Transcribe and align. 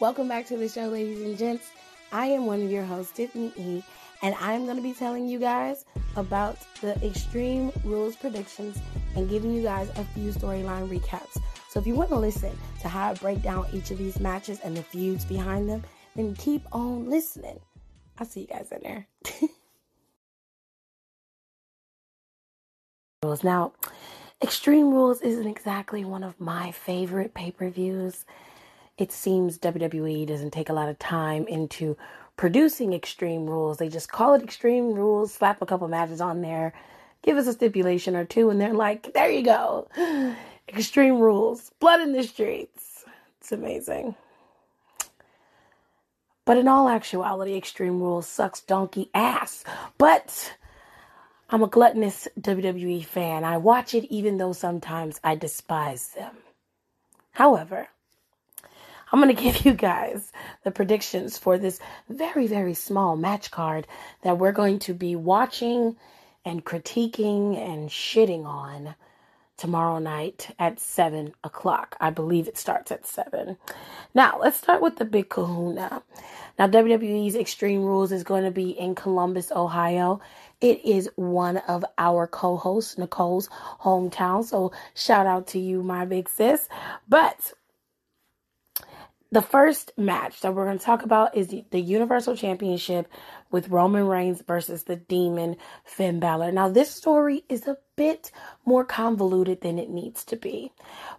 Welcome 0.00 0.26
back 0.26 0.44
to 0.46 0.56
the 0.56 0.68
show, 0.68 0.88
ladies 0.88 1.22
and 1.22 1.38
gents. 1.38 1.70
I 2.10 2.26
am 2.26 2.46
one 2.46 2.60
of 2.60 2.68
your 2.68 2.82
hosts, 2.82 3.12
Tiffany 3.12 3.52
E, 3.56 3.80
and 4.22 4.34
I'm 4.40 4.64
going 4.64 4.76
to 4.76 4.82
be 4.82 4.92
telling 4.92 5.28
you 5.28 5.38
guys 5.38 5.84
about 6.16 6.58
the 6.80 6.96
Extreme 7.06 7.70
Rules 7.84 8.16
predictions 8.16 8.76
and 9.14 9.30
giving 9.30 9.54
you 9.54 9.62
guys 9.62 9.88
a 9.90 10.04
few 10.06 10.32
storyline 10.32 10.88
recaps. 10.88 11.40
So 11.68 11.78
if 11.78 11.86
you 11.86 11.94
want 11.94 12.08
to 12.08 12.16
listen 12.16 12.50
to 12.80 12.88
how 12.88 13.12
I 13.12 13.14
break 13.14 13.40
down 13.40 13.66
each 13.72 13.92
of 13.92 13.98
these 13.98 14.18
matches 14.18 14.58
and 14.64 14.76
the 14.76 14.82
feuds 14.82 15.24
behind 15.24 15.70
them, 15.70 15.84
then 16.16 16.34
keep 16.34 16.62
on 16.72 17.08
listening. 17.08 17.60
I'll 18.18 18.26
see 18.26 18.40
you 18.40 18.48
guys 18.48 18.72
in 18.72 18.80
there. 18.82 19.06
Rules. 23.22 23.44
now, 23.44 23.74
Extreme 24.42 24.90
Rules 24.90 25.20
isn't 25.20 25.46
exactly 25.46 26.04
one 26.04 26.24
of 26.24 26.40
my 26.40 26.72
favorite 26.72 27.32
pay 27.32 27.52
per 27.52 27.70
views. 27.70 28.24
It 28.96 29.10
seems 29.10 29.58
WWE 29.58 30.26
doesn't 30.26 30.52
take 30.52 30.68
a 30.68 30.72
lot 30.74 30.88
of 30.88 30.98
time 30.98 31.46
into 31.48 31.96
producing 32.36 32.92
Extreme 32.92 33.46
Rules. 33.46 33.78
They 33.78 33.88
just 33.88 34.10
call 34.10 34.34
it 34.34 34.42
Extreme 34.42 34.94
Rules, 34.94 35.34
slap 35.34 35.60
a 35.60 35.66
couple 35.66 35.88
matches 35.88 36.20
on 36.20 36.42
there, 36.42 36.72
give 37.22 37.36
us 37.36 37.46
a 37.46 37.52
stipulation 37.52 38.14
or 38.14 38.24
two, 38.24 38.50
and 38.50 38.60
they're 38.60 38.72
like, 38.72 39.12
there 39.12 39.30
you 39.30 39.42
go. 39.42 39.88
Extreme 40.68 41.18
Rules, 41.18 41.72
blood 41.80 42.00
in 42.00 42.12
the 42.12 42.22
streets. 42.22 43.04
It's 43.40 43.52
amazing. 43.52 44.14
But 46.44 46.58
in 46.58 46.68
all 46.68 46.88
actuality, 46.88 47.56
Extreme 47.56 48.00
Rules 48.00 48.28
sucks 48.28 48.60
donkey 48.60 49.10
ass. 49.14 49.64
But 49.98 50.54
I'm 51.50 51.62
a 51.62 51.68
gluttonous 51.68 52.28
WWE 52.40 53.04
fan. 53.04 53.44
I 53.44 53.56
watch 53.56 53.94
it 53.94 54.04
even 54.12 54.36
though 54.36 54.52
sometimes 54.52 55.20
I 55.24 55.34
despise 55.34 56.08
them. 56.08 56.36
However, 57.32 57.88
I'm 59.14 59.20
going 59.20 59.36
to 59.36 59.40
give 59.40 59.64
you 59.64 59.74
guys 59.74 60.32
the 60.64 60.72
predictions 60.72 61.38
for 61.38 61.56
this 61.56 61.78
very, 62.08 62.48
very 62.48 62.74
small 62.74 63.16
match 63.16 63.52
card 63.52 63.86
that 64.22 64.38
we're 64.38 64.50
going 64.50 64.80
to 64.80 64.92
be 64.92 65.14
watching 65.14 65.94
and 66.44 66.64
critiquing 66.64 67.56
and 67.56 67.88
shitting 67.88 68.44
on 68.44 68.96
tomorrow 69.56 70.00
night 70.00 70.52
at 70.58 70.80
7 70.80 71.32
o'clock. 71.44 71.96
I 72.00 72.10
believe 72.10 72.48
it 72.48 72.58
starts 72.58 72.90
at 72.90 73.06
7. 73.06 73.56
Now, 74.14 74.40
let's 74.40 74.58
start 74.58 74.82
with 74.82 74.96
the 74.96 75.04
big 75.04 75.28
kahuna. 75.28 76.02
Now, 76.58 76.66
WWE's 76.66 77.36
Extreme 77.36 77.84
Rules 77.84 78.10
is 78.10 78.24
going 78.24 78.42
to 78.42 78.50
be 78.50 78.70
in 78.70 78.96
Columbus, 78.96 79.52
Ohio. 79.52 80.20
It 80.60 80.84
is 80.84 81.08
one 81.14 81.58
of 81.58 81.84
our 81.98 82.26
co 82.26 82.56
hosts, 82.56 82.98
Nicole's 82.98 83.48
hometown. 83.80 84.44
So, 84.44 84.72
shout 84.94 85.26
out 85.26 85.46
to 85.48 85.60
you, 85.60 85.84
my 85.84 86.04
big 86.04 86.28
sis. 86.28 86.68
But 87.08 87.52
the 89.34 89.42
first 89.42 89.92
match 89.98 90.42
that 90.42 90.54
we're 90.54 90.64
going 90.64 90.78
to 90.78 90.84
talk 90.84 91.02
about 91.02 91.36
is 91.36 91.48
the 91.48 91.80
Universal 91.80 92.36
Championship 92.36 93.08
with 93.54 93.68
Roman 93.68 94.08
Reigns 94.08 94.42
versus 94.42 94.82
the 94.82 94.96
Demon 94.96 95.54
Finn 95.84 96.18
Balor. 96.18 96.50
Now, 96.50 96.68
this 96.68 96.90
story 96.90 97.44
is 97.48 97.68
a 97.68 97.78
bit 97.96 98.32
more 98.64 98.84
convoluted 98.84 99.60
than 99.60 99.78
it 99.78 99.88
needs 99.88 100.24
to 100.24 100.36
be. 100.36 100.72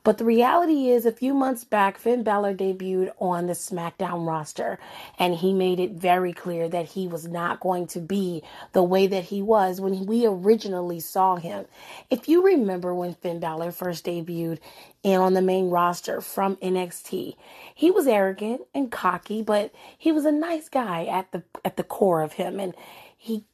But 0.03 0.17
the 0.17 0.25
reality 0.25 0.89
is, 0.89 1.05
a 1.05 1.11
few 1.11 1.33
months 1.33 1.63
back, 1.63 1.97
Finn 1.97 2.23
Balor 2.23 2.55
debuted 2.55 3.11
on 3.19 3.47
the 3.47 3.53
SmackDown 3.53 4.27
roster, 4.27 4.79
and 5.17 5.35
he 5.35 5.53
made 5.53 5.79
it 5.79 5.91
very 5.91 6.33
clear 6.33 6.67
that 6.67 6.87
he 6.87 7.07
was 7.07 7.27
not 7.27 7.59
going 7.59 7.87
to 7.87 7.99
be 7.99 8.43
the 8.73 8.83
way 8.83 9.07
that 9.07 9.25
he 9.25 9.41
was 9.41 9.79
when 9.79 10.05
we 10.05 10.25
originally 10.25 10.99
saw 10.99 11.37
him. 11.37 11.65
If 12.09 12.27
you 12.27 12.43
remember 12.43 12.93
when 12.93 13.13
Finn 13.13 13.39
Balor 13.39 13.71
first 13.71 14.05
debuted 14.05 14.59
and 15.03 15.21
on 15.21 15.33
the 15.33 15.41
main 15.41 15.69
roster 15.69 16.19
from 16.19 16.55
NXT, 16.57 17.35
he 17.73 17.91
was 17.91 18.07
arrogant 18.07 18.61
and 18.73 18.91
cocky, 18.91 19.41
but 19.41 19.71
he 19.97 20.11
was 20.11 20.25
a 20.25 20.31
nice 20.31 20.67
guy 20.67 21.05
at 21.05 21.31
the 21.31 21.43
at 21.63 21.77
the 21.77 21.83
core 21.83 22.21
of 22.25 22.33
him, 22.33 22.59
and 22.59 22.73
he 23.17 23.45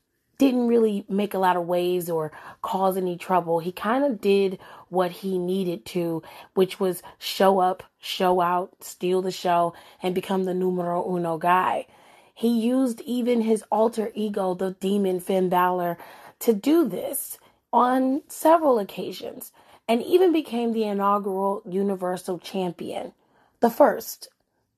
didn't 0.41 0.67
really 0.67 1.05
make 1.07 1.35
a 1.35 1.39
lot 1.39 1.55
of 1.55 1.67
waves 1.67 2.09
or 2.09 2.31
cause 2.63 2.97
any 2.97 3.15
trouble. 3.15 3.59
He 3.59 3.71
kind 3.71 4.03
of 4.03 4.19
did 4.19 4.57
what 4.89 5.11
he 5.11 5.37
needed 5.37 5.85
to, 5.85 6.23
which 6.55 6.79
was 6.79 7.03
show 7.19 7.59
up, 7.59 7.83
show 7.99 8.41
out, 8.41 8.83
steal 8.83 9.21
the 9.21 9.29
show, 9.29 9.75
and 10.01 10.15
become 10.15 10.45
the 10.45 10.55
numero 10.55 11.07
uno 11.07 11.37
guy. 11.37 11.85
He 12.33 12.59
used 12.59 13.01
even 13.01 13.41
his 13.41 13.63
alter 13.71 14.11
ego, 14.15 14.55
the 14.55 14.71
demon 14.71 15.19
Finn 15.19 15.47
Balor, 15.47 15.99
to 16.39 16.53
do 16.53 16.89
this 16.89 17.37
on 17.71 18.23
several 18.27 18.79
occasions 18.79 19.51
and 19.87 20.01
even 20.01 20.33
became 20.33 20.73
the 20.73 20.85
inaugural 20.85 21.61
Universal 21.69 22.39
Champion, 22.39 23.13
the 23.59 23.69
first, 23.69 24.29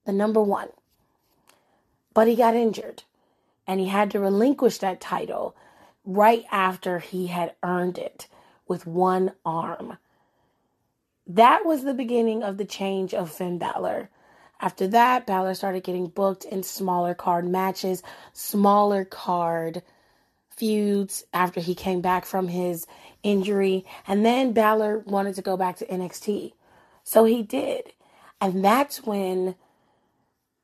the 0.05 0.11
number 0.11 0.41
one. 0.41 0.69
But 2.13 2.27
he 2.27 2.35
got 2.35 2.55
injured 2.55 3.03
and 3.67 3.79
he 3.79 3.87
had 3.87 4.11
to 4.11 4.19
relinquish 4.19 4.77
that 4.79 5.01
title 5.01 5.55
right 6.05 6.43
after 6.51 6.99
he 6.99 7.27
had 7.27 7.55
earned 7.63 7.97
it 7.97 8.27
with 8.67 8.85
one 8.85 9.33
arm. 9.45 9.97
That 11.25 11.65
was 11.65 11.83
the 11.83 11.93
beginning 11.93 12.43
of 12.43 12.57
the 12.57 12.65
change 12.65 13.13
of 13.13 13.31
Finn 13.31 13.57
Balor. 13.57 14.09
After 14.59 14.87
that, 14.87 15.25
Balor 15.25 15.55
started 15.55 15.83
getting 15.83 16.07
booked 16.07 16.45
in 16.45 16.63
smaller 16.63 17.13
card 17.13 17.47
matches, 17.47 18.03
smaller 18.33 19.05
card 19.05 19.83
feuds 20.49 21.23
after 21.33 21.59
he 21.59 21.75
came 21.75 22.01
back 22.01 22.25
from 22.25 22.47
his 22.47 22.85
injury. 23.23 23.85
And 24.07 24.25
then 24.25 24.53
Balor 24.53 24.99
wanted 24.99 25.35
to 25.35 25.41
go 25.41 25.57
back 25.57 25.77
to 25.77 25.85
NXT. 25.85 26.53
So 27.03 27.25
he 27.25 27.41
did. 27.41 27.93
And 28.39 28.63
that's 28.63 29.03
when 29.03 29.55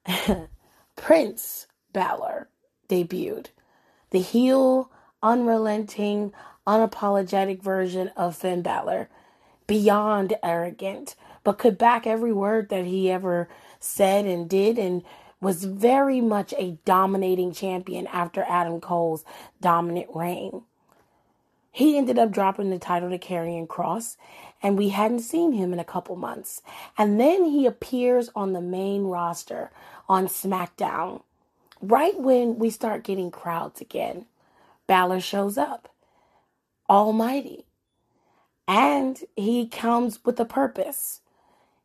Prince 0.95 1.67
Balor 1.93 2.49
debuted. 2.89 3.47
The 4.09 4.19
heel, 4.19 4.91
unrelenting, 5.23 6.33
unapologetic 6.67 7.61
version 7.61 8.09
of 8.17 8.35
Finn 8.35 8.61
Balor. 8.61 9.09
Beyond 9.67 10.33
arrogant, 10.41 11.16
but 11.44 11.59
could 11.59 11.77
back 11.77 12.07
every 12.07 12.33
word 12.33 12.69
that 12.69 12.85
he 12.85 13.11
ever 13.11 13.47
said 13.79 14.25
and 14.25 14.50
did 14.50 14.79
and 14.79 15.03
was 15.39 15.63
very 15.63 16.22
much 16.22 16.53
a 16.57 16.77
dominating 16.85 17.53
champion 17.53 18.07
after 18.07 18.44
Adam 18.50 18.81
Cole's 18.81 19.23
dominant 19.61 20.07
reign. 20.13 20.63
He 21.71 21.97
ended 21.97 22.17
up 22.17 22.31
dropping 22.31 22.71
the 22.71 22.79
title 22.79 23.09
to 23.09 23.19
Karrion 23.19 23.67
Kross, 23.67 24.17
and 24.61 24.77
we 24.77 24.89
hadn't 24.89 25.19
seen 25.19 25.53
him 25.53 25.71
in 25.71 25.79
a 25.79 25.85
couple 25.85 26.16
months. 26.16 26.61
And 26.97 27.19
then 27.19 27.45
he 27.45 27.66
appears 27.66 28.29
on 28.35 28.53
the 28.53 28.61
main 28.61 29.03
roster 29.03 29.71
on 30.09 30.27
SmackDown 30.27 31.21
right 31.81 32.19
when 32.19 32.59
we 32.59 32.69
start 32.69 33.03
getting 33.03 33.31
crowds 33.31 33.81
again, 33.81 34.25
Balor 34.88 35.22
shows 35.22 35.57
up, 35.57 35.94
almighty. 36.90 37.66
And 38.67 39.19
he 39.35 39.67
comes 39.67 40.23
with 40.23 40.39
a 40.39 40.45
purpose. 40.45 41.22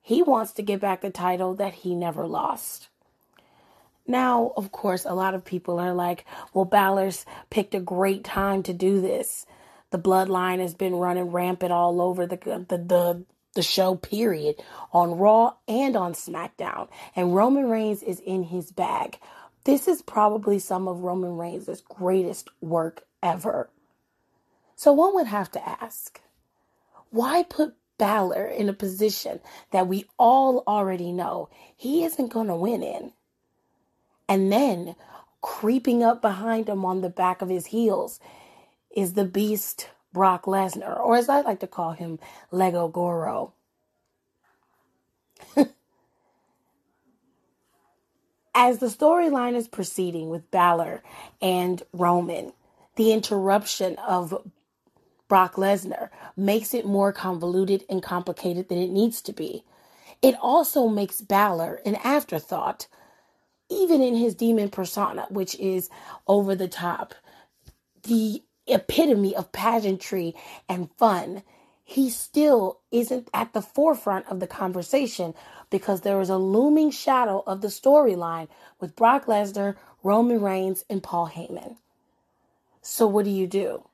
He 0.02 0.22
wants 0.22 0.52
to 0.52 0.62
get 0.62 0.80
back 0.80 1.00
the 1.00 1.10
title 1.10 1.54
that 1.54 1.74
he 1.74 1.94
never 1.94 2.26
lost. 2.26 2.88
Now, 4.06 4.52
of 4.56 4.70
course, 4.70 5.06
a 5.06 5.14
lot 5.14 5.34
of 5.34 5.44
people 5.44 5.78
are 5.78 5.94
like, 5.94 6.26
well, 6.52 6.66
Balor's 6.66 7.24
picked 7.48 7.74
a 7.74 7.80
great 7.80 8.22
time 8.22 8.62
to 8.64 8.74
do 8.74 9.00
this. 9.00 9.46
The 9.90 9.98
bloodline 9.98 10.58
has 10.60 10.74
been 10.74 10.96
running 10.96 11.30
rampant 11.30 11.72
all 11.72 12.02
over 12.02 12.26
the, 12.26 12.36
the, 12.36 12.76
the, 12.76 13.24
the 13.54 13.62
show, 13.62 13.94
period, 13.94 14.56
on 14.92 15.16
Raw 15.16 15.54
and 15.66 15.96
on 15.96 16.12
SmackDown. 16.12 16.88
And 17.16 17.34
Roman 17.34 17.70
Reigns 17.70 18.02
is 18.02 18.20
in 18.20 18.42
his 18.44 18.72
bag. 18.72 19.18
This 19.64 19.88
is 19.88 20.02
probably 20.02 20.58
some 20.58 20.88
of 20.88 21.00
Roman 21.00 21.36
Reigns' 21.36 21.82
greatest 21.82 22.48
work 22.60 23.04
ever. 23.22 23.70
So 24.76 24.92
one 24.92 25.14
would 25.14 25.26
have 25.26 25.50
to 25.52 25.68
ask, 25.68 26.20
why 27.10 27.44
put 27.44 27.74
Balor 27.96 28.46
in 28.46 28.68
a 28.68 28.74
position 28.74 29.40
that 29.70 29.88
we 29.88 30.04
all 30.18 30.64
already 30.66 31.12
know 31.12 31.48
he 31.76 32.04
isn't 32.04 32.32
going 32.32 32.48
to 32.48 32.56
win 32.56 32.82
in? 32.82 33.12
And 34.28 34.52
then 34.52 34.96
creeping 35.40 36.02
up 36.02 36.20
behind 36.20 36.68
him 36.68 36.84
on 36.84 37.00
the 37.00 37.10
back 37.10 37.42
of 37.42 37.48
his 37.48 37.66
heels 37.66 38.20
is 38.94 39.14
the 39.14 39.24
beast 39.24 39.88
Brock 40.12 40.44
Lesnar, 40.44 40.98
or 41.00 41.16
as 41.16 41.28
I 41.28 41.40
like 41.42 41.60
to 41.60 41.66
call 41.66 41.92
him, 41.92 42.18
Lego 42.50 42.88
Goro. 42.88 43.54
As 48.54 48.78
the 48.78 48.86
storyline 48.86 49.54
is 49.56 49.66
proceeding 49.66 50.30
with 50.30 50.50
Balor 50.50 51.02
and 51.42 51.82
Roman, 51.92 52.52
the 52.94 53.12
interruption 53.12 53.96
of 53.96 54.46
Brock 55.26 55.54
Lesnar 55.54 56.10
makes 56.36 56.72
it 56.72 56.86
more 56.86 57.12
convoluted 57.12 57.84
and 57.90 58.02
complicated 58.02 58.68
than 58.68 58.78
it 58.78 58.90
needs 58.90 59.20
to 59.22 59.32
be. 59.32 59.64
It 60.22 60.36
also 60.40 60.86
makes 60.86 61.20
Balor 61.20 61.80
an 61.84 61.96
afterthought, 61.96 62.86
even 63.68 64.00
in 64.00 64.14
his 64.14 64.36
demon 64.36 64.68
persona, 64.68 65.26
which 65.30 65.56
is 65.56 65.90
over 66.28 66.54
the 66.54 66.68
top, 66.68 67.14
the 68.04 68.42
epitome 68.68 69.34
of 69.34 69.50
pageantry 69.50 70.34
and 70.68 70.90
fun. 70.92 71.42
He 71.84 72.08
still 72.08 72.80
isn't 72.90 73.28
at 73.34 73.52
the 73.52 73.60
forefront 73.62 74.26
of 74.28 74.40
the 74.40 74.46
conversation 74.46 75.34
because 75.68 76.00
there 76.00 76.20
is 76.20 76.30
a 76.30 76.38
looming 76.38 76.90
shadow 76.90 77.42
of 77.46 77.60
the 77.60 77.68
storyline 77.68 78.48
with 78.80 78.96
Brock 78.96 79.26
Lesnar, 79.26 79.76
Roman 80.02 80.40
Reigns, 80.40 80.84
and 80.88 81.02
Paul 81.02 81.28
Heyman. 81.28 81.76
So, 82.80 83.06
what 83.06 83.26
do 83.26 83.30
you 83.30 83.46
do? 83.46 83.84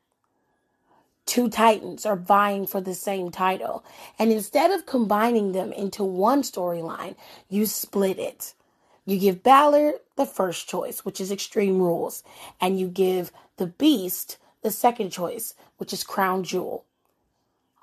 Two 1.26 1.48
Titans 1.48 2.06
are 2.06 2.16
vying 2.16 2.66
for 2.66 2.80
the 2.80 2.94
same 2.94 3.30
title. 3.30 3.84
And 4.18 4.32
instead 4.32 4.70
of 4.70 4.86
combining 4.86 5.52
them 5.52 5.72
into 5.72 6.02
one 6.02 6.42
storyline, 6.42 7.14
you 7.48 7.66
split 7.66 8.18
it. 8.18 8.54
You 9.04 9.18
give 9.18 9.42
Balor 9.42 9.94
the 10.16 10.26
first 10.26 10.68
choice, 10.68 11.04
which 11.04 11.20
is 11.20 11.30
Extreme 11.32 11.78
Rules, 11.78 12.22
and 12.60 12.78
you 12.78 12.88
give 12.88 13.32
the 13.56 13.66
Beast 13.66 14.38
the 14.62 14.70
second 14.70 15.10
choice, 15.10 15.54
which 15.78 15.92
is 15.92 16.04
Crown 16.04 16.44
Jewel. 16.44 16.84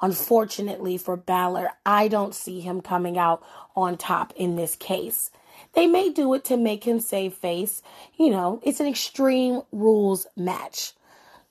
Unfortunately 0.01 0.97
for 0.97 1.17
Balor, 1.17 1.71
I 1.85 2.07
don't 2.07 2.35
see 2.35 2.59
him 2.59 2.81
coming 2.81 3.17
out 3.17 3.43
on 3.75 3.97
top 3.97 4.33
in 4.35 4.55
this 4.55 4.75
case. 4.75 5.31
They 5.73 5.87
may 5.87 6.09
do 6.09 6.33
it 6.33 6.43
to 6.45 6.57
make 6.57 6.83
him 6.83 6.99
save 6.99 7.33
face. 7.33 7.81
You 8.15 8.29
know, 8.29 8.61
it's 8.63 8.79
an 8.79 8.87
Extreme 8.87 9.63
Rules 9.71 10.27
match, 10.35 10.93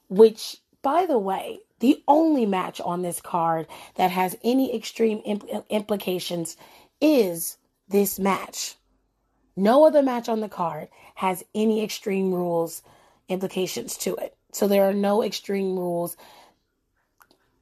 which, 0.09 0.59
by 0.83 1.07
the 1.07 1.19
way, 1.19 1.61
the 1.81 2.03
only 2.09 2.47
match 2.47 2.81
on 2.81 3.03
this 3.03 3.21
card 3.21 3.67
that 3.97 4.11
has 4.11 4.37
any 4.43 4.75
extreme 4.75 5.21
impl- 5.23 5.69
implications 5.69 6.57
is 7.01 7.59
this 7.89 8.19
match. 8.19 8.77
No 9.57 9.87
other 9.87 10.03
match 10.03 10.29
on 10.29 10.41
the 10.41 10.49
card 10.49 10.89
has 11.17 11.45
any 11.55 11.83
extreme 11.83 12.33
rules 12.33 12.83
implications 13.29 13.97
to 13.99 14.15
it. 14.17 14.37
So 14.53 14.69
there 14.69 14.89
are 14.89 14.95
no 14.95 15.23
extreme 15.23 15.77
rules, 15.77 16.17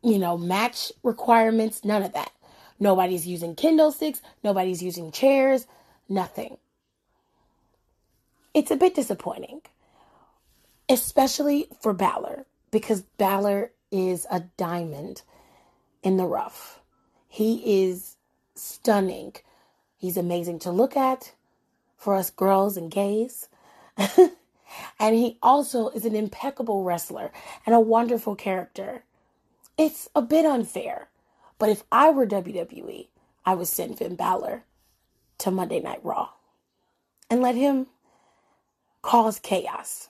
you 0.04 0.18
know, 0.18 0.38
match 0.38 0.92
requirements, 1.02 1.84
none 1.84 2.02
of 2.02 2.12
that. 2.12 2.32
Nobody's 2.78 3.26
using 3.26 3.56
kendo 3.56 3.92
sticks, 3.92 4.20
nobody's 4.44 4.82
using 4.82 5.10
chairs, 5.10 5.66
nothing. 6.08 6.58
It's 8.52 8.70
a 8.70 8.76
bit 8.76 8.94
disappointing, 8.94 9.62
especially 10.88 11.68
for 11.80 11.92
Balor, 11.94 12.46
because 12.70 13.02
Balor 13.02 13.72
is 13.90 14.26
a 14.30 14.40
diamond 14.56 15.22
in 16.02 16.18
the 16.18 16.26
rough. 16.26 16.80
He 17.28 17.84
is 17.84 18.16
stunning. 18.54 19.34
He's 19.96 20.16
amazing 20.16 20.60
to 20.60 20.70
look 20.70 20.96
at 20.96 21.32
for 21.96 22.14
us 22.14 22.30
girls 22.30 22.76
and 22.76 22.90
gays. 22.90 23.48
and 24.98 25.14
he 25.14 25.38
also 25.42 25.88
is 25.90 26.04
an 26.04 26.14
impeccable 26.14 26.84
wrestler 26.84 27.32
and 27.64 27.74
a 27.74 27.80
wonderful 27.80 28.36
character. 28.36 29.04
It's 29.76 30.08
a 30.14 30.22
bit 30.22 30.44
unfair, 30.44 31.08
but 31.58 31.68
if 31.68 31.82
I 31.90 32.10
were 32.10 32.26
WWE, 32.26 33.08
I 33.44 33.54
would 33.54 33.66
send 33.66 33.98
Finn 33.98 34.14
Balor 34.14 34.64
to 35.38 35.50
Monday 35.50 35.80
Night 35.80 36.00
Raw 36.04 36.30
and 37.28 37.42
let 37.42 37.56
him 37.56 37.88
cause 39.02 39.40
chaos. 39.40 40.08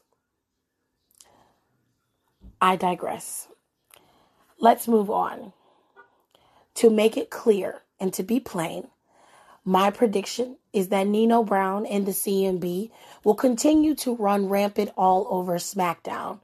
I 2.61 2.77
digress. 2.77 3.49
Let's 4.59 4.87
move 4.87 5.11
on. 5.11 5.53
To 6.77 6.91
make 6.91 7.17
it 7.17 7.31
clear 7.31 7.83
and 7.99 8.13
to 8.15 8.23
be 8.23 8.41
plain, 8.41 8.89
my 9.65 9.91
prediction 9.91 10.59
is 10.75 10.89
that 10.89 11.07
Nino 11.07 11.43
Brown 11.43 11.87
and 11.87 12.05
the 12.05 12.13
CMB 12.13 12.91
will 13.25 13.35
continue 13.35 13.95
to 13.97 14.15
run 14.15 14.49
rampant 14.49 14.91
all 14.97 15.27
over 15.31 15.55
SmackDown. 15.55 16.41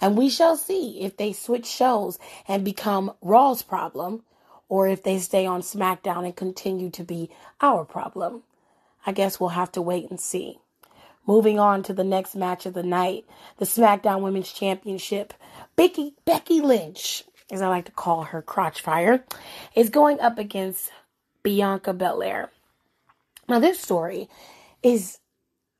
And 0.00 0.16
we 0.16 0.28
shall 0.28 0.56
see 0.56 1.00
if 1.00 1.16
they 1.16 1.32
switch 1.32 1.66
shows 1.66 2.18
and 2.46 2.64
become 2.64 3.12
Raw's 3.22 3.62
problem 3.62 4.22
or 4.68 4.88
if 4.88 5.02
they 5.02 5.18
stay 5.18 5.46
on 5.46 5.62
SmackDown 5.62 6.24
and 6.24 6.36
continue 6.36 6.90
to 6.90 7.04
be 7.04 7.30
our 7.60 7.84
problem. 7.84 8.42
I 9.06 9.12
guess 9.12 9.38
we'll 9.38 9.50
have 9.50 9.72
to 9.72 9.82
wait 9.82 10.10
and 10.10 10.20
see. 10.20 10.58
Moving 11.26 11.58
on 11.58 11.82
to 11.84 11.94
the 11.94 12.04
next 12.04 12.34
match 12.34 12.66
of 12.66 12.74
the 12.74 12.82
night, 12.82 13.24
the 13.58 13.64
SmackDown 13.64 14.20
Women's 14.20 14.52
Championship. 14.52 15.32
Becky 15.76 16.14
Becky 16.24 16.60
Lynch 16.60 17.24
as 17.50 17.62
I 17.62 17.68
like 17.68 17.84
to 17.86 17.92
call 17.92 18.24
her 18.24 18.42
crotch 18.42 18.80
fire, 18.80 19.24
is 19.74 19.90
going 19.90 20.20
up 20.20 20.38
against 20.38 20.90
Bianca 21.42 21.92
Belair. 21.92 22.50
Now, 23.48 23.58
this 23.58 23.80
story 23.80 24.28
is 24.82 25.18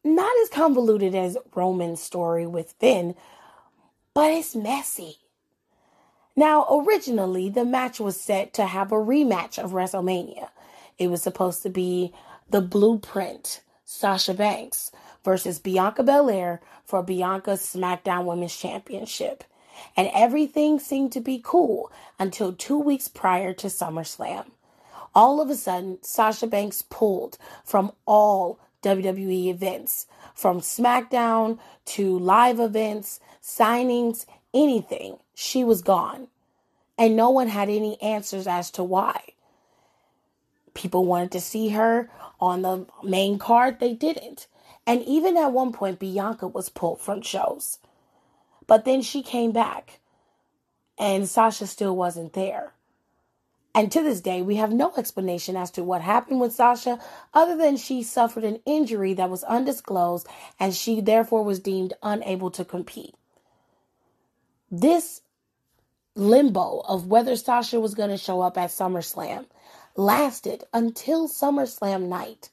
not 0.02 0.32
as 0.42 0.50
convoluted 0.50 1.14
as 1.14 1.38
Roman's 1.54 2.02
story 2.02 2.46
with 2.46 2.74
Finn, 2.78 3.14
but 4.14 4.32
it's 4.32 4.54
messy. 4.56 5.18
Now, 6.36 6.66
originally, 6.70 7.48
the 7.48 7.64
match 7.64 8.00
was 8.00 8.20
set 8.20 8.54
to 8.54 8.66
have 8.66 8.92
a 8.92 8.96
rematch 8.96 9.58
of 9.62 9.72
WrestleMania. 9.72 10.48
It 10.98 11.08
was 11.08 11.22
supposed 11.22 11.62
to 11.64 11.70
be 11.70 12.12
the 12.50 12.60
blueprint 12.60 13.60
Sasha 13.84 14.34
Banks 14.34 14.92
versus 15.24 15.58
Bianca 15.58 16.02
Belair 16.02 16.60
for 16.84 17.02
Bianca's 17.02 17.60
SmackDown 17.60 18.24
Women's 18.24 18.56
Championship 18.56 19.44
and 19.96 20.10
everything 20.14 20.78
seemed 20.78 21.12
to 21.12 21.20
be 21.20 21.40
cool 21.42 21.90
until 22.18 22.52
two 22.52 22.78
weeks 22.78 23.08
prior 23.08 23.52
to 23.54 23.66
SummerSlam. 23.68 24.46
All 25.14 25.40
of 25.40 25.50
a 25.50 25.56
sudden, 25.56 25.98
Sasha 26.02 26.46
Banks 26.46 26.82
pulled 26.82 27.38
from 27.64 27.92
all 28.06 28.58
WWE 28.84 29.48
events, 29.48 30.06
from 30.34 30.60
SmackDown 30.60 31.58
to 31.86 32.18
live 32.18 32.60
events, 32.60 33.20
signings, 33.42 34.26
anything. 34.52 35.18
She 35.34 35.64
was 35.64 35.82
gone. 35.82 36.28
And 36.96 37.16
no 37.16 37.30
one 37.30 37.48
had 37.48 37.68
any 37.68 38.00
answers 38.00 38.46
as 38.46 38.70
to 38.72 38.84
why. 38.84 39.20
People 40.74 41.04
wanted 41.04 41.32
to 41.32 41.40
see 41.40 41.70
her 41.70 42.10
on 42.40 42.62
the 42.62 42.86
main 43.02 43.38
card, 43.38 43.80
they 43.80 43.94
didn't. 43.94 44.46
And 44.86 45.02
even 45.02 45.36
at 45.36 45.52
one 45.52 45.72
point, 45.72 45.98
Bianca 45.98 46.46
was 46.46 46.68
pulled 46.68 47.00
from 47.00 47.22
shows. 47.22 47.78
But 48.66 48.84
then 48.84 49.02
she 49.02 49.22
came 49.22 49.52
back 49.52 50.00
and 50.98 51.28
Sasha 51.28 51.66
still 51.66 51.96
wasn't 51.96 52.32
there. 52.32 52.72
And 53.74 53.90
to 53.90 54.02
this 54.02 54.20
day, 54.20 54.40
we 54.40 54.54
have 54.56 54.72
no 54.72 54.92
explanation 54.96 55.56
as 55.56 55.70
to 55.72 55.82
what 55.82 56.00
happened 56.00 56.40
with 56.40 56.52
Sasha 56.52 57.00
other 57.32 57.56
than 57.56 57.76
she 57.76 58.04
suffered 58.04 58.44
an 58.44 58.60
injury 58.64 59.14
that 59.14 59.30
was 59.30 59.42
undisclosed 59.44 60.28
and 60.60 60.72
she 60.72 61.00
therefore 61.00 61.42
was 61.42 61.58
deemed 61.58 61.92
unable 62.02 62.50
to 62.52 62.64
compete. 62.64 63.14
This 64.70 65.22
limbo 66.14 66.82
of 66.86 67.08
whether 67.08 67.34
Sasha 67.34 67.80
was 67.80 67.94
going 67.94 68.10
to 68.10 68.16
show 68.16 68.40
up 68.40 68.56
at 68.56 68.70
SummerSlam 68.70 69.46
lasted 69.96 70.64
until 70.72 71.28
SummerSlam 71.28 72.08
night. 72.08 72.50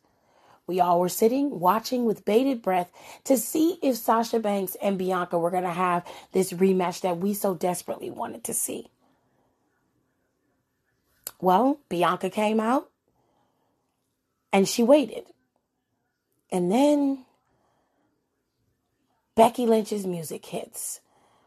We 0.65 0.79
all 0.79 0.99
were 0.99 1.09
sitting, 1.09 1.59
watching 1.59 2.05
with 2.05 2.25
bated 2.25 2.61
breath 2.61 2.91
to 3.25 3.37
see 3.37 3.77
if 3.83 3.97
Sasha 3.97 4.39
Banks 4.39 4.75
and 4.81 4.97
Bianca 4.97 5.37
were 5.37 5.51
going 5.51 5.63
to 5.63 5.69
have 5.69 6.05
this 6.31 6.53
rematch 6.53 7.01
that 7.01 7.17
we 7.17 7.33
so 7.33 7.53
desperately 7.53 8.09
wanted 8.09 8.43
to 8.45 8.53
see. 8.53 8.89
Well, 11.41 11.79
Bianca 11.89 12.29
came 12.29 12.59
out 12.59 12.89
and 14.53 14.69
she 14.69 14.83
waited. 14.83 15.25
And 16.51 16.71
then 16.71 17.25
Becky 19.35 19.65
Lynch's 19.65 20.05
music 20.05 20.45
hits. 20.45 21.01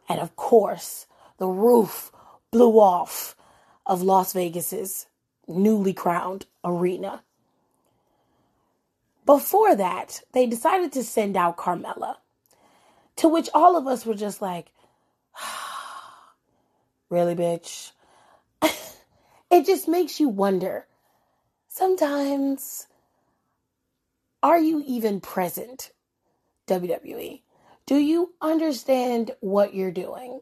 And 0.08 0.20
of 0.20 0.34
course, 0.36 1.06
the 1.38 1.46
roof 1.46 2.10
blew 2.50 2.80
off 2.80 3.36
of 3.86 4.02
Las 4.02 4.32
Vegas's 4.32 5.06
newly 5.46 5.92
crowned 5.92 6.46
arena. 6.64 7.22
Before 9.26 9.74
that, 9.76 10.22
they 10.32 10.46
decided 10.46 10.92
to 10.92 11.04
send 11.04 11.36
out 11.36 11.56
Carmella, 11.56 12.16
to 13.16 13.28
which 13.28 13.48
all 13.54 13.76
of 13.76 13.86
us 13.86 14.04
were 14.04 14.14
just 14.14 14.42
like, 14.42 14.72
really, 17.08 17.34
bitch? 17.34 17.92
It 19.54 19.64
just 19.66 19.86
makes 19.86 20.18
you 20.18 20.28
wonder. 20.28 20.84
Sometimes, 21.68 22.88
are 24.42 24.58
you 24.58 24.82
even 24.84 25.20
present, 25.20 25.92
WWE? 26.66 27.42
Do 27.86 27.96
you 27.96 28.34
understand 28.40 29.30
what 29.38 29.72
you're 29.72 29.92
doing? 29.92 30.40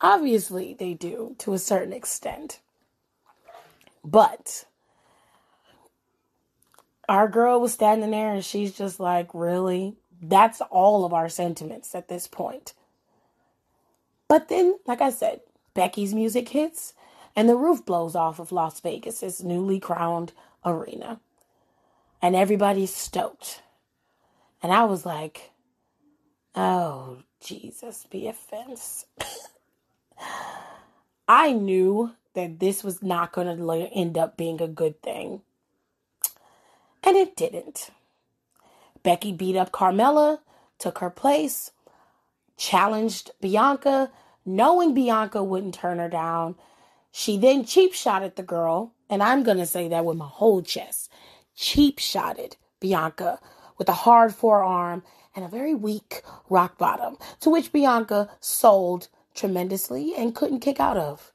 Obviously, 0.00 0.76
they 0.78 0.94
do 0.94 1.36
to 1.40 1.52
a 1.52 1.58
certain 1.58 1.92
extent. 1.92 2.60
But 4.02 4.64
our 7.06 7.28
girl 7.28 7.60
was 7.60 7.74
standing 7.74 8.12
there 8.12 8.32
and 8.32 8.44
she's 8.44 8.72
just 8.72 8.98
like, 8.98 9.34
really? 9.34 9.96
That's 10.22 10.62
all 10.70 11.04
of 11.04 11.12
our 11.12 11.28
sentiments 11.28 11.94
at 11.94 12.08
this 12.08 12.26
point. 12.26 12.72
But 14.26 14.48
then, 14.48 14.78
like 14.86 15.02
I 15.02 15.10
said, 15.10 15.40
Becky's 15.74 16.14
music 16.14 16.48
hits 16.48 16.94
and 17.38 17.48
the 17.48 17.56
roof 17.56 17.86
blows 17.86 18.16
off 18.16 18.40
of 18.40 18.50
Las 18.50 18.80
Vegas's 18.80 19.44
newly 19.44 19.78
crowned 19.78 20.32
arena. 20.66 21.20
And 22.20 22.34
everybody's 22.34 22.92
stoked. 22.92 23.62
And 24.60 24.72
I 24.72 24.84
was 24.86 25.06
like, 25.06 25.52
oh, 26.56 27.18
Jesus, 27.40 28.08
be 28.10 28.26
offense. 28.26 29.06
I 31.28 31.52
knew 31.52 32.10
that 32.34 32.58
this 32.58 32.82
was 32.82 33.04
not 33.04 33.32
going 33.32 33.56
to 33.56 33.72
end 33.94 34.18
up 34.18 34.36
being 34.36 34.60
a 34.60 34.68
good 34.68 35.00
thing 35.00 35.42
And 37.04 37.16
it 37.16 37.36
didn't. 37.36 37.90
Becky 39.04 39.32
beat 39.32 39.56
up 39.56 39.70
Carmella, 39.72 40.40
took 40.80 40.98
her 40.98 41.10
place, 41.10 41.70
challenged 42.56 43.30
Bianca, 43.40 44.10
knowing 44.44 44.92
Bianca 44.92 45.42
wouldn't 45.44 45.74
turn 45.74 45.98
her 46.00 46.08
down. 46.08 46.56
She 47.18 47.36
then 47.36 47.64
cheap 47.64 47.94
shot 47.94 48.22
at 48.22 48.36
the 48.36 48.44
girl, 48.44 48.92
and 49.10 49.24
I'm 49.24 49.42
going 49.42 49.58
to 49.58 49.66
say 49.66 49.88
that 49.88 50.04
with 50.04 50.16
my 50.16 50.28
whole 50.28 50.62
chest. 50.62 51.10
Cheap 51.56 51.98
shotted 51.98 52.56
Bianca 52.78 53.40
with 53.76 53.88
a 53.88 54.04
hard 54.06 54.32
forearm 54.32 55.02
and 55.34 55.44
a 55.44 55.48
very 55.48 55.74
weak 55.74 56.22
rock 56.48 56.78
bottom, 56.78 57.16
to 57.40 57.50
which 57.50 57.72
Bianca 57.72 58.30
sold 58.38 59.08
tremendously 59.34 60.14
and 60.16 60.32
couldn't 60.32 60.60
kick 60.60 60.78
out 60.78 60.96
of. 60.96 61.32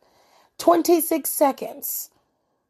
26 0.57 1.29
seconds. 1.29 2.11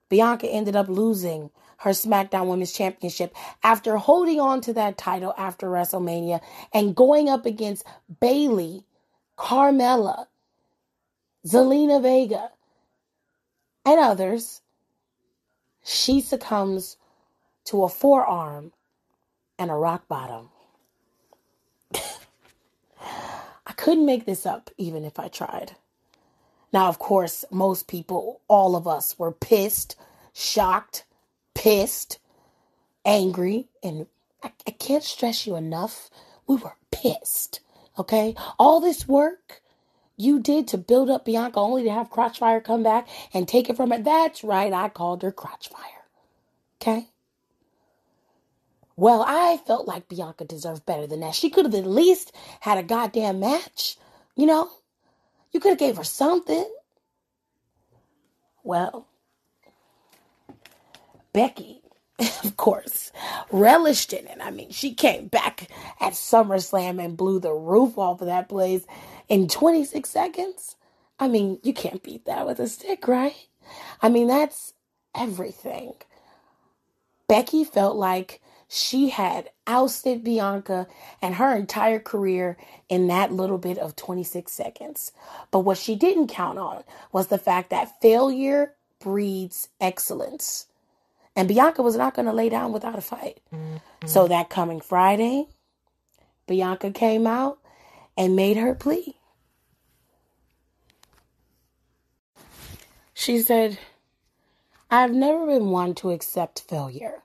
Bianca 0.10 0.48
ended 0.48 0.76
up 0.76 0.90
losing 0.90 1.52
her 1.82 1.92
SmackDown 1.92 2.48
Women's 2.48 2.74
Championship 2.74 3.36
after 3.62 3.98
holding 3.98 4.40
on 4.40 4.60
to 4.62 4.74
that 4.74 4.98
title 4.98 5.36
after 5.38 5.68
WrestleMania 5.68 6.42
and 6.74 6.96
going 6.96 7.30
up 7.30 7.46
against 7.46 7.86
Bayley, 8.20 8.86
Carmella, 9.38 10.26
Zelina 11.46 12.02
Vega, 12.02 12.50
and 13.86 14.00
others. 14.00 14.62
She 15.84 16.22
succumbs 16.22 16.98
to 17.66 17.84
a 17.84 17.90
forearm 17.90 18.72
and 19.60 19.70
a 19.70 19.76
rock 19.76 20.08
bottom. 20.08 20.50
I 23.66 23.74
couldn't 23.76 24.06
make 24.06 24.26
this 24.26 24.46
up 24.46 24.70
even 24.78 25.04
if 25.04 25.20
I 25.20 25.28
tried. 25.28 25.74
Now, 26.72 26.88
of 26.88 27.00
course, 27.00 27.46
most 27.52 27.88
people, 27.88 28.42
all 28.48 28.76
of 28.76 28.88
us, 28.88 29.20
were 29.20 29.32
pissed, 29.32 29.96
shocked, 30.34 31.06
pissed, 31.54 32.20
angry, 33.06 33.68
and 33.84 34.08
I, 34.42 34.52
I 34.68 34.72
can't 34.72 35.04
stress 35.04 35.46
you 35.46 35.56
enough. 35.56 36.10
We 36.48 36.56
were 36.56 36.76
pissed. 36.92 37.60
Okay? 38.00 38.36
All 38.58 38.80
this 38.80 39.08
work 39.08 39.62
you 40.24 40.40
did 40.40 40.68
to 40.70 40.78
build 40.78 41.10
up 41.10 41.26
Bianca 41.26 41.60
only 41.60 41.84
to 41.84 41.92
have 41.92 42.12
Crotchfire 42.12 42.64
come 42.64 42.84
back 42.84 43.08
and 43.34 43.48
take 43.48 43.70
it 43.70 43.78
from 43.78 43.92
her. 43.92 44.00
That's 44.00 44.44
right, 44.44 44.74
I 44.74 44.90
called 44.90 45.24
her 45.24 45.32
Crotchfire. 45.32 46.04
Okay? 46.82 47.08
Well, 48.96 49.26
I 49.28 49.58
felt 49.66 49.88
like 49.88 50.08
Bianca 50.10 50.46
deserved 50.46 50.86
better 50.86 51.08
than 51.08 51.22
that. 51.22 51.36
She 51.36 51.50
could 51.50 51.66
have 51.66 51.76
at 51.76 51.88
least 51.88 52.34
had 52.62 52.78
a 52.78 52.84
goddamn 52.84 53.40
match. 53.40 53.98
You 54.36 54.46
know? 54.46 54.70
You 55.52 55.60
could 55.60 55.70
have 55.70 55.80
gave 55.80 55.98
her 55.98 56.04
something. 56.04 56.70
Well, 58.64 59.08
Becky, 61.34 61.83
of 62.44 62.58
course, 62.58 63.12
relished 63.52 64.14
in 64.14 64.28
it. 64.28 64.40
I 64.42 64.52
mean, 64.52 64.72
she 64.72 64.94
came 64.94 65.28
back 65.28 65.70
at 66.02 66.14
SummerSlam 66.14 67.04
and 67.04 67.18
blew 67.18 67.40
the 67.40 67.54
roof 67.54 67.98
off 67.98 68.22
of 68.22 68.28
that 68.28 68.50
place 68.50 68.86
in 69.30 69.48
26 69.50 70.10
seconds. 70.10 70.76
I 71.20 71.28
mean, 71.30 71.60
you 71.64 71.74
can't 71.74 72.04
beat 72.04 72.26
that 72.26 72.48
with 72.48 72.60
a 72.60 72.68
stick, 72.68 73.08
right? 73.08 73.36
I 74.02 74.10
mean, 74.10 74.28
that's 74.28 74.74
everything. 75.16 75.96
Becky 77.28 77.64
felt 77.64 77.98
like 77.98 78.42
she 78.70 79.10
had 79.10 79.50
ousted 79.68 80.24
Bianca 80.24 80.88
and 81.22 81.36
her 81.36 81.56
entire 81.56 82.00
career 82.00 82.58
in 82.90 83.08
that 83.08 83.34
little 83.34 83.58
bit 83.60 83.80
of 83.80 83.96
26 83.96 84.52
seconds. 84.52 85.12
But 85.52 85.62
what 85.62 85.78
she 85.80 85.96
didn't 85.96 86.28
count 86.30 86.60
on 86.60 86.84
was 87.12 87.28
the 87.28 87.40
fact 87.40 87.72
that 87.72 88.02
failure 88.02 88.74
breeds 89.00 89.70
excellence. 89.82 90.68
And 91.36 91.48
Bianca 91.48 91.82
was 91.82 91.96
not 91.96 92.14
going 92.14 92.28
to 92.28 92.34
lay 92.34 92.50
down 92.50 92.72
without 92.72 92.98
a 92.98 93.02
fight. 93.02 93.42
Mm-hmm. 93.54 94.08
So 94.08 94.28
that 94.28 94.50
coming 94.50 94.82
Friday, 94.82 95.48
Bianca 96.48 96.92
came 96.92 97.26
out 97.26 97.60
and 98.16 98.36
made 98.36 98.58
her 98.58 98.76
plea. 98.76 99.16
She 103.14 103.40
said, 103.40 103.80
I've 104.92 105.14
never 105.14 105.46
been 105.48 105.70
one 105.70 105.96
to 105.96 106.12
accept 106.12 106.66
failure. 106.68 107.24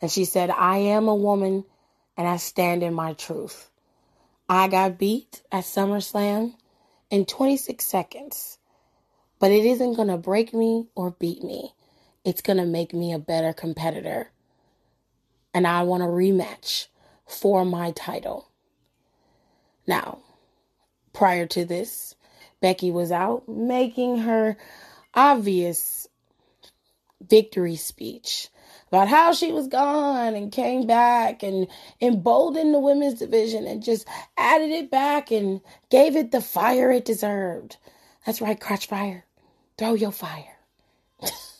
And 0.00 0.10
she 0.10 0.24
said, 0.24 0.50
I 0.50 0.78
am 0.78 1.08
a 1.08 1.14
woman 1.14 1.64
and 2.16 2.26
I 2.26 2.36
stand 2.36 2.82
in 2.82 2.94
my 2.94 3.12
truth. 3.12 3.70
I 4.48 4.68
got 4.68 4.98
beat 4.98 5.42
at 5.50 5.64
SummerSlam 5.64 6.54
in 7.10 7.26
26 7.26 7.84
seconds, 7.84 8.58
but 9.38 9.50
it 9.50 9.64
isn't 9.64 9.94
going 9.94 10.08
to 10.08 10.16
break 10.16 10.54
me 10.54 10.86
or 10.94 11.10
beat 11.10 11.42
me 11.42 11.74
it's 12.26 12.42
going 12.42 12.58
to 12.58 12.66
make 12.66 12.92
me 12.92 13.12
a 13.12 13.20
better 13.20 13.52
competitor. 13.52 14.30
And 15.54 15.64
I 15.64 15.84
want 15.84 16.02
a 16.02 16.06
rematch 16.06 16.88
for 17.24 17.64
my 17.64 17.92
title. 17.92 18.50
Now, 19.86 20.18
prior 21.12 21.46
to 21.46 21.64
this, 21.64 22.16
Becky 22.60 22.90
was 22.90 23.12
out 23.12 23.48
making 23.48 24.18
her 24.18 24.56
obvious 25.14 26.08
victory 27.20 27.76
speech 27.76 28.48
about 28.88 29.06
how 29.06 29.32
she 29.32 29.52
was 29.52 29.68
gone 29.68 30.34
and 30.34 30.50
came 30.50 30.84
back 30.84 31.44
and 31.44 31.68
emboldened 32.00 32.74
the 32.74 32.80
women's 32.80 33.20
division 33.20 33.68
and 33.68 33.84
just 33.84 34.06
added 34.36 34.70
it 34.70 34.90
back 34.90 35.30
and 35.30 35.60
gave 35.90 36.16
it 36.16 36.32
the 36.32 36.40
fire 36.40 36.90
it 36.90 37.04
deserved. 37.04 37.76
That's 38.26 38.40
right, 38.40 38.60
Crotch 38.60 38.88
Fire. 38.88 39.24
Throw 39.78 39.94
your 39.94 40.12
fire. 40.12 40.56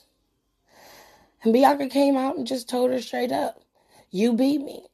And 1.46 1.52
Bianca 1.52 1.86
came 1.86 2.16
out 2.16 2.36
and 2.36 2.44
just 2.44 2.68
told 2.68 2.90
her 2.90 3.00
straight 3.00 3.30
up, 3.30 3.62
You 4.10 4.32
beat 4.32 4.60
me. 4.60 4.84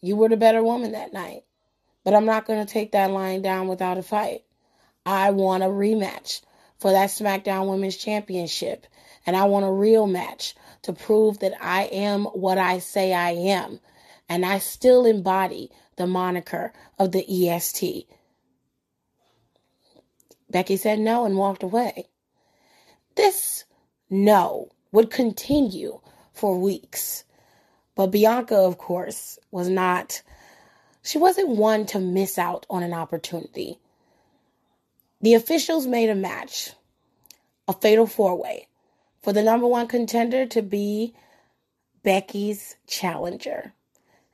You 0.00 0.16
were 0.16 0.28
the 0.28 0.36
better 0.36 0.60
woman 0.60 0.90
that 0.90 1.12
night. 1.12 1.44
But 2.02 2.14
I'm 2.14 2.26
not 2.26 2.46
going 2.46 2.66
to 2.66 2.72
take 2.72 2.90
that 2.90 3.12
line 3.12 3.42
down 3.42 3.68
without 3.68 3.96
a 3.96 4.02
fight. 4.02 4.42
I 5.06 5.30
want 5.30 5.62
a 5.62 5.66
rematch 5.66 6.40
for 6.80 6.90
that 6.90 7.10
SmackDown 7.10 7.70
Women's 7.70 7.96
Championship. 7.96 8.88
And 9.24 9.36
I 9.36 9.44
want 9.44 9.66
a 9.66 9.70
real 9.70 10.08
match 10.08 10.56
to 10.82 10.92
prove 10.92 11.38
that 11.38 11.54
I 11.60 11.84
am 11.84 12.24
what 12.24 12.58
I 12.58 12.80
say 12.80 13.14
I 13.14 13.30
am. 13.30 13.78
And 14.28 14.44
I 14.44 14.58
still 14.58 15.06
embody 15.06 15.70
the 15.94 16.08
moniker 16.08 16.72
of 16.98 17.12
the 17.12 17.24
EST. 17.48 18.08
Becky 20.50 20.76
said 20.76 20.98
no 20.98 21.24
and 21.24 21.36
walked 21.36 21.62
away. 21.62 22.06
This 23.14 23.62
no 24.10 24.72
would 24.94 25.10
continue 25.10 26.00
for 26.32 26.56
weeks. 26.56 27.24
But 27.96 28.12
Bianca, 28.12 28.54
of 28.54 28.78
course, 28.78 29.40
was 29.50 29.68
not, 29.68 30.22
she 31.02 31.18
wasn't 31.18 31.48
one 31.48 31.84
to 31.86 31.98
miss 31.98 32.38
out 32.38 32.64
on 32.70 32.84
an 32.84 32.92
opportunity. 32.92 33.80
The 35.20 35.34
officials 35.34 35.88
made 35.88 36.10
a 36.10 36.14
match, 36.14 36.70
a 37.66 37.72
fatal 37.72 38.06
four 38.06 38.40
way, 38.40 38.68
for 39.20 39.32
the 39.32 39.42
number 39.42 39.66
one 39.66 39.88
contender 39.88 40.46
to 40.46 40.62
be 40.62 41.12
Becky's 42.04 42.76
challenger. 42.86 43.72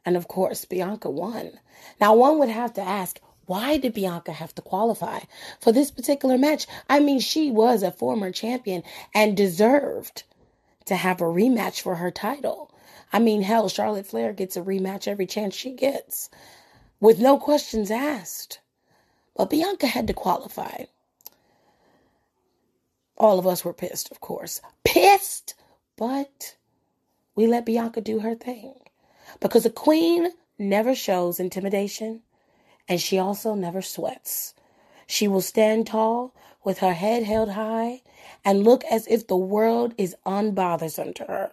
And 0.05 0.15
of 0.15 0.29
course, 0.29 0.67
Bianca 0.67 1.09
won. 1.09 1.53
Now, 2.03 2.15
one 2.15 2.39
would 2.39 2.51
have 2.51 2.75
to 2.75 2.83
ask, 2.83 3.19
why 3.47 3.79
did 3.79 3.95
Bianca 3.95 4.33
have 4.33 4.55
to 4.57 4.63
qualify 4.63 5.21
for 5.59 5.73
this 5.73 5.91
particular 5.91 6.37
match? 6.37 6.67
I 6.87 7.01
mean, 7.01 7.19
she 7.19 7.51
was 7.51 7.83
a 7.83 7.91
former 7.91 8.31
champion 8.31 8.83
and 9.15 9.35
deserved 9.35 10.25
to 10.91 10.97
have 10.97 11.21
a 11.21 11.25
rematch 11.25 11.81
for 11.81 11.95
her 11.95 12.11
title. 12.11 12.75
I 13.13 13.21
mean, 13.21 13.43
hell, 13.43 13.69
Charlotte 13.69 14.09
Flair 14.09 14.33
gets 14.33 14.57
a 14.57 14.61
rematch 14.61 15.07
every 15.07 15.25
chance 15.25 15.55
she 15.55 15.71
gets 15.71 16.29
with 16.99 17.21
no 17.21 17.39
questions 17.39 17.93
asked. 17.93 18.59
But 19.37 19.51
Bianca 19.51 19.87
had 19.87 20.09
to 20.09 20.13
qualify. 20.13 20.87
All 23.17 23.39
of 23.39 23.47
us 23.47 23.65
were 23.65 23.73
pissed, 23.73 24.11
of 24.11 24.21
course. 24.21 24.61
Pissed! 24.83 25.55
But 25.97 26.57
we 27.37 27.47
let 27.47 27.67
Bianca 27.67 28.01
do 28.01 28.19
her 28.19 28.35
thing. 28.35 28.75
Because 29.39 29.65
a 29.65 29.71
queen 29.71 30.31
never 30.59 30.97
shows 30.97 31.39
intimidation, 31.39 32.23
and 32.89 33.01
she 33.01 33.17
also 33.17 33.55
never 33.55 33.81
sweats. 33.81 34.55
She 35.07 35.29
will 35.29 35.41
stand 35.41 35.87
tall 35.87 36.35
with 36.65 36.79
her 36.79 36.95
head 36.95 37.23
held 37.23 37.51
high 37.51 38.03
and 38.45 38.65
look 38.65 38.85
as 38.85 39.07
if 39.07 39.27
the 39.27 39.37
world 39.37 39.95
is 39.99 40.17
unbothersome 40.27 41.15
to 41.17 41.25
her. 41.25 41.51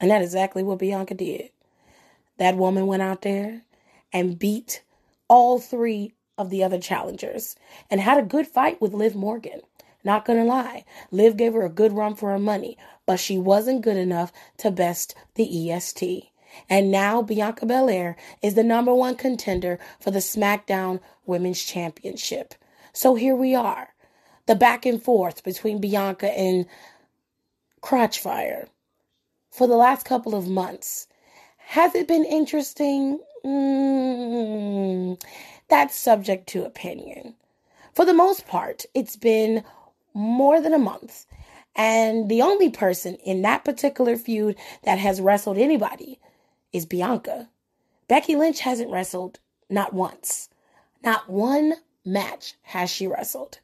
And 0.00 0.10
that's 0.10 0.24
exactly 0.24 0.62
what 0.62 0.78
Bianca 0.78 1.14
did. 1.14 1.50
That 2.38 2.56
woman 2.56 2.86
went 2.86 3.02
out 3.02 3.22
there 3.22 3.62
and 4.12 4.38
beat 4.38 4.82
all 5.28 5.58
three 5.58 6.12
of 6.36 6.50
the 6.50 6.64
other 6.64 6.78
challengers 6.78 7.56
and 7.90 8.00
had 8.00 8.18
a 8.18 8.26
good 8.26 8.46
fight 8.46 8.80
with 8.80 8.92
Liv 8.92 9.14
Morgan. 9.14 9.60
Not 10.02 10.24
gonna 10.24 10.44
lie, 10.44 10.84
Liv 11.10 11.36
gave 11.36 11.54
her 11.54 11.64
a 11.64 11.70
good 11.70 11.92
run 11.92 12.14
for 12.14 12.30
her 12.30 12.38
money, 12.38 12.76
but 13.06 13.18
she 13.18 13.38
wasn't 13.38 13.82
good 13.82 13.96
enough 13.96 14.32
to 14.58 14.70
best 14.70 15.14
the 15.34 15.70
EST. 15.72 16.30
And 16.68 16.90
now 16.90 17.22
Bianca 17.22 17.66
Belair 17.66 18.16
is 18.42 18.54
the 18.54 18.62
number 18.62 18.94
one 18.94 19.16
contender 19.16 19.78
for 19.98 20.10
the 20.10 20.18
SmackDown 20.18 21.00
Women's 21.24 21.62
Championship. 21.62 22.54
So 22.92 23.14
here 23.14 23.34
we 23.34 23.54
are 23.54 23.93
the 24.46 24.54
back 24.54 24.86
and 24.86 25.02
forth 25.02 25.42
between 25.42 25.80
Bianca 25.80 26.30
and 26.38 26.66
Crotchfire 27.82 28.68
for 29.50 29.66
the 29.66 29.76
last 29.76 30.04
couple 30.04 30.34
of 30.34 30.48
months. 30.48 31.06
Has 31.58 31.94
it 31.94 32.08
been 32.08 32.24
interesting? 32.24 33.20
Mm, 33.44 35.20
that's 35.68 35.96
subject 35.96 36.48
to 36.48 36.64
opinion. 36.64 37.34
For 37.94 38.04
the 38.04 38.14
most 38.14 38.46
part, 38.46 38.84
it's 38.94 39.16
been 39.16 39.64
more 40.12 40.60
than 40.60 40.72
a 40.72 40.78
month. 40.78 41.26
And 41.76 42.28
the 42.28 42.42
only 42.42 42.70
person 42.70 43.16
in 43.16 43.42
that 43.42 43.64
particular 43.64 44.16
feud 44.16 44.56
that 44.84 44.98
has 44.98 45.20
wrestled 45.20 45.58
anybody 45.58 46.20
is 46.72 46.86
Bianca. 46.86 47.48
Becky 48.08 48.36
Lynch 48.36 48.60
hasn't 48.60 48.90
wrestled 48.90 49.40
not 49.68 49.92
once. 49.92 50.48
Not 51.02 51.28
one 51.28 51.74
match 52.04 52.54
has 52.62 52.90
she 52.90 53.06
wrestled. 53.06 53.58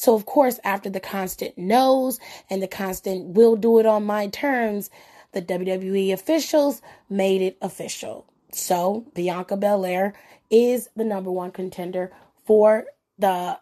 So, 0.00 0.14
of 0.14 0.24
course, 0.24 0.58
after 0.64 0.88
the 0.88 0.98
constant 0.98 1.58
no's 1.58 2.18
and 2.48 2.62
the 2.62 2.66
constant 2.66 3.34
will 3.34 3.54
do 3.54 3.80
it 3.80 3.84
on 3.84 4.06
my 4.06 4.28
terms, 4.28 4.88
the 5.32 5.42
WWE 5.42 6.14
officials 6.14 6.80
made 7.10 7.42
it 7.42 7.58
official. 7.60 8.24
So, 8.50 9.04
Bianca 9.14 9.58
Belair 9.58 10.14
is 10.48 10.88
the 10.96 11.04
number 11.04 11.30
one 11.30 11.50
contender 11.50 12.12
for 12.46 12.86
the 13.18 13.60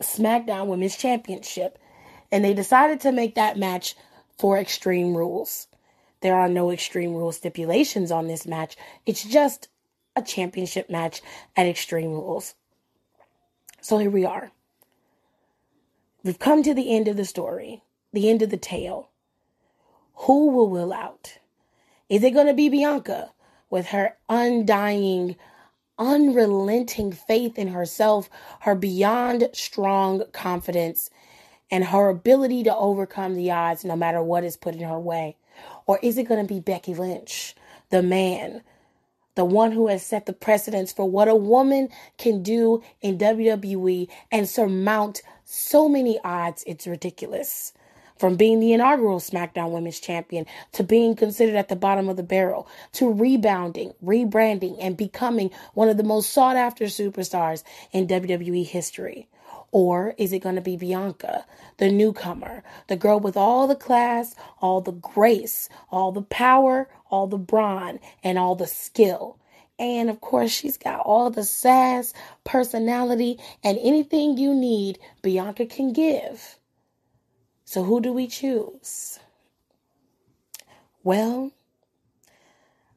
SmackDown 0.00 0.68
Women's 0.68 0.96
Championship. 0.96 1.76
And 2.30 2.44
they 2.44 2.54
decided 2.54 3.00
to 3.00 3.10
make 3.10 3.34
that 3.34 3.58
match 3.58 3.96
for 4.38 4.56
Extreme 4.56 5.16
Rules. 5.16 5.66
There 6.20 6.36
are 6.36 6.48
no 6.48 6.70
Extreme 6.70 7.14
Rules 7.14 7.38
stipulations 7.38 8.12
on 8.12 8.28
this 8.28 8.46
match. 8.46 8.76
It's 9.06 9.24
just 9.24 9.66
a 10.14 10.22
championship 10.22 10.88
match 10.88 11.20
at 11.56 11.66
Extreme 11.66 12.12
Rules. 12.12 12.54
So 13.80 13.98
here 13.98 14.10
we 14.10 14.24
are. 14.24 14.52
We've 16.26 16.40
come 16.40 16.64
to 16.64 16.74
the 16.74 16.92
end 16.92 17.06
of 17.06 17.16
the 17.16 17.24
story, 17.24 17.82
the 18.12 18.28
end 18.28 18.42
of 18.42 18.50
the 18.50 18.56
tale. 18.56 19.10
Who 20.14 20.50
will 20.50 20.68
will 20.68 20.92
out? 20.92 21.38
Is 22.08 22.24
it 22.24 22.32
going 22.32 22.48
to 22.48 22.52
be 22.52 22.68
Bianca 22.68 23.30
with 23.70 23.86
her 23.90 24.16
undying, 24.28 25.36
unrelenting 26.00 27.12
faith 27.12 27.56
in 27.56 27.68
herself, 27.68 28.28
her 28.62 28.74
beyond 28.74 29.50
strong 29.52 30.24
confidence, 30.32 31.10
and 31.70 31.84
her 31.84 32.08
ability 32.08 32.64
to 32.64 32.74
overcome 32.74 33.36
the 33.36 33.52
odds 33.52 33.84
no 33.84 33.94
matter 33.94 34.20
what 34.20 34.42
is 34.42 34.56
put 34.56 34.74
in 34.74 34.82
her 34.82 34.98
way? 34.98 35.36
Or 35.86 36.00
is 36.02 36.18
it 36.18 36.26
going 36.26 36.44
to 36.44 36.52
be 36.52 36.58
Becky 36.58 36.96
Lynch, 36.96 37.54
the 37.90 38.02
man, 38.02 38.62
the 39.36 39.44
one 39.44 39.70
who 39.70 39.86
has 39.86 40.04
set 40.04 40.26
the 40.26 40.32
precedence 40.32 40.92
for 40.92 41.08
what 41.08 41.28
a 41.28 41.36
woman 41.36 41.88
can 42.18 42.42
do 42.42 42.82
in 43.00 43.16
WWE 43.16 44.08
and 44.32 44.48
surmount 44.48 45.22
so 45.48 45.88
many 45.88 46.18
odds, 46.24 46.64
it's 46.66 46.88
ridiculous. 46.88 47.72
From 48.18 48.34
being 48.34 48.58
the 48.58 48.72
inaugural 48.72 49.20
SmackDown 49.20 49.70
Women's 49.70 50.00
Champion 50.00 50.44
to 50.72 50.82
being 50.82 51.14
considered 51.14 51.54
at 51.54 51.68
the 51.68 51.76
bottom 51.76 52.08
of 52.08 52.16
the 52.16 52.24
barrel 52.24 52.66
to 52.94 53.12
rebounding, 53.12 53.94
rebranding, 54.04 54.76
and 54.80 54.96
becoming 54.96 55.52
one 55.74 55.88
of 55.88 55.98
the 55.98 56.02
most 56.02 56.30
sought 56.30 56.56
after 56.56 56.86
superstars 56.86 57.62
in 57.92 58.08
WWE 58.08 58.66
history. 58.66 59.28
Or 59.70 60.16
is 60.18 60.32
it 60.32 60.40
going 60.40 60.56
to 60.56 60.60
be 60.60 60.76
Bianca, 60.76 61.46
the 61.76 61.92
newcomer, 61.92 62.64
the 62.88 62.96
girl 62.96 63.20
with 63.20 63.36
all 63.36 63.68
the 63.68 63.76
class, 63.76 64.34
all 64.60 64.80
the 64.80 64.90
grace, 64.90 65.68
all 65.92 66.10
the 66.10 66.22
power, 66.22 66.88
all 67.08 67.28
the 67.28 67.38
brawn, 67.38 68.00
and 68.24 68.36
all 68.36 68.56
the 68.56 68.66
skill? 68.66 69.38
And 69.78 70.08
of 70.08 70.20
course, 70.20 70.50
she's 70.50 70.78
got 70.78 71.00
all 71.00 71.30
the 71.30 71.44
sass, 71.44 72.14
personality, 72.44 73.38
and 73.62 73.78
anything 73.82 74.38
you 74.38 74.54
need, 74.54 74.98
Bianca 75.22 75.66
can 75.66 75.92
give. 75.92 76.58
So, 77.64 77.82
who 77.82 78.00
do 78.00 78.12
we 78.12 78.26
choose? 78.26 79.18
Well, 81.02 81.52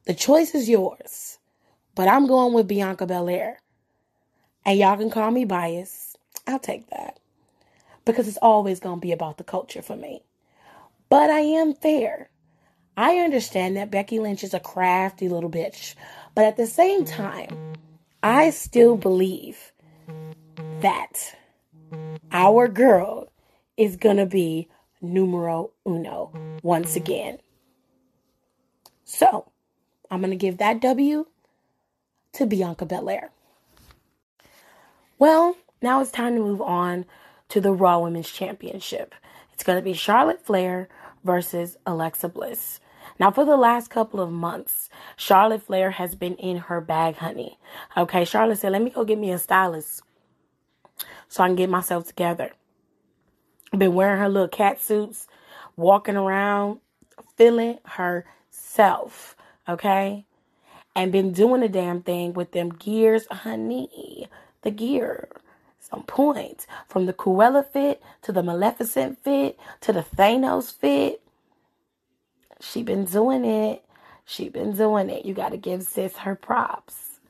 the 0.06 0.14
choice 0.14 0.54
is 0.54 0.68
yours, 0.68 1.38
but 1.94 2.08
I'm 2.08 2.26
going 2.26 2.54
with 2.54 2.68
Bianca 2.68 3.06
Belair. 3.06 3.60
And 4.64 4.78
y'all 4.78 4.96
can 4.96 5.10
call 5.10 5.30
me 5.30 5.44
biased. 5.44 6.18
I'll 6.46 6.58
take 6.58 6.88
that 6.90 7.18
because 8.04 8.28
it's 8.28 8.38
always 8.38 8.80
going 8.80 8.96
to 8.96 9.06
be 9.06 9.12
about 9.12 9.38
the 9.38 9.44
culture 9.44 9.82
for 9.82 9.96
me. 9.96 10.22
But 11.08 11.30
I 11.30 11.40
am 11.40 11.74
fair. 11.74 12.30
I 12.96 13.18
understand 13.18 13.76
that 13.76 13.90
Becky 13.90 14.18
Lynch 14.18 14.44
is 14.44 14.54
a 14.54 14.60
crafty 14.60 15.28
little 15.28 15.50
bitch, 15.50 15.94
but 16.34 16.44
at 16.44 16.56
the 16.56 16.66
same 16.66 17.04
mm-hmm. 17.04 17.22
time, 17.22 17.74
I 18.22 18.50
still 18.50 18.96
believe 18.96 19.72
that 20.80 21.34
our 22.32 22.68
girl 22.68 23.28
is 23.76 23.96
going 23.96 24.18
to 24.18 24.26
be 24.26 24.68
numero 25.00 25.70
uno 25.86 26.32
once 26.62 26.96
again. 26.96 27.38
So, 29.04 29.50
I'm 30.10 30.20
going 30.20 30.30
to 30.30 30.36
give 30.36 30.58
that 30.58 30.80
W 30.80 31.26
to 32.32 32.46
Bianca 32.46 32.86
Belair. 32.86 33.30
Well, 35.18 35.56
now 35.82 36.00
it's 36.00 36.10
time 36.10 36.34
to 36.34 36.40
move 36.40 36.62
on 36.62 37.06
to 37.48 37.60
the 37.60 37.72
Raw 37.72 38.00
Women's 38.00 38.30
Championship. 38.30 39.14
It's 39.52 39.62
going 39.62 39.78
to 39.78 39.82
be 39.82 39.92
Charlotte 39.92 40.44
Flair 40.44 40.88
versus 41.24 41.76
Alexa 41.86 42.28
Bliss. 42.28 42.80
Now, 43.20 43.30
for 43.30 43.44
the 43.44 43.58
last 43.58 43.90
couple 43.90 44.18
of 44.18 44.32
months, 44.32 44.88
Charlotte 45.14 45.62
Flair 45.62 45.90
has 45.90 46.14
been 46.14 46.36
in 46.36 46.56
her 46.56 46.80
bag, 46.80 47.16
honey. 47.16 47.58
Okay, 47.94 48.24
Charlotte 48.24 48.58
said, 48.58 48.72
let 48.72 48.80
me 48.82 48.88
go 48.88 49.04
get 49.04 49.18
me 49.18 49.30
a 49.30 49.38
stylist 49.38 50.02
so 51.28 51.44
I 51.44 51.48
can 51.48 51.56
get 51.56 51.68
myself 51.68 52.06
together. 52.06 52.52
Been 53.76 53.94
wearing 53.94 54.18
her 54.18 54.28
little 54.30 54.48
cat 54.48 54.80
suits, 54.80 55.28
walking 55.76 56.16
around, 56.16 56.80
feeling 57.36 57.78
herself. 57.84 59.36
Okay, 59.68 60.24
and 60.96 61.12
been 61.12 61.32
doing 61.32 61.60
the 61.60 61.68
damn 61.68 62.02
thing 62.02 62.32
with 62.32 62.52
them 62.52 62.70
gears, 62.70 63.26
honey. 63.30 64.28
The 64.62 64.70
gear 64.70 65.28
on 65.92 66.02
point. 66.04 66.66
From 66.88 67.06
the 67.06 67.12
Cruella 67.12 67.66
fit 67.70 68.02
to 68.22 68.32
the 68.32 68.42
Maleficent 68.42 69.22
fit 69.22 69.58
to 69.82 69.92
the 69.92 70.02
Thanos 70.02 70.72
fit. 70.72 71.22
She 72.60 72.82
been 72.82 73.04
doing 73.04 73.44
it. 73.44 73.84
She 74.24 74.48
been 74.48 74.76
doing 74.76 75.10
it. 75.10 75.24
You 75.24 75.34
got 75.34 75.50
to 75.50 75.56
give 75.56 75.82
sis 75.82 76.18
her 76.18 76.34
props. 76.34 77.20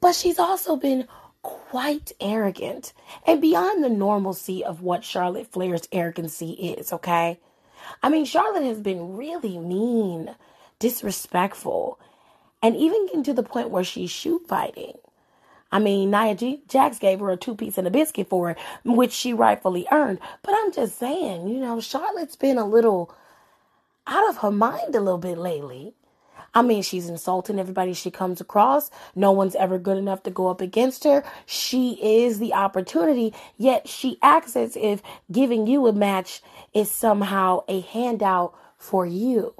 But 0.00 0.14
she's 0.14 0.38
also 0.38 0.76
been 0.76 1.06
quite 1.42 2.12
arrogant 2.20 2.92
and 3.26 3.40
beyond 3.40 3.82
the 3.82 3.88
normalcy 3.88 4.64
of 4.64 4.82
what 4.82 5.04
Charlotte 5.04 5.50
Flair's 5.52 5.88
arrogancy 5.92 6.52
is, 6.52 6.92
okay? 6.92 7.38
I 8.02 8.08
mean, 8.08 8.24
Charlotte 8.24 8.64
has 8.64 8.80
been 8.80 9.16
really 9.16 9.58
mean, 9.58 10.34
disrespectful, 10.78 11.98
and 12.62 12.76
even 12.76 13.06
getting 13.06 13.22
to 13.24 13.32
the 13.34 13.42
point 13.42 13.70
where 13.70 13.84
she's 13.84 14.10
shoot 14.10 14.46
fighting. 14.46 14.98
I 15.72 15.78
mean, 15.78 16.10
Nia 16.10 16.34
G- 16.34 16.62
Jax 16.68 16.98
gave 16.98 17.20
her 17.20 17.30
a 17.30 17.36
two 17.36 17.54
piece 17.54 17.78
and 17.78 17.86
a 17.86 17.90
biscuit 17.90 18.28
for 18.28 18.50
it, 18.50 18.58
which 18.84 19.12
she 19.12 19.32
rightfully 19.32 19.86
earned. 19.92 20.18
But 20.42 20.54
I'm 20.58 20.72
just 20.72 20.98
saying, 20.98 21.48
you 21.48 21.60
know, 21.60 21.80
Charlotte's 21.80 22.36
been 22.36 22.58
a 22.58 22.66
little 22.66 23.14
out 24.06 24.28
of 24.28 24.38
her 24.38 24.50
mind 24.50 24.94
a 24.94 25.00
little 25.00 25.18
bit 25.18 25.38
lately. 25.38 25.94
I 26.52 26.62
mean, 26.62 26.82
she's 26.82 27.08
insulting 27.08 27.60
everybody 27.60 27.92
she 27.92 28.10
comes 28.10 28.40
across. 28.40 28.90
No 29.14 29.30
one's 29.30 29.54
ever 29.54 29.78
good 29.78 29.98
enough 29.98 30.24
to 30.24 30.30
go 30.30 30.48
up 30.48 30.60
against 30.60 31.04
her. 31.04 31.22
She 31.46 32.24
is 32.24 32.38
the 32.38 32.54
opportunity, 32.54 33.32
yet 33.56 33.86
she 33.88 34.18
acts 34.20 34.56
as 34.56 34.76
if 34.76 35.00
giving 35.30 35.66
you 35.66 35.86
a 35.86 35.92
match 35.92 36.42
is 36.74 36.90
somehow 36.90 37.62
a 37.68 37.80
handout 37.80 38.54
for 38.76 39.06
you. 39.06 39.54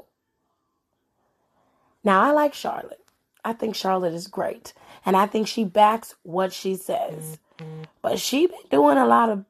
Now, 2.02 2.22
I 2.22 2.32
like 2.32 2.54
Charlotte. 2.54 3.04
I 3.44 3.52
think 3.52 3.76
Charlotte 3.76 4.14
is 4.14 4.26
great. 4.26 4.72
And 5.04 5.16
I 5.16 5.26
think 5.26 5.46
she 5.48 5.64
backs 5.64 6.14
what 6.22 6.52
she 6.52 6.74
says. 6.74 7.38
Mm-hmm. 7.58 7.82
But 8.02 8.18
she 8.18 8.46
been 8.46 8.58
doing 8.70 8.98
a 8.98 9.06
lot 9.06 9.30
of 9.30 9.44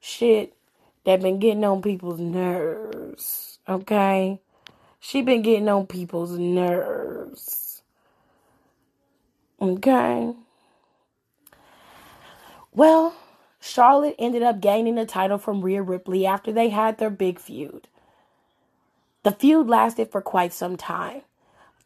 shit 0.00 0.54
that 1.04 1.20
been 1.20 1.38
getting 1.38 1.64
on 1.64 1.82
people's 1.82 2.20
nerves. 2.20 3.51
Okay? 3.68 4.40
She 5.00 5.22
been 5.22 5.42
getting 5.42 5.68
on 5.68 5.86
people's 5.86 6.38
nerves. 6.38 7.82
Okay? 9.60 10.34
Well, 12.74 13.14
Charlotte 13.60 14.16
ended 14.18 14.42
up 14.42 14.60
gaining 14.60 14.96
the 14.96 15.06
title 15.06 15.38
from 15.38 15.62
Rhea 15.62 15.82
Ripley 15.82 16.26
after 16.26 16.52
they 16.52 16.70
had 16.70 16.98
their 16.98 17.10
big 17.10 17.38
feud. 17.38 17.88
The 19.22 19.30
feud 19.30 19.68
lasted 19.68 20.10
for 20.10 20.20
quite 20.20 20.52
some 20.52 20.76
time. 20.76 21.22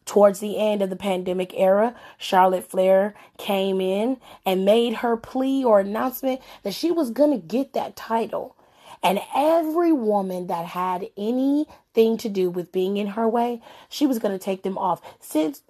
Towards 0.05 0.39
the 0.39 0.57
end 0.57 0.81
of 0.81 0.89
the 0.89 0.95
pandemic 0.95 1.53
era, 1.53 1.93
Charlotte 2.17 2.63
Flair 2.67 3.13
came 3.37 3.79
in 3.79 4.17
and 4.45 4.65
made 4.65 4.95
her 4.95 5.17
plea 5.17 5.63
or 5.63 5.81
announcement 5.81 6.41
that 6.63 6.73
she 6.73 6.91
was 6.91 7.11
going 7.11 7.31
to 7.31 7.45
get 7.45 7.73
that 7.73 7.95
title. 7.95 8.55
And 9.03 9.19
every 9.35 9.91
woman 9.91 10.47
that 10.47 10.65
had 10.65 11.07
anything 11.17 12.17
to 12.17 12.29
do 12.29 12.49
with 12.49 12.71
being 12.71 12.97
in 12.97 13.07
her 13.07 13.27
way, 13.27 13.61
she 13.89 14.07
was 14.07 14.19
going 14.19 14.37
to 14.37 14.43
take 14.43 14.63
them 14.63 14.77
off. 14.77 15.01
Sis, 15.19 15.61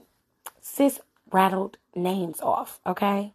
sis 0.61 0.99
rattled 1.31 1.77
names 1.95 2.39
off, 2.41 2.79
okay? 2.85 3.33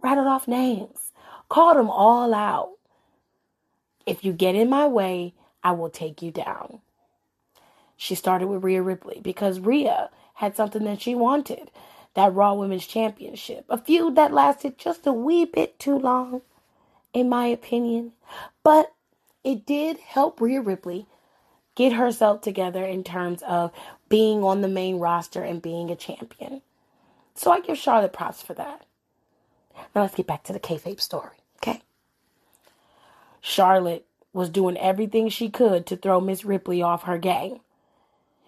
Rattled 0.00 0.26
off 0.26 0.48
names. 0.48 1.12
Called 1.48 1.76
them 1.76 1.90
all 1.90 2.34
out. 2.34 2.72
If 4.04 4.24
you 4.24 4.32
get 4.32 4.54
in 4.54 4.68
my 4.68 4.86
way, 4.86 5.34
I 5.62 5.72
will 5.72 5.90
take 5.90 6.22
you 6.22 6.30
down. 6.30 6.80
She 7.96 8.14
started 8.14 8.48
with 8.48 8.64
Rhea 8.64 8.82
Ripley 8.82 9.20
because 9.22 9.60
Rhea 9.60 10.10
had 10.34 10.56
something 10.56 10.84
that 10.84 11.00
she 11.00 11.14
wanted 11.14 11.70
that 12.14 12.34
Raw 12.34 12.54
Women's 12.54 12.86
Championship. 12.86 13.64
A 13.68 13.78
feud 13.78 14.14
that 14.16 14.32
lasted 14.32 14.78
just 14.78 15.06
a 15.06 15.12
wee 15.12 15.44
bit 15.44 15.78
too 15.78 15.98
long, 15.98 16.42
in 17.18 17.28
my 17.28 17.46
opinion. 17.46 18.12
But 18.62 18.92
it 19.44 19.66
did 19.66 19.98
help 19.98 20.40
Rhea 20.40 20.60
Ripley 20.60 21.06
get 21.74 21.92
herself 21.92 22.40
together 22.40 22.84
in 22.84 23.04
terms 23.04 23.42
of 23.42 23.72
being 24.08 24.42
on 24.42 24.62
the 24.62 24.68
main 24.68 24.98
roster 24.98 25.42
and 25.42 25.62
being 25.62 25.90
a 25.90 25.96
champion. 25.96 26.62
So 27.34 27.52
I 27.52 27.60
give 27.60 27.78
Charlotte 27.78 28.12
props 28.12 28.42
for 28.42 28.54
that. 28.54 28.84
Now 29.94 30.02
let's 30.02 30.14
get 30.14 30.26
back 30.26 30.42
to 30.44 30.52
the 30.52 30.60
kayfabe 30.60 31.00
story, 31.00 31.36
okay? 31.58 31.82
Charlotte 33.40 34.04
was 34.32 34.50
doing 34.50 34.76
everything 34.76 35.28
she 35.28 35.48
could 35.48 35.86
to 35.86 35.96
throw 35.96 36.20
Miss 36.20 36.44
Ripley 36.44 36.82
off 36.82 37.04
her 37.04 37.18
game. 37.18 37.60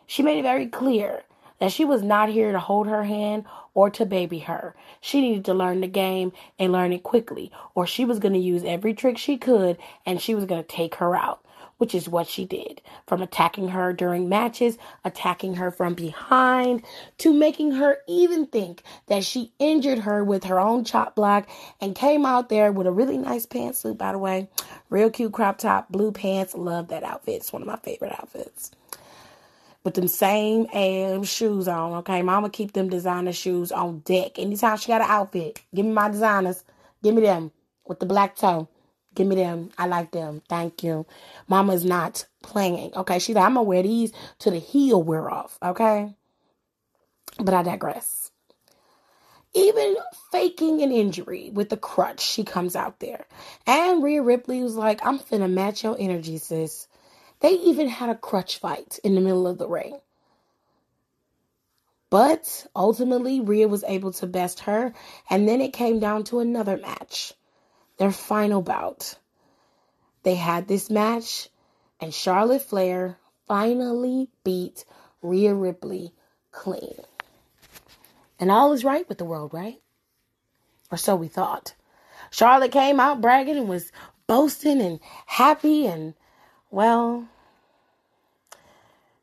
She 0.06 0.24
made 0.24 0.38
it 0.38 0.42
very 0.42 0.66
clear 0.66 1.22
that 1.60 1.70
she 1.70 1.84
was 1.84 2.02
not 2.02 2.30
here 2.30 2.50
to 2.50 2.58
hold 2.58 2.88
her 2.88 3.04
hand 3.04 3.44
or 3.74 3.90
to 3.90 4.06
baby 4.06 4.40
her. 4.40 4.74
She 5.00 5.20
needed 5.20 5.44
to 5.46 5.54
learn 5.54 5.80
the 5.80 5.88
game 5.88 6.32
and 6.58 6.72
learn 6.72 6.92
it 6.92 7.02
quickly, 7.02 7.50
or 7.74 7.86
she 7.86 8.04
was 8.04 8.18
going 8.18 8.34
to 8.34 8.40
use 8.40 8.64
every 8.64 8.94
trick 8.94 9.18
she 9.18 9.36
could 9.36 9.78
and 10.04 10.20
she 10.20 10.34
was 10.34 10.44
going 10.44 10.62
to 10.62 10.68
take 10.68 10.96
her 10.96 11.16
out 11.16 11.44
which 11.80 11.94
is 11.94 12.10
what 12.10 12.28
she 12.28 12.44
did. 12.44 12.82
From 13.06 13.22
attacking 13.22 13.68
her 13.68 13.94
during 13.94 14.28
matches, 14.28 14.76
attacking 15.02 15.54
her 15.54 15.70
from 15.70 15.94
behind, 15.94 16.84
to 17.18 17.32
making 17.32 17.72
her 17.72 18.00
even 18.06 18.46
think 18.46 18.82
that 19.06 19.24
she 19.24 19.50
injured 19.58 20.00
her 20.00 20.22
with 20.22 20.44
her 20.44 20.60
own 20.60 20.84
chop 20.84 21.14
block 21.14 21.48
and 21.80 21.94
came 21.94 22.26
out 22.26 22.50
there 22.50 22.70
with 22.70 22.86
a 22.86 22.92
really 22.92 23.16
nice 23.16 23.46
pantsuit, 23.46 23.96
by 23.96 24.12
the 24.12 24.18
way. 24.18 24.46
Real 24.90 25.08
cute 25.08 25.32
crop 25.32 25.56
top, 25.56 25.88
blue 25.90 26.12
pants. 26.12 26.54
Love 26.54 26.88
that 26.88 27.02
outfit. 27.02 27.36
It's 27.36 27.52
one 27.52 27.62
of 27.62 27.68
my 27.68 27.76
favorite 27.76 28.12
outfits. 28.12 28.72
With 29.82 29.94
them 29.94 30.08
same 30.08 30.66
ass 30.74 31.26
shoes 31.26 31.66
on, 31.66 31.94
okay? 31.98 32.20
Mama 32.20 32.50
keep 32.50 32.72
them 32.72 32.90
designer 32.90 33.32
shoes 33.32 33.72
on 33.72 34.00
deck. 34.00 34.38
Anytime 34.38 34.76
she 34.76 34.88
got 34.88 35.00
an 35.00 35.10
outfit, 35.10 35.60
give 35.74 35.86
me 35.86 35.92
my 35.92 36.10
designers. 36.10 36.64
Give 37.02 37.14
me 37.14 37.22
them 37.22 37.50
with 37.86 37.98
the 37.98 38.06
black 38.06 38.36
toe. 38.36 38.68
Give 39.14 39.26
me 39.26 39.36
them. 39.36 39.70
I 39.78 39.86
like 39.86 40.12
them. 40.12 40.42
Thank 40.48 40.82
you. 40.84 41.06
Mama's 41.48 41.84
not 41.84 42.26
playing. 42.42 42.92
Okay. 42.94 43.18
She's 43.18 43.34
like, 43.34 43.44
I'm 43.44 43.54
to 43.54 43.62
wear 43.62 43.82
these 43.82 44.12
to 44.40 44.50
the 44.50 44.58
heel 44.58 45.02
wear 45.02 45.30
off. 45.30 45.58
Okay. 45.62 46.14
But 47.38 47.54
I 47.54 47.62
digress. 47.62 48.30
Even 49.52 49.96
faking 50.30 50.80
an 50.82 50.92
injury 50.92 51.50
with 51.52 51.70
the 51.70 51.76
crutch, 51.76 52.20
she 52.20 52.44
comes 52.44 52.76
out 52.76 53.00
there. 53.00 53.26
And 53.66 54.02
Rhea 54.02 54.22
Ripley 54.22 54.62
was 54.62 54.76
like, 54.76 55.04
I'm 55.04 55.18
finna 55.18 55.50
match 55.50 55.82
your 55.82 55.96
energy, 55.98 56.38
sis. 56.38 56.86
They 57.40 57.52
even 57.52 57.88
had 57.88 58.10
a 58.10 58.14
crutch 58.14 58.58
fight 58.58 58.98
in 59.02 59.14
the 59.14 59.20
middle 59.20 59.46
of 59.46 59.58
the 59.58 59.68
ring. 59.68 59.98
But 62.10 62.66
ultimately, 62.74 63.40
Rhea 63.40 63.68
was 63.68 63.84
able 63.84 64.12
to 64.14 64.26
best 64.26 64.60
her. 64.60 64.92
And 65.30 65.48
then 65.48 65.60
it 65.60 65.72
came 65.72 66.00
down 66.00 66.24
to 66.24 66.40
another 66.40 66.76
match 66.76 67.32
their 67.98 68.10
final 68.10 68.62
bout. 68.62 69.16
They 70.22 70.34
had 70.34 70.66
this 70.66 70.88
match, 70.88 71.48
and 72.00 72.14
Charlotte 72.14 72.62
Flair 72.62 73.18
finally 73.46 74.28
beat 74.42 74.84
Rhea 75.22 75.54
Ripley 75.54 76.12
clean. 76.50 76.96
And 78.38 78.50
all 78.50 78.72
is 78.72 78.84
right 78.84 79.06
with 79.06 79.18
the 79.18 79.26
world, 79.26 79.52
right? 79.52 79.80
Or 80.90 80.96
so 80.96 81.14
we 81.14 81.28
thought. 81.28 81.74
Charlotte 82.30 82.72
came 82.72 83.00
out 83.00 83.20
bragging 83.20 83.58
and 83.58 83.68
was 83.68 83.92
boasting 84.26 84.80
and 84.80 84.98
happy, 85.26 85.86
and 85.86 86.14
well, 86.70 87.28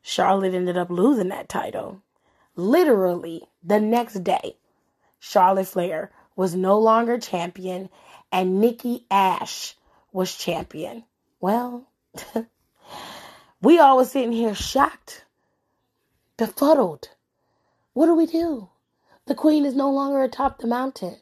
Charlotte 0.02 0.54
ended 0.54 0.76
up 0.76 0.90
losing 0.90 1.28
that 1.28 1.48
title. 1.48 2.02
Literally 2.56 3.44
the 3.62 3.80
next 3.80 4.24
day, 4.24 4.56
Charlotte 5.18 5.68
Flair 5.68 6.10
was 6.36 6.54
no 6.54 6.78
longer 6.78 7.18
champion 7.18 7.88
and 8.30 8.60
Nikki 8.60 9.04
Ash 9.10 9.74
was 10.12 10.36
champion. 10.36 11.04
Well, 11.40 11.88
we 13.62 13.78
all 13.78 13.96
was 13.96 14.10
sitting 14.10 14.32
here 14.32 14.54
shocked, 14.54 15.24
befuddled. 16.36 17.10
What 17.92 18.06
do 18.06 18.14
we 18.14 18.26
do? 18.26 18.68
The 19.26 19.34
queen 19.34 19.64
is 19.64 19.74
no 19.74 19.90
longer 19.90 20.22
atop 20.22 20.58
the 20.58 20.66
mountain. 20.66 21.16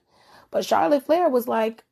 But 0.50 0.64
Charlotte 0.64 1.04
Flair 1.04 1.28
was 1.28 1.48
like, 1.48 1.82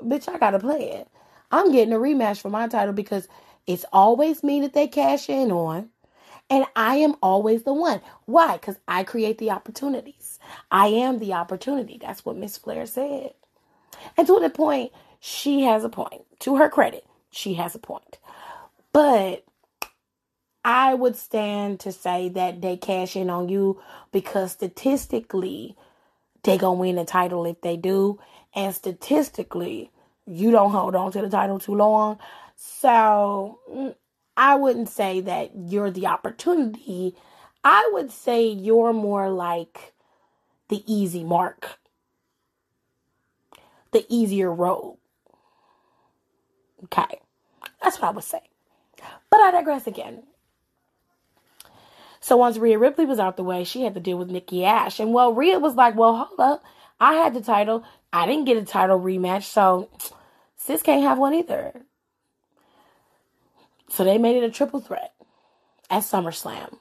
bitch, 0.00 0.28
I 0.28 0.38
gotta 0.38 0.58
play 0.58 0.90
it. 0.90 1.08
I'm 1.50 1.70
getting 1.70 1.94
a 1.94 1.98
rematch 1.98 2.40
for 2.40 2.50
my 2.50 2.66
title 2.66 2.94
because 2.94 3.28
it's 3.66 3.84
always 3.92 4.42
me 4.42 4.60
that 4.60 4.72
they 4.72 4.88
cash 4.88 5.28
in 5.28 5.52
on. 5.52 5.90
And 6.50 6.66
I 6.76 6.96
am 6.96 7.14
always 7.22 7.62
the 7.62 7.72
one. 7.72 8.00
Why? 8.26 8.54
Because 8.54 8.76
I 8.86 9.04
create 9.04 9.38
the 9.38 9.50
opportunities. 9.50 10.38
I 10.70 10.88
am 10.88 11.18
the 11.18 11.32
opportunity. 11.32 11.98
That's 12.00 12.24
what 12.24 12.36
Miss 12.36 12.58
Flair 12.58 12.84
said. 12.86 13.32
And 14.16 14.26
to 14.26 14.38
the 14.40 14.50
point, 14.50 14.92
she 15.20 15.62
has 15.62 15.84
a 15.84 15.88
point. 15.88 16.22
To 16.40 16.56
her 16.56 16.68
credit, 16.68 17.06
she 17.30 17.54
has 17.54 17.74
a 17.74 17.78
point. 17.78 18.18
But 18.92 19.44
I 20.64 20.94
would 20.94 21.16
stand 21.16 21.80
to 21.80 21.92
say 21.92 22.28
that 22.30 22.60
they 22.60 22.76
cash 22.76 23.16
in 23.16 23.30
on 23.30 23.48
you 23.48 23.80
because 24.12 24.52
statistically, 24.52 25.76
they 26.42 26.58
gonna 26.58 26.78
win 26.78 26.96
the 26.96 27.04
title 27.04 27.46
if 27.46 27.60
they 27.62 27.76
do, 27.76 28.20
and 28.54 28.74
statistically, 28.74 29.90
you 30.26 30.50
don't 30.50 30.70
hold 30.70 30.94
on 30.94 31.12
to 31.12 31.20
the 31.22 31.30
title 31.30 31.58
too 31.58 31.74
long. 31.74 32.18
So 32.64 33.58
mm, 33.70 33.94
I 34.36 34.54
wouldn't 34.54 34.88
say 34.88 35.20
that 35.20 35.50
you're 35.54 35.90
the 35.90 36.06
opportunity. 36.06 37.16
I 37.64 37.90
would 37.92 38.10
say 38.10 38.46
you're 38.46 38.92
more 38.92 39.30
like 39.30 39.92
the 40.68 40.82
easy 40.86 41.24
mark 41.24 41.78
the 43.92 44.04
easier 44.08 44.52
road. 44.52 44.98
Okay. 46.84 47.20
That's 47.82 48.00
what 48.00 48.08
I 48.08 48.10
would 48.10 48.24
say. 48.24 48.40
But 49.30 49.40
I 49.40 49.50
digress 49.52 49.86
again. 49.86 50.24
So 52.20 52.36
once 52.36 52.58
Rhea 52.58 52.78
Ripley 52.78 53.04
was 53.04 53.18
out 53.18 53.36
the 53.36 53.44
way, 53.44 53.64
she 53.64 53.82
had 53.82 53.94
to 53.94 54.00
deal 54.00 54.18
with 54.18 54.30
Nikki 54.30 54.64
Ash. 54.64 54.98
And 54.98 55.12
well, 55.12 55.32
Rhea 55.32 55.58
was 55.58 55.74
like, 55.74 55.94
well, 55.94 56.16
hold 56.16 56.40
up. 56.40 56.64
I 57.00 57.14
had 57.14 57.34
the 57.34 57.40
title. 57.40 57.84
I 58.12 58.26
didn't 58.26 58.44
get 58.44 58.56
a 58.56 58.64
title 58.64 59.00
rematch. 59.00 59.44
So 59.44 59.88
sis 60.56 60.82
can't 60.82 61.02
have 61.02 61.18
one 61.18 61.34
either. 61.34 61.82
So 63.92 64.04
they 64.04 64.16
made 64.16 64.42
it 64.42 64.44
a 64.44 64.50
triple 64.50 64.80
threat 64.80 65.12
at 65.90 66.02
SummerSlam 66.02 66.78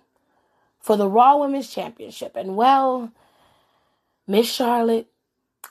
for 0.79 0.95
the 0.95 1.09
Raw 1.09 1.35
Women's 1.35 1.69
Championship. 1.69 2.37
And 2.37 2.55
well, 2.55 3.11
Miss 4.25 4.49
Charlotte 4.49 5.07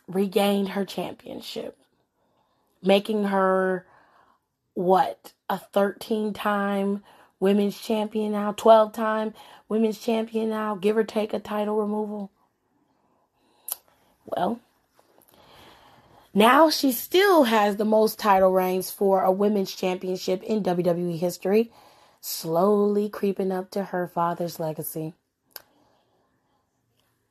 regained 0.06 0.68
her 0.70 0.84
championship, 0.84 1.78
making 2.82 3.24
her 3.24 3.86
what 4.74 5.32
a 5.48 5.56
13 5.56 6.34
time 6.34 7.02
women's 7.38 7.80
champion 7.80 8.32
now, 8.32 8.52
12 8.52 8.92
time 8.92 9.32
women's 9.66 9.98
champion 9.98 10.50
now, 10.50 10.74
give 10.74 10.98
or 10.98 11.04
take 11.04 11.32
a 11.32 11.38
title 11.38 11.76
removal. 11.76 12.30
Well, 14.26 14.60
now 16.32 16.70
she 16.70 16.92
still 16.92 17.44
has 17.44 17.76
the 17.76 17.84
most 17.84 18.18
title 18.18 18.52
reigns 18.52 18.90
for 18.90 19.22
a 19.22 19.32
women's 19.32 19.74
championship 19.74 20.42
in 20.42 20.62
WWE 20.62 21.18
history, 21.18 21.72
slowly 22.20 23.08
creeping 23.08 23.50
up 23.50 23.70
to 23.72 23.84
her 23.84 24.06
father's 24.06 24.60
legacy. 24.60 25.14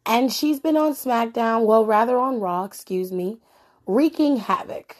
And 0.05 0.33
she's 0.33 0.59
been 0.59 0.75
on 0.75 0.93
SmackDown, 0.93 1.65
well, 1.65 1.85
rather 1.85 2.17
on 2.17 2.39
Raw, 2.39 2.63
excuse 2.63 3.11
me, 3.11 3.37
wreaking 3.85 4.37
havoc, 4.37 4.97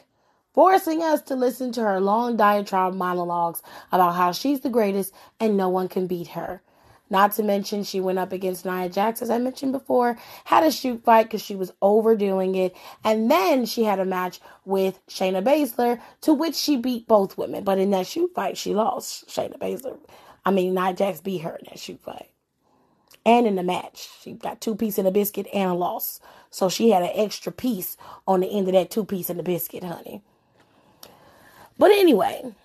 forcing 0.53 1.01
us 1.01 1.21
to 1.23 1.35
listen 1.35 1.71
to 1.73 1.81
her 1.81 1.99
long 1.99 2.38
diatribe 2.38 2.93
monologues 2.93 3.62
about 3.91 4.15
how 4.15 4.31
she's 4.31 4.62
the 4.62 4.69
greatest 4.69 5.13
and 5.39 5.57
no 5.57 5.67
one 5.67 5.88
can 5.88 6.07
beat 6.07 6.29
her. 6.29 6.62
Not 7.10 7.32
to 7.34 7.43
mention, 7.43 7.84
she 7.84 8.00
went 8.00 8.19
up 8.19 8.32
against 8.32 8.65
Nia 8.65 8.89
Jax, 8.89 9.22
as 9.22 9.30
I 9.30 9.39
mentioned 9.39 9.72
before, 9.72 10.17
had 10.45 10.63
a 10.63 10.72
shoot 10.72 11.04
fight 11.04 11.24
because 11.24 11.41
she 11.41 11.56
was 11.56 11.74
overdoing 11.82 12.56
it. 12.56 12.76
And 13.04 13.30
then 13.32 13.65
she 13.65 13.84
had 13.84 14.00
a 14.00 14.06
match 14.06 14.39
with 14.65 15.00
Shayna 15.08 15.43
Baszler, 15.43 16.00
to 16.22 16.34
which 16.34 16.56
she 16.56 16.78
beat 16.78 17.08
both 17.08 17.38
women. 17.38 17.63
But 17.63 17.80
in 17.80 17.91
that 17.91 18.08
shoot 18.08 18.32
fight, 18.36 18.58
she 18.58 18.76
lost 18.76 19.28
Shayna 19.28 19.58
Baszler. 19.58 19.98
I 20.45 20.52
mean, 20.52 20.74
Nia 20.74 20.93
Jax 20.93 21.22
beat 21.22 21.39
her 21.39 21.56
in 21.56 21.65
that 21.69 21.80
shoot 21.80 22.00
fight 22.02 22.30
and 23.26 23.45
in 23.45 23.56
the 23.56 23.63
match. 23.63 24.10
She 24.22 24.34
got 24.34 24.62
two 24.62 24.76
piece 24.76 24.98
in 24.98 25.06
the 25.06 25.12
biscuit 25.12 25.48
and 25.54 25.72
a 25.72 25.74
loss. 25.74 26.19
So 26.50 26.69
she 26.69 26.89
had 26.91 27.04
an 27.04 27.12
extra 27.13 27.52
piece 27.52 27.98
on 28.28 28.39
the 28.39 28.48
end 28.48 28.67
of 28.67 28.74
that 28.74 28.89
two 28.89 29.06
piece 29.06 29.30
in 29.30 29.38
the 29.38 29.43
biscuit, 29.43 29.84
honey. 29.84 30.24
But 31.78 31.91
anyway, 31.91 32.56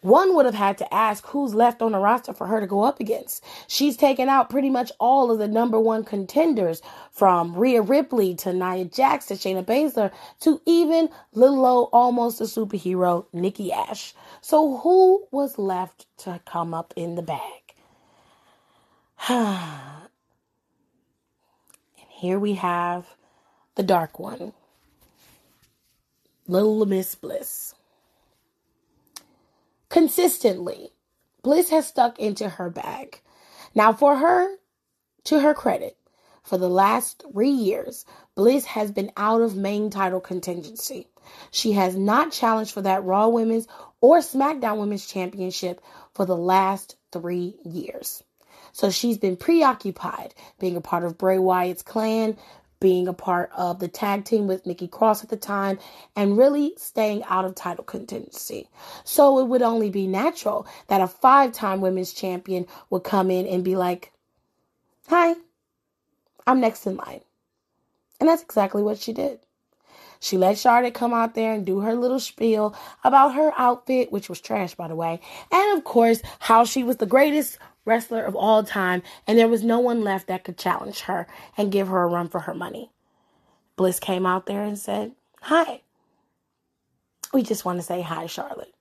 one 0.00 0.34
would 0.34 0.46
have 0.46 0.54
had 0.54 0.78
to 0.78 0.94
ask 0.94 1.26
who's 1.26 1.54
left 1.54 1.82
on 1.82 1.92
the 1.92 1.98
roster 1.98 2.32
for 2.32 2.46
her 2.46 2.60
to 2.60 2.66
go 2.66 2.82
up 2.82 3.00
against. 3.00 3.44
She's 3.66 3.96
taken 3.96 4.28
out 4.28 4.50
pretty 4.50 4.70
much 4.70 4.92
all 5.00 5.30
of 5.30 5.38
the 5.38 5.48
number 5.48 5.78
one 5.80 6.04
contenders 6.04 6.82
from 7.10 7.54
Rhea 7.54 7.82
Ripley 7.82 8.34
to 8.36 8.52
Nia 8.52 8.84
Jax 8.84 9.26
to 9.26 9.34
Shayna 9.34 9.64
Baszler 9.64 10.12
to 10.40 10.60
even 10.66 11.08
little 11.32 11.64
old 11.66 11.90
almost 11.92 12.40
a 12.40 12.44
superhero 12.44 13.26
Nikki 13.32 13.72
Ash. 13.72 14.14
So 14.40 14.78
who 14.78 15.26
was 15.30 15.58
left 15.58 16.06
to 16.18 16.40
come 16.46 16.74
up 16.74 16.94
in 16.96 17.14
the 17.14 17.22
bag? 17.22 17.40
and 19.28 20.08
here 22.08 22.38
we 22.38 22.54
have 22.54 23.06
the 23.74 23.82
dark 23.82 24.18
one. 24.18 24.52
Little 26.46 26.86
Miss 26.86 27.14
Bliss 27.14 27.74
consistently. 29.90 30.92
Bliss 31.42 31.70
has 31.70 31.86
stuck 31.86 32.18
into 32.18 32.48
her 32.48 32.70
bag. 32.70 33.20
Now, 33.74 33.92
for 33.92 34.16
her, 34.16 34.56
to 35.24 35.40
her 35.40 35.54
credit, 35.54 35.96
for 36.42 36.58
the 36.58 36.68
last 36.68 37.24
three 37.32 37.50
years, 37.50 38.04
Bliss 38.34 38.64
has 38.64 38.90
been 38.90 39.12
out 39.16 39.42
of 39.42 39.56
main 39.56 39.90
title 39.90 40.20
contingency. 40.20 41.08
She 41.50 41.72
has 41.72 41.94
not 41.94 42.32
challenged 42.32 42.72
for 42.72 42.82
that 42.82 43.04
Raw 43.04 43.28
Women's 43.28 43.68
or 44.00 44.18
SmackDown 44.18 44.78
Women's 44.78 45.06
Championship 45.06 45.82
for 46.14 46.24
the 46.24 46.36
last 46.36 46.96
three 47.12 47.56
years. 47.64 48.22
So 48.72 48.90
she's 48.90 49.18
been 49.18 49.36
preoccupied 49.36 50.34
being 50.58 50.76
a 50.76 50.80
part 50.80 51.04
of 51.04 51.18
Bray 51.18 51.38
Wyatt's 51.38 51.82
clan, 51.82 52.36
being 52.80 53.08
a 53.08 53.12
part 53.12 53.50
of 53.56 53.80
the 53.80 53.88
tag 53.88 54.24
team 54.24 54.46
with 54.46 54.66
Nikki 54.66 54.88
Cross 54.88 55.24
at 55.24 55.30
the 55.30 55.36
time 55.36 55.78
and 56.14 56.38
really 56.38 56.74
staying 56.76 57.24
out 57.24 57.44
of 57.44 57.54
title 57.54 57.84
contingency. 57.84 58.68
So 59.04 59.38
it 59.40 59.48
would 59.48 59.62
only 59.62 59.90
be 59.90 60.06
natural 60.06 60.66
that 60.86 61.00
a 61.00 61.08
five 61.08 61.52
time 61.52 61.80
women's 61.80 62.12
champion 62.12 62.66
would 62.90 63.04
come 63.04 63.30
in 63.30 63.46
and 63.46 63.64
be 63.64 63.76
like, 63.76 64.12
Hi, 65.08 65.34
I'm 66.46 66.60
next 66.60 66.86
in 66.86 66.96
line. 66.96 67.22
And 68.20 68.28
that's 68.28 68.42
exactly 68.42 68.82
what 68.82 68.98
she 68.98 69.12
did. 69.12 69.40
She 70.20 70.36
let 70.36 70.58
Charlotte 70.58 70.94
come 70.94 71.14
out 71.14 71.34
there 71.34 71.52
and 71.52 71.64
do 71.64 71.80
her 71.80 71.94
little 71.94 72.18
spiel 72.18 72.74
about 73.04 73.34
her 73.34 73.52
outfit, 73.56 74.10
which 74.10 74.28
was 74.28 74.40
trash, 74.40 74.74
by 74.74 74.88
the 74.88 74.96
way. 74.96 75.20
And 75.52 75.78
of 75.78 75.84
course, 75.84 76.20
how 76.40 76.64
she 76.64 76.82
was 76.82 76.96
the 76.96 77.06
greatest 77.06 77.58
wrestler 77.84 78.24
of 78.24 78.36
all 78.36 78.62
time, 78.62 79.02
and 79.26 79.38
there 79.38 79.48
was 79.48 79.64
no 79.64 79.78
one 79.78 80.02
left 80.02 80.26
that 80.28 80.44
could 80.44 80.58
challenge 80.58 81.00
her 81.02 81.26
and 81.56 81.72
give 81.72 81.88
her 81.88 82.02
a 82.02 82.08
run 82.08 82.28
for 82.28 82.40
her 82.40 82.54
money. 82.54 82.90
Bliss 83.76 84.00
came 84.00 84.26
out 84.26 84.46
there 84.46 84.62
and 84.62 84.78
said, 84.78 85.12
Hi. 85.42 85.82
We 87.32 87.42
just 87.42 87.64
want 87.64 87.78
to 87.78 87.82
say 87.82 88.02
hi, 88.02 88.26
Charlotte. 88.26 88.74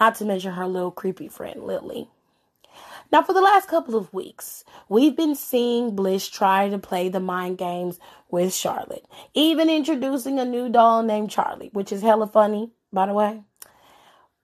Not 0.00 0.14
to 0.16 0.24
mention 0.24 0.52
her 0.52 0.66
little 0.66 0.90
creepy 0.90 1.28
friend, 1.28 1.64
Lily. 1.64 2.08
Now, 3.10 3.22
for 3.22 3.32
the 3.32 3.40
last 3.40 3.68
couple 3.68 3.96
of 3.96 4.12
weeks, 4.12 4.64
we've 4.88 5.16
been 5.16 5.34
seeing 5.34 5.96
Bliss 5.96 6.28
try 6.28 6.68
to 6.68 6.78
play 6.78 7.08
the 7.08 7.20
mind 7.20 7.58
games 7.58 7.98
with 8.30 8.54
Charlotte, 8.54 9.06
even 9.34 9.70
introducing 9.70 10.38
a 10.38 10.44
new 10.44 10.68
doll 10.68 11.02
named 11.02 11.30
Charlie, 11.30 11.70
which 11.72 11.90
is 11.90 12.02
hella 12.02 12.26
funny, 12.26 12.70
by 12.92 13.06
the 13.06 13.14
way. 13.14 13.42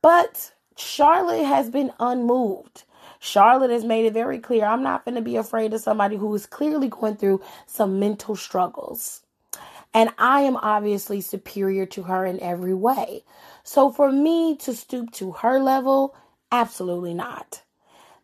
But 0.03 0.53
Charlotte 0.77 1.45
has 1.45 1.71
been 1.71 1.93
unmoved 2.01 2.85
Charlotte 3.25 3.71
has 3.71 3.85
made 3.85 4.05
it 4.05 4.13
very 4.13 4.39
clear 4.39 4.67
I'm 4.67 4.83
not 4.83 5.07
going 5.07 5.15
to 5.15 5.23
be 5.23 5.37
afraid 5.37 5.73
of 5.73 5.81
somebody 5.81 6.17
who 6.17 6.35
is 6.35 6.45
clearly 6.45 6.89
going 6.89 7.17
through 7.17 7.41
some 7.67 7.99
mental 7.99 8.37
struggles. 8.37 9.23
And 9.95 10.11
I 10.19 10.41
am 10.43 10.57
obviously 10.57 11.23
superior 11.23 11.87
to 11.87 12.03
her 12.03 12.27
in 12.27 12.39
every 12.41 12.75
way. 12.75 13.25
So 13.63 13.91
for 13.91 14.13
me 14.13 14.57
to 14.57 14.75
stoop 14.75 15.11
to 15.13 15.33
her 15.33 15.59
level, 15.59 16.15
absolutely 16.53 17.15
not. 17.15 17.63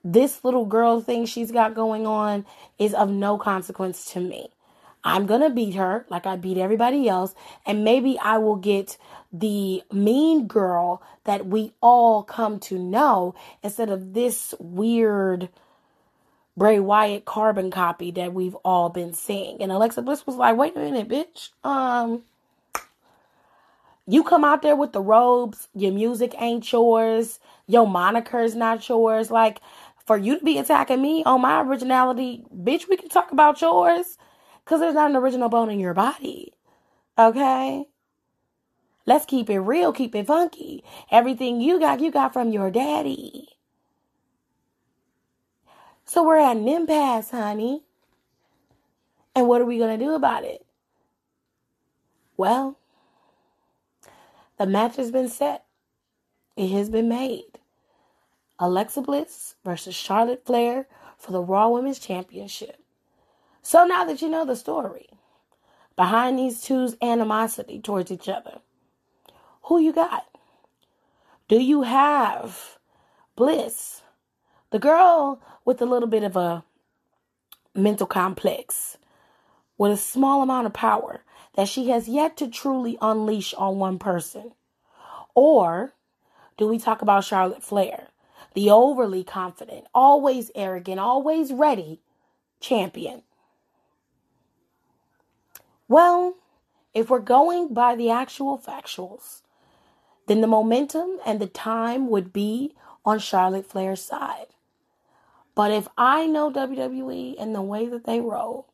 This 0.04 0.44
little 0.44 0.66
girl 0.66 1.00
thing 1.00 1.24
she's 1.24 1.50
got 1.50 1.74
going 1.74 2.06
on 2.06 2.44
is 2.78 2.92
of 2.92 3.08
no 3.08 3.38
consequence 3.38 4.04
to 4.12 4.20
me. 4.20 4.50
I'm 5.02 5.24
going 5.24 5.40
to 5.40 5.48
beat 5.48 5.76
her 5.76 6.04
like 6.10 6.26
I 6.26 6.36
beat 6.36 6.58
everybody 6.58 7.08
else. 7.08 7.34
And 7.64 7.84
maybe 7.84 8.18
I 8.18 8.36
will 8.36 8.56
get 8.56 8.98
the 9.32 9.82
mean 9.92 10.46
girl 10.46 11.02
that 11.24 11.46
we 11.46 11.72
all 11.80 12.22
come 12.22 12.58
to 12.58 12.78
know 12.78 13.34
instead 13.62 13.90
of 13.90 14.14
this 14.14 14.54
weird 14.58 15.48
Bray 16.56 16.80
Wyatt 16.80 17.24
carbon 17.24 17.70
copy 17.70 18.10
that 18.12 18.34
we've 18.34 18.56
all 18.56 18.88
been 18.88 19.14
seeing. 19.14 19.62
And 19.62 19.70
Alexa 19.72 20.02
Bliss 20.02 20.26
was 20.26 20.36
like, 20.36 20.56
wait 20.56 20.76
a 20.76 20.80
minute, 20.80 21.08
bitch. 21.08 21.50
Um, 21.64 22.22
you 24.06 24.24
come 24.24 24.44
out 24.44 24.62
there 24.62 24.76
with 24.76 24.92
the 24.92 25.00
robes, 25.00 25.68
your 25.74 25.92
music 25.92 26.34
ain't 26.38 26.70
yours, 26.72 27.38
your 27.66 27.86
moniker's 27.86 28.56
not 28.56 28.86
yours. 28.88 29.30
Like, 29.30 29.60
for 30.04 30.16
you 30.16 30.38
to 30.38 30.44
be 30.44 30.58
attacking 30.58 31.00
me 31.00 31.22
on 31.24 31.40
my 31.40 31.62
originality, 31.62 32.44
bitch, 32.54 32.88
we 32.88 32.96
can 32.96 33.08
talk 33.08 33.30
about 33.30 33.60
yours. 33.60 34.18
Because 34.64 34.80
there's 34.80 34.94
not 34.94 35.10
an 35.10 35.16
original 35.16 35.48
bone 35.48 35.70
in 35.70 35.80
your 35.80 35.94
body. 35.94 36.52
Okay? 37.16 37.86
Let's 39.06 39.26
keep 39.26 39.50
it 39.50 39.60
real, 39.60 39.92
keep 39.92 40.14
it 40.14 40.26
funky. 40.26 40.84
Everything 41.10 41.60
you 41.60 41.80
got, 41.80 42.00
you 42.00 42.10
got 42.10 42.32
from 42.32 42.52
your 42.52 42.70
daddy. 42.70 43.48
So 46.04 46.24
we're 46.24 46.38
at 46.38 46.56
an 46.56 46.68
impasse, 46.68 47.30
honey. 47.30 47.84
And 49.34 49.46
what 49.46 49.60
are 49.60 49.66
we 49.66 49.78
going 49.78 49.98
to 49.98 50.04
do 50.04 50.14
about 50.14 50.44
it? 50.44 50.64
Well, 52.36 52.78
the 54.58 54.66
match 54.66 54.96
has 54.96 55.10
been 55.10 55.28
set. 55.28 55.64
It 56.56 56.70
has 56.70 56.90
been 56.90 57.08
made. 57.08 57.58
Alexa 58.58 59.00
Bliss 59.00 59.54
versus 59.64 59.94
Charlotte 59.94 60.44
Flair 60.44 60.86
for 61.16 61.32
the 61.32 61.42
Raw 61.42 61.68
Women's 61.68 61.98
Championship. 61.98 62.82
So 63.62 63.84
now 63.84 64.04
that 64.04 64.20
you 64.20 64.28
know 64.28 64.44
the 64.44 64.56
story 64.56 65.08
behind 65.96 66.38
these 66.38 66.60
two's 66.60 66.96
animosity 67.00 67.80
towards 67.80 68.10
each 68.10 68.28
other, 68.28 68.60
who 69.62 69.78
you 69.78 69.92
got? 69.92 70.26
Do 71.48 71.60
you 71.60 71.82
have 71.82 72.78
Bliss, 73.36 74.02
the 74.70 74.78
girl 74.78 75.40
with 75.64 75.80
a 75.82 75.86
little 75.86 76.08
bit 76.08 76.22
of 76.22 76.36
a 76.36 76.64
mental 77.74 78.06
complex, 78.06 78.98
with 79.78 79.92
a 79.92 79.96
small 79.96 80.42
amount 80.42 80.66
of 80.66 80.72
power 80.72 81.22
that 81.54 81.68
she 81.68 81.90
has 81.90 82.08
yet 82.08 82.36
to 82.36 82.48
truly 82.48 82.98
unleash 83.00 83.54
on 83.54 83.78
one 83.78 83.98
person? 83.98 84.52
Or 85.34 85.92
do 86.56 86.68
we 86.68 86.78
talk 86.78 87.02
about 87.02 87.24
Charlotte 87.24 87.62
Flair, 87.62 88.08
the 88.54 88.70
overly 88.70 89.24
confident, 89.24 89.86
always 89.94 90.50
arrogant, 90.54 91.00
always 91.00 91.52
ready 91.52 92.00
champion? 92.60 93.22
Well, 95.88 96.36
if 96.94 97.10
we're 97.10 97.18
going 97.20 97.72
by 97.72 97.96
the 97.96 98.10
actual 98.10 98.58
factuals, 98.58 99.42
then 100.30 100.42
the 100.42 100.46
momentum 100.46 101.18
and 101.26 101.40
the 101.40 101.48
time 101.48 102.08
would 102.08 102.32
be 102.32 102.72
on 103.04 103.18
Charlotte 103.18 103.66
Flair's 103.66 104.00
side. 104.00 104.46
But 105.56 105.72
if 105.72 105.88
I 105.98 106.28
know 106.28 106.52
WWE 106.52 107.34
and 107.36 107.52
the 107.52 107.60
way 107.60 107.88
that 107.88 108.04
they 108.04 108.20
roll, 108.20 108.68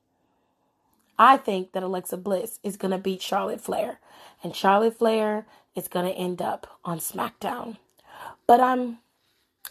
I 1.18 1.38
think 1.38 1.72
that 1.72 1.82
Alexa 1.82 2.18
Bliss 2.18 2.58
is 2.62 2.76
going 2.76 2.90
to 2.90 2.98
beat 2.98 3.22
Charlotte 3.22 3.62
Flair. 3.62 4.00
And 4.42 4.54
Charlotte 4.54 4.98
Flair 4.98 5.46
is 5.74 5.88
going 5.88 6.04
to 6.04 6.12
end 6.12 6.42
up 6.42 6.78
on 6.84 6.98
SmackDown. 6.98 7.78
But 8.46 8.60
I'm 8.60 8.98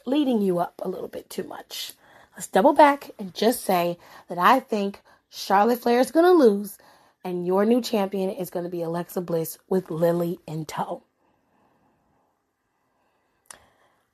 leading 0.07 0.41
you 0.41 0.57
up 0.57 0.81
a 0.83 0.89
little 0.89 1.07
bit 1.07 1.29
too 1.29 1.43
much. 1.43 1.93
Let's 2.35 2.47
double 2.47 2.73
back 2.73 3.11
and 3.19 3.31
just 3.31 3.63
say 3.63 3.99
that 4.27 4.39
I 4.39 4.59
think 4.59 5.01
Charlotte 5.29 5.83
Flair 5.83 5.99
is 5.99 6.09
going 6.09 6.25
to 6.25 6.31
lose 6.31 6.79
and 7.23 7.45
your 7.45 7.63
new 7.63 7.79
champion 7.79 8.31
is 8.31 8.49
going 8.49 8.65
to 8.65 8.71
be 8.71 8.81
Alexa 8.81 9.21
Bliss 9.21 9.59
with 9.69 9.91
Lily 9.91 10.39
in 10.47 10.65
tow. 10.65 11.03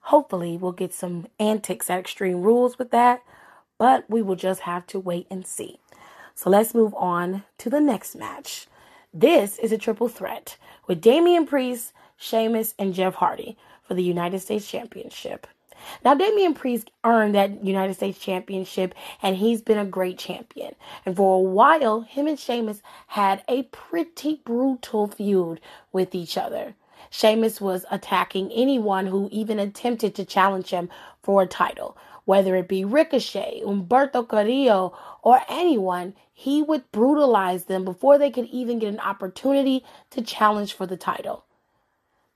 Hopefully, 0.05 0.57
we'll 0.57 0.71
get 0.71 0.93
some 0.93 1.27
antics 1.39 1.89
at 1.89 1.99
Extreme 1.99 2.41
Rules 2.41 2.77
with 2.77 2.91
that, 2.91 3.23
but 3.77 4.09
we 4.09 4.21
will 4.21 4.35
just 4.35 4.61
have 4.61 4.85
to 4.87 4.99
wait 4.99 5.27
and 5.29 5.45
see. 5.45 5.79
So 6.35 6.49
let's 6.49 6.73
move 6.73 6.93
on 6.95 7.43
to 7.59 7.69
the 7.69 7.81
next 7.81 8.15
match. 8.15 8.67
This 9.13 9.57
is 9.57 9.71
a 9.71 9.77
triple 9.77 10.09
threat 10.09 10.57
with 10.87 11.01
Damian 11.01 11.45
Priest, 11.45 11.93
Sheamus, 12.17 12.73
and 12.79 12.93
Jeff 12.93 13.15
Hardy 13.15 13.57
for 13.83 13.93
the 13.93 14.03
United 14.03 14.39
States 14.39 14.69
Championship. 14.69 15.47
Now, 16.05 16.13
Damian 16.13 16.53
Priest 16.53 16.91
earned 17.03 17.35
that 17.35 17.63
United 17.63 17.95
States 17.95 18.19
Championship, 18.19 18.93
and 19.21 19.35
he's 19.35 19.61
been 19.61 19.77
a 19.77 19.85
great 19.85 20.17
champion. 20.17 20.75
And 21.05 21.15
for 21.15 21.37
a 21.37 21.41
while, 21.41 22.01
him 22.01 22.27
and 22.27 22.39
Sheamus 22.39 22.81
had 23.07 23.43
a 23.47 23.63
pretty 23.63 24.41
brutal 24.45 25.07
feud 25.07 25.59
with 25.91 26.13
each 26.15 26.37
other. 26.37 26.75
Sheamus 27.11 27.61
was 27.61 27.85
attacking 27.91 28.51
anyone 28.51 29.05
who 29.05 29.29
even 29.31 29.59
attempted 29.59 30.15
to 30.15 30.25
challenge 30.25 30.69
him 30.69 30.89
for 31.21 31.43
a 31.43 31.47
title, 31.47 31.97
whether 32.25 32.55
it 32.55 32.67
be 32.67 32.85
Ricochet, 32.85 33.61
Humberto 33.63 34.27
Carrillo, 34.27 34.97
or 35.21 35.41
anyone. 35.49 36.15
He 36.33 36.63
would 36.63 36.91
brutalize 36.91 37.65
them 37.65 37.85
before 37.85 38.17
they 38.17 38.31
could 38.31 38.47
even 38.47 38.79
get 38.79 38.93
an 38.93 38.99
opportunity 39.01 39.83
to 40.11 40.21
challenge 40.21 40.73
for 40.73 40.87
the 40.87 40.97
title. 40.97 41.45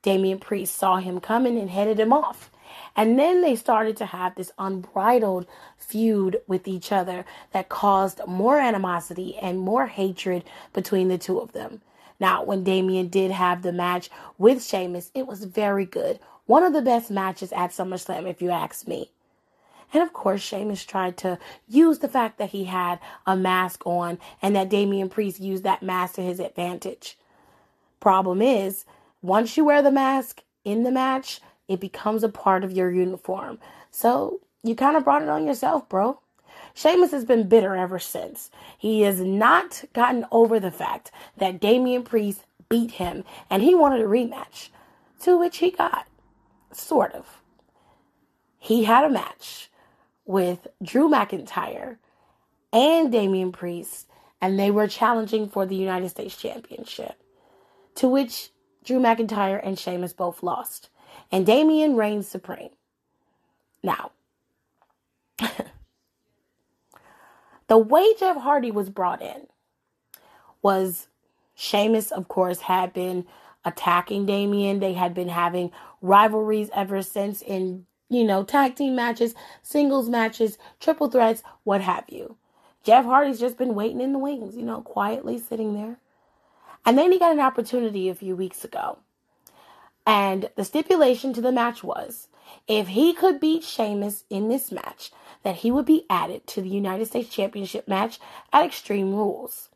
Damian 0.04 0.40
Priest 0.40 0.76
saw 0.76 0.98
him 0.98 1.20
coming 1.20 1.58
and 1.58 1.72
headed 1.72 2.00
him 2.00 2.14
off 2.14 2.52
And 2.96 3.18
then 3.18 3.42
they 3.42 3.56
started 3.56 3.98
to 3.98 4.06
have 4.08 4.36
this 4.36 4.52
unbridled 4.60 5.48
feud 5.78 6.42
with 6.48 6.68
each 6.68 6.92
other 6.92 7.26
that 7.54 7.70
caused 7.70 8.22
more 8.28 8.60
animosity 8.60 9.38
and 9.38 9.60
more 9.60 9.88
hatred 9.88 10.44
between 10.74 11.08
the 11.08 11.18
two 11.18 11.40
of 11.40 11.54
them. 11.54 11.82
Now, 12.20 12.44
when 12.44 12.64
Damian 12.64 13.08
did 13.08 13.32
have 13.32 13.62
the 13.62 13.74
match 13.74 14.10
with 14.38 14.64
Sheamus, 14.64 15.12
it 15.14 15.28
was 15.28 15.44
very 15.44 15.86
good. 15.86 16.20
One 16.46 16.64
of 16.64 16.74
the 16.74 16.82
best 16.82 17.12
matches 17.12 17.52
at 17.52 17.72
SummerSlam, 17.72 18.30
if 18.30 18.42
you 18.42 18.52
ask 18.52 18.88
me. 18.88 19.12
And 19.94 20.04
of 20.04 20.14
course, 20.14 20.42
Sheamus 20.42 20.84
tried 20.84 21.18
to 21.18 21.38
use 21.68 22.00
the 22.00 22.08
fact 22.08 22.38
that 22.38 22.50
he 22.50 22.66
had 22.66 23.00
a 23.26 23.36
mask 23.36 23.86
on 23.86 24.20
and 24.42 24.56
that 24.56 24.70
Damian 24.70 25.10
Priest 25.10 25.40
used 25.40 25.64
that 25.64 25.84
mask 25.84 26.16
to 26.16 26.22
his 26.22 26.40
advantage. 26.40 27.18
Problem 28.00 28.42
is, 28.42 28.86
once 29.22 29.58
you 29.58 29.66
wear 29.66 29.82
the 29.82 29.92
mask 29.92 30.42
in 30.64 30.84
the 30.84 30.92
match, 30.92 31.42
it 31.68 31.80
becomes 31.80 32.24
a 32.24 32.30
part 32.30 32.64
of 32.64 32.72
your 32.72 32.92
uniform. 32.92 33.60
So 33.92 34.42
you 34.64 34.76
kind 34.76 34.98
of 34.98 35.04
brought 35.04 35.22
it 35.22 35.30
on 35.30 35.48
yourself, 35.48 35.88
bro. 35.90 36.20
Sheamus 36.76 37.12
has 37.12 37.24
been 37.24 37.48
bitter 37.48 37.76
ever 37.76 37.98
since. 38.00 38.52
He 38.78 39.02
has 39.02 39.22
not 39.22 39.86
gotten 39.94 40.26
over 40.30 40.60
the 40.60 40.72
fact 40.72 41.10
that 41.38 41.62
Damian 41.62 42.04
Priest 42.04 42.44
beat 42.70 42.92
him 42.92 43.24
and 43.50 43.64
he 43.64 43.74
wanted 43.74 44.02
a 44.02 44.06
rematch, 44.06 44.70
to 45.22 45.38
which 45.40 45.58
he 45.58 45.72
got. 45.72 46.06
Sort 46.74 47.14
of. 47.14 47.42
He 48.60 48.84
had 48.84 49.06
a 49.06 49.10
match 49.10 49.72
with 50.26 50.68
Drew 50.84 51.10
McIntyre 51.10 51.98
and 52.74 53.10
Damian 53.10 53.54
Priest, 53.54 54.10
and 54.42 54.60
they 54.60 54.70
were 54.70 54.88
challenging 54.88 55.48
for 55.48 55.66
the 55.66 55.76
United 55.76 56.10
States 56.10 56.36
Championship, 56.36 57.22
to 57.96 58.10
which 58.10 58.50
Drew 58.84 59.00
McIntyre 59.00 59.62
and 59.64 59.80
Sheamus 59.80 60.12
both 60.12 60.44
lost, 60.44 60.90
and 61.32 61.46
Damian 61.46 61.96
reigns 61.96 62.28
supreme. 62.28 62.72
Now, 63.82 64.12
the 67.68 67.78
way 67.78 68.14
Jeff 68.20 68.38
Hardy 68.38 68.72
was 68.72 68.90
brought 68.90 69.22
in 69.22 69.48
was 70.62 71.08
Sheamus, 71.56 72.12
of 72.12 72.28
course, 72.28 72.62
had 72.62 72.94
been 72.94 73.26
attacking 73.64 74.26
Damian. 74.26 74.80
They 74.80 74.94
had 74.94 75.14
been 75.14 75.30
having 75.30 75.72
rivalries 76.02 76.70
ever 76.76 77.02
since 77.02 77.42
in, 77.42 77.86
you 78.10 78.24
know, 78.24 78.44
tag 78.44 78.76
team 78.76 78.96
matches, 78.96 79.34
singles 79.64 80.10
matches, 80.10 80.58
triple 80.80 81.10
threats, 81.10 81.44
what 81.64 81.82
have 81.82 82.06
you. 82.10 82.38
Jeff 82.84 83.06
Hardy's 83.06 83.40
just 83.40 83.58
been 83.58 83.74
waiting 83.74 84.02
in 84.02 84.14
the 84.14 84.20
wings, 84.20 84.56
you 84.56 84.64
know, 84.64 84.82
quietly 84.82 85.40
sitting 85.40 85.74
there. 85.74 85.98
And 86.86 86.98
then 86.98 87.12
he 87.12 87.18
got 87.18 87.32
an 87.32 87.40
opportunity 87.40 88.10
a 88.10 88.16
few 88.16 88.36
weeks 88.36 88.64
ago. 88.64 89.00
And 90.06 90.50
the 90.56 90.64
stipulation 90.64 91.34
to 91.34 91.42
the 91.42 91.52
match 91.52 91.84
was 91.84 92.28
if 92.68 92.90
he 92.90 93.14
could 93.14 93.40
beat 93.40 93.64
Sheamus 93.64 94.24
in 94.30 94.50
this 94.50 94.72
match, 94.72 95.12
that 95.46 95.58
he 95.58 95.70
would 95.70 95.86
be 95.86 96.08
added 96.10 96.46
to 96.48 96.60
the 96.60 96.68
United 96.68 97.06
States 97.06 97.30
Championship 97.30 97.88
match 97.88 98.20
at 98.52 98.66
Extreme 98.66 99.14
Rules, 99.14 99.70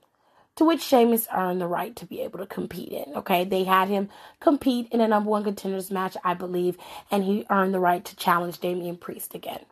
to 0.55 0.65
which 0.65 0.82
Sheamus 0.82 1.27
earned 1.32 1.62
the 1.62 1.67
right 1.67 1.95
to 1.95 2.08
be 2.08 2.21
able 2.21 2.39
to 2.39 2.47
compete 2.47 2.89
in. 2.91 3.13
Okay, 3.15 3.45
they 3.45 3.65
had 3.65 3.88
him 3.88 4.10
compete 4.39 4.88
in 4.91 4.99
a 4.99 5.08
number 5.08 5.29
one 5.29 5.43
contenders 5.43 5.91
match, 5.91 6.17
I 6.23 6.34
believe, 6.34 6.75
and 7.12 7.23
he 7.23 7.45
earned 7.51 7.75
the 7.75 7.79
right 7.79 8.03
to 8.03 8.15
challenge 8.15 8.58
Damian 8.58 8.97
Priest 8.97 9.36
again. 9.36 9.63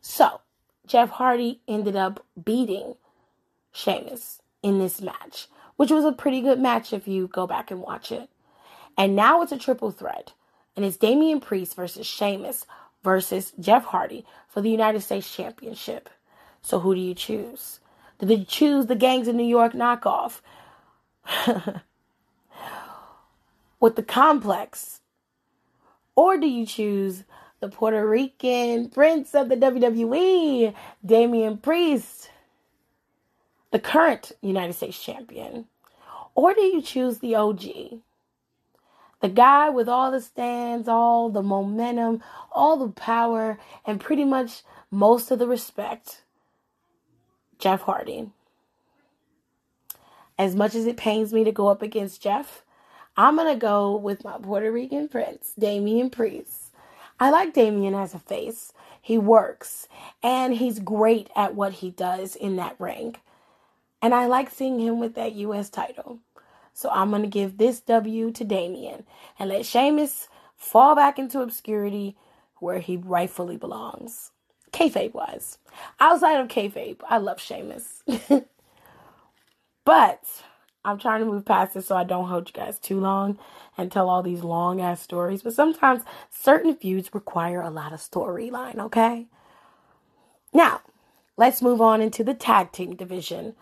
So, 0.00 0.40
Jeff 0.86 1.10
Hardy 1.10 1.60
ended 1.66 1.96
up 1.96 2.24
beating 2.42 2.94
Sheamus 3.72 4.40
in 4.62 4.78
this 4.78 5.00
match, 5.00 5.48
which 5.74 5.90
was 5.90 6.04
a 6.04 6.12
pretty 6.12 6.42
good 6.42 6.60
match 6.60 6.92
if 6.92 7.08
you 7.08 7.26
go 7.26 7.48
back 7.48 7.72
and 7.72 7.80
watch 7.80 8.12
it. 8.12 8.30
And 8.96 9.16
now 9.16 9.42
it's 9.42 9.50
a 9.50 9.58
triple 9.58 9.90
threat, 9.90 10.32
and 10.76 10.84
it's 10.84 10.96
Damian 10.96 11.40
Priest 11.40 11.74
versus 11.74 12.06
Sheamus 12.06 12.66
versus 13.04 13.52
Jeff 13.60 13.84
Hardy 13.84 14.24
for 14.48 14.62
the 14.62 14.70
United 14.70 15.02
States 15.02 15.32
Championship. 15.32 16.08
So 16.62 16.80
who 16.80 16.94
do 16.94 17.00
you 17.00 17.14
choose? 17.14 17.78
Did 18.18 18.30
you 18.30 18.44
choose 18.44 18.86
the 18.86 18.96
Gangs 18.96 19.28
of 19.28 19.36
New 19.36 19.44
York 19.44 19.74
knockoff? 19.74 20.40
With 23.80 23.96
the 23.96 24.02
complex? 24.02 25.02
Or 26.16 26.38
do 26.38 26.46
you 26.46 26.64
choose 26.64 27.24
the 27.60 27.68
Puerto 27.68 28.06
Rican 28.06 28.88
prince 28.88 29.34
of 29.34 29.48
the 29.48 29.56
WWE, 29.56 30.74
Damian 31.04 31.58
Priest, 31.58 32.30
the 33.70 33.78
current 33.78 34.32
United 34.40 34.72
States 34.72 35.02
champion? 35.02 35.66
Or 36.34 36.54
do 36.54 36.62
you 36.62 36.80
choose 36.80 37.18
the 37.18 37.34
OG? 37.34 38.00
The 39.24 39.30
guy 39.30 39.70
with 39.70 39.88
all 39.88 40.10
the 40.10 40.20
stands, 40.20 40.86
all 40.86 41.30
the 41.30 41.42
momentum, 41.42 42.22
all 42.52 42.76
the 42.76 42.92
power, 42.92 43.58
and 43.86 43.98
pretty 43.98 44.26
much 44.26 44.60
most 44.90 45.30
of 45.30 45.38
the 45.38 45.48
respect. 45.48 46.24
Jeff 47.58 47.80
Hardy. 47.80 48.28
As 50.38 50.54
much 50.54 50.74
as 50.74 50.84
it 50.84 50.98
pains 50.98 51.32
me 51.32 51.42
to 51.42 51.52
go 51.52 51.68
up 51.68 51.80
against 51.80 52.20
Jeff, 52.20 52.64
I'm 53.16 53.36
going 53.36 53.50
to 53.50 53.58
go 53.58 53.96
with 53.96 54.24
my 54.24 54.36
Puerto 54.36 54.70
Rican 54.70 55.08
prince, 55.08 55.54
Damian 55.58 56.10
Priest. 56.10 56.74
I 57.18 57.30
like 57.30 57.54
Damian 57.54 57.94
as 57.94 58.12
a 58.12 58.18
face. 58.18 58.74
He 59.00 59.16
works 59.16 59.88
and 60.22 60.52
he's 60.52 60.80
great 60.80 61.30
at 61.34 61.54
what 61.54 61.72
he 61.72 61.88
does 61.88 62.36
in 62.36 62.56
that 62.56 62.76
ring. 62.78 63.16
And 64.02 64.12
I 64.12 64.26
like 64.26 64.50
seeing 64.50 64.80
him 64.80 65.00
with 65.00 65.14
that 65.14 65.32
U.S. 65.32 65.70
title. 65.70 66.18
So 66.74 66.90
I'm 66.90 67.10
going 67.10 67.22
to 67.22 67.28
give 67.28 67.56
this 67.56 67.80
W 67.80 68.32
to 68.32 68.44
Damian 68.44 69.04
and 69.38 69.48
let 69.48 69.64
Sheamus 69.64 70.28
fall 70.56 70.94
back 70.96 71.18
into 71.18 71.40
obscurity 71.40 72.16
where 72.58 72.80
he 72.80 72.96
rightfully 72.96 73.56
belongs. 73.56 74.32
Kayfabe 74.72 75.14
wise. 75.14 75.58
Outside 76.00 76.40
of 76.40 76.48
kayfabe, 76.48 76.98
I 77.08 77.18
love 77.18 77.40
Sheamus. 77.40 78.02
but 79.84 80.24
I'm 80.84 80.98
trying 80.98 81.20
to 81.20 81.26
move 81.26 81.44
past 81.44 81.74
this 81.74 81.86
so 81.86 81.96
I 81.96 82.02
don't 82.02 82.28
hold 82.28 82.48
you 82.48 82.52
guys 82.52 82.80
too 82.80 82.98
long 82.98 83.38
and 83.78 83.90
tell 83.90 84.10
all 84.10 84.22
these 84.22 84.42
long 84.42 84.80
ass 84.80 85.00
stories. 85.00 85.42
But 85.42 85.54
sometimes 85.54 86.02
certain 86.30 86.74
feuds 86.74 87.14
require 87.14 87.62
a 87.62 87.70
lot 87.70 87.92
of 87.92 88.00
storyline, 88.00 88.78
okay? 88.78 89.28
Now, 90.52 90.80
let's 91.36 91.62
move 91.62 91.80
on 91.80 92.00
into 92.00 92.24
the 92.24 92.34
tag 92.34 92.72
team 92.72 92.96
division 92.96 93.54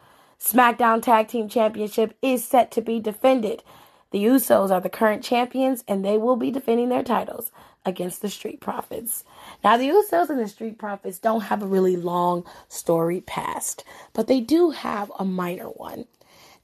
SmackDown 0.43 1.01
Tag 1.01 1.29
Team 1.29 1.49
Championship 1.49 2.17
is 2.21 2.45
set 2.45 2.73
to 2.73 2.81
be 2.83 2.99
defended. 2.99 3.63
The 4.11 4.25
Usos 4.25 4.73
are 4.73 4.81
the 4.81 4.91
current 4.91 5.23
champions 5.23 5.85
and 5.87 6.05
they 6.05 6.19
will 6.19 6.35
be 6.35 6.51
defending 6.51 6.89
their 6.89 7.05
titles 7.05 7.53
against 7.87 8.23
the 8.23 8.29
Street 8.29 8.61
Profits. 8.61 9.23
Now, 9.63 9.77
the 9.77 9.89
Usos 9.89 10.31
and 10.31 10.41
the 10.41 10.49
Street 10.49 10.79
Profits 10.79 11.21
don't 11.21 11.43
have 11.43 11.63
a 11.63 11.67
really 11.67 11.97
long 11.97 12.45
story 12.69 13.21
past, 13.21 13.85
but 14.15 14.27
they 14.27 14.41
do 14.41 14.71
have 14.71 15.13
a 15.17 15.25
minor 15.25 15.67
one. 15.67 16.07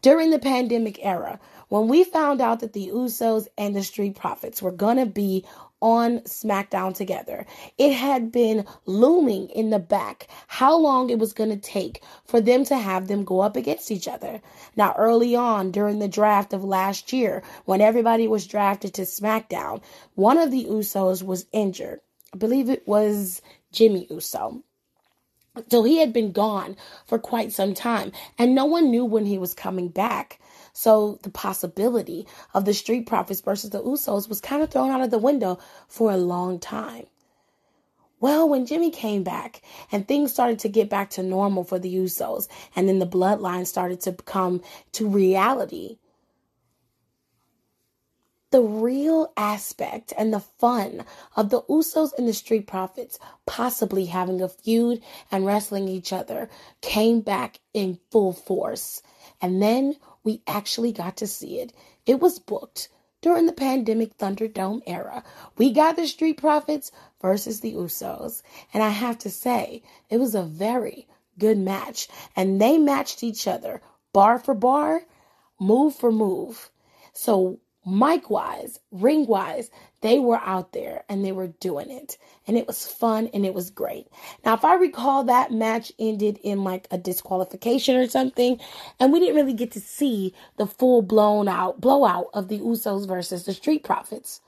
During 0.03 0.31
the 0.31 0.41
pandemic 0.41 0.99
era, 1.01 1.39
when 1.69 1.87
we 1.87 2.03
found 2.03 2.41
out 2.41 2.59
that 2.61 2.73
the 2.73 2.89
Usos 2.89 3.47
and 3.57 3.77
the 3.77 3.85
Street 3.85 4.17
Profits 4.17 4.61
were 4.61 4.73
going 4.73 4.97
to 4.97 5.07
be 5.07 5.45
on 5.81 6.21
SmackDown 6.21 6.95
together. 6.95 7.47
It 7.77 7.93
had 7.93 8.33
been 8.33 8.67
looming 8.87 9.49
in 9.51 9.71
the 9.71 9.79
back 9.79 10.29
how 10.47 10.77
long 10.77 11.11
it 11.11 11.19
was 11.19 11.33
going 11.33 11.51
to 11.51 11.57
take 11.57 12.03
for 12.25 12.41
them 12.41 12.65
to 12.65 12.77
have 12.77 13.09
them 13.09 13.25
go 13.25 13.41
up 13.41 13.57
against 13.57 13.91
each 13.91 14.09
other. 14.09 14.41
Now, 14.77 14.95
early 14.97 15.37
on 15.37 15.71
during 15.71 15.99
the 15.99 16.09
draft 16.09 16.53
of 16.53 16.65
last 16.65 17.13
year, 17.13 17.43
when 17.65 17.81
everybody 17.81 18.27
was 18.27 18.47
drafted 18.47 18.95
to 18.95 19.03
SmackDown, 19.03 19.83
one 20.15 20.39
of 20.39 20.51
the 20.51 20.65
Usos 20.65 21.23
was 21.23 21.47
injured. 21.53 22.01
I 22.35 22.37
believe 22.37 22.69
it 22.69 22.87
was 22.87 23.41
Jimmy 23.73 24.07
Uso. 24.11 24.63
So 25.71 25.83
he 25.83 25.99
had 25.99 26.13
been 26.13 26.33
gone 26.33 26.77
for 27.07 27.19
quite 27.19 27.53
some 27.53 27.75
time, 27.75 28.13
and 28.39 28.55
no 28.55 28.65
one 28.65 28.91
knew 28.91 29.05
when 29.05 29.27
he 29.27 29.39
was 29.39 29.55
coming 29.55 29.89
back. 29.89 30.39
So 30.81 31.19
the 31.25 31.31
possibility 31.31 32.25
of 32.55 32.65
the 32.65 32.73
Street 32.73 33.09
Profits 33.09 33.41
versus 33.41 33.71
the 33.71 33.83
Usos 33.83 34.29
was 34.29 34.41
kind 34.41 34.63
of 34.63 34.71
thrown 34.71 34.93
out 34.93 35.01
of 35.01 35.11
the 35.11 35.19
window 35.19 35.59
for 35.89 36.13
a 36.13 36.17
long 36.17 36.61
time. 36.61 37.07
Well, 38.21 38.49
when 38.49 38.65
Jimmy 38.65 38.93
came 38.93 39.25
back 39.25 39.61
and 39.91 40.07
things 40.07 40.33
started 40.33 40.61
to 40.61 40.69
get 40.69 40.89
back 40.89 41.11
to 41.11 41.23
normal 41.25 41.65
for 41.65 41.81
the 41.81 41.93
Usos, 41.93 42.47
and 42.77 42.89
then 42.89 43.01
the 43.01 43.09
bloodline 43.09 43.67
started 43.67 44.01
to 44.03 44.13
come 44.13 44.63
to 44.93 45.09
reality, 45.09 45.99
the 48.53 48.63
real 48.63 49.33
aspect 49.37 50.13
and 50.17 50.33
the 50.33 50.39
fun 50.39 51.05
of 51.37 51.51
the 51.51 51.63
Usos 51.63 52.13
and 52.17 52.29
the 52.29 52.33
Street 52.33 52.69
Profits 52.69 53.19
possibly 53.47 54.07
having 54.07 54.41
a 54.41 54.49
feud 54.49 55.03
and 55.33 55.45
wrestling 55.45 55.89
each 55.89 56.13
other 56.13 56.49
came 56.83 57.21
back 57.21 57.59
in 57.75 57.99
full 58.13 58.33
force. 58.33 59.03
And 59.43 59.61
then 59.61 59.97
we 60.29 60.43
actually 60.47 60.93
got 60.93 61.17
to 61.17 61.27
see 61.27 61.59
it. 61.59 61.73
It 62.05 62.21
was 62.21 62.39
booked 62.39 62.91
during 63.23 63.47
the 63.47 63.53
pandemic 63.55 64.19
Thunderdome 64.19 64.83
era. 64.87 65.25
We 65.57 65.73
got 65.73 65.97
the 65.97 66.07
Street 66.07 66.37
Profits 66.37 66.93
versus 67.23 67.61
the 67.61 67.73
Usos. 67.73 68.43
And 68.75 68.83
I 68.83 68.91
have 68.91 69.17
to 69.21 69.31
say, 69.31 69.83
it 70.11 70.19
was 70.19 70.35
a 70.35 70.43
very 70.43 71.07
good 71.39 71.57
match. 71.57 72.09
And 72.37 72.61
they 72.61 72.77
matched 72.77 73.23
each 73.23 73.47
other 73.47 73.81
bar 74.13 74.39
for 74.39 74.53
bar, 74.53 75.01
move 75.59 75.95
for 75.95 76.13
move. 76.13 76.71
So, 77.15 77.59
mic 77.87 78.29
wise, 78.29 78.81
ring 78.93 79.27
wise, 79.27 79.71
they 80.01 80.19
were 80.19 80.39
out 80.39 80.73
there 80.73 81.05
and 81.09 81.25
they 81.25 81.33
were 81.33 81.49
doing 81.49 81.91
it. 81.91 82.19
And 82.47 82.57
it 82.57 82.67
was 82.67 82.87
fun 82.87 83.29
and 83.35 83.45
it 83.45 83.55
was 83.55 83.71
great. 83.71 84.07
Now, 84.45 84.55
if 84.55 84.65
I 84.65 84.75
recall, 84.75 85.25
that 85.25 85.53
match 85.53 85.93
ended 85.99 86.39
in 86.43 86.65
like 86.65 86.87
a 86.91 86.99
disqualification 86.99 87.97
or 87.97 88.09
something. 88.09 88.61
And 89.01 89.13
we 89.13 89.19
didn't 89.19 89.37
really 89.37 89.55
get 89.55 89.73
to 89.73 89.81
see 89.81 90.35
the 90.57 90.67
full 90.67 91.03
blown 91.03 91.49
out 91.49 91.81
blowout 91.81 92.29
of 92.33 92.49
the 92.49 92.61
Usos 92.61 93.09
versus 93.09 93.45
the 93.45 93.55
Street 93.55 93.83
Profits. 93.83 94.41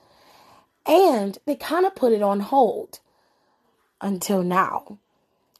And 0.86 1.38
they 1.46 1.56
kind 1.56 1.84
of 1.84 1.94
put 1.94 2.12
it 2.12 2.22
on 2.22 2.40
hold 2.40 3.00
until 4.00 4.42
now. 4.42 4.98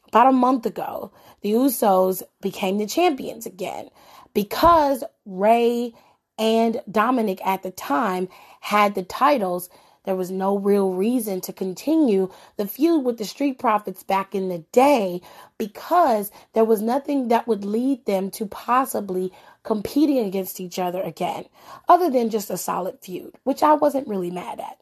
About 0.07 0.27
a 0.27 0.33
month 0.33 0.65
ago, 0.65 1.11
the 1.41 1.51
Usos 1.51 2.21
became 2.41 2.77
the 2.77 2.85
champions 2.85 3.45
again 3.45 3.89
because 4.33 5.03
Rey 5.25 5.93
and 6.41 6.81
Dominik 6.91 7.41
at 7.45 7.63
the 7.63 7.71
time 7.71 8.29
had 8.61 8.95
the 8.95 9.03
titles. 9.03 9.69
There 10.05 10.17
was 10.17 10.31
no 10.31 10.57
real 10.57 10.93
reason 10.93 11.41
to 11.43 11.53
continue 11.53 12.31
the 12.57 12.67
feud 12.67 13.05
with 13.05 13.19
the 13.19 13.25
Street 13.25 13.59
Profits 13.59 14.03
back 14.03 14.35
in 14.35 14.49
the 14.49 14.65
day 14.73 15.21
because 15.59 16.31
there 16.55 16.65
was 16.65 16.81
nothing 16.83 17.29
that 17.29 17.47
would 17.47 17.65
lead 17.65 18.07
them 18.07 18.31
to 18.33 18.47
possibly 18.47 19.33
competing 19.63 20.19
against 20.19 20.61
each 20.61 20.79
other 20.79 21.03
again, 21.03 21.45
other 21.89 22.11
than 22.11 22.31
just 22.31 22.51
a 22.51 22.57
solid 22.57 22.99
feud, 23.01 23.35
which 23.45 23.63
I 23.63 23.75
wasn't 23.75 24.09
really 24.09 24.31
mad 24.31 24.59
at. 24.61 24.80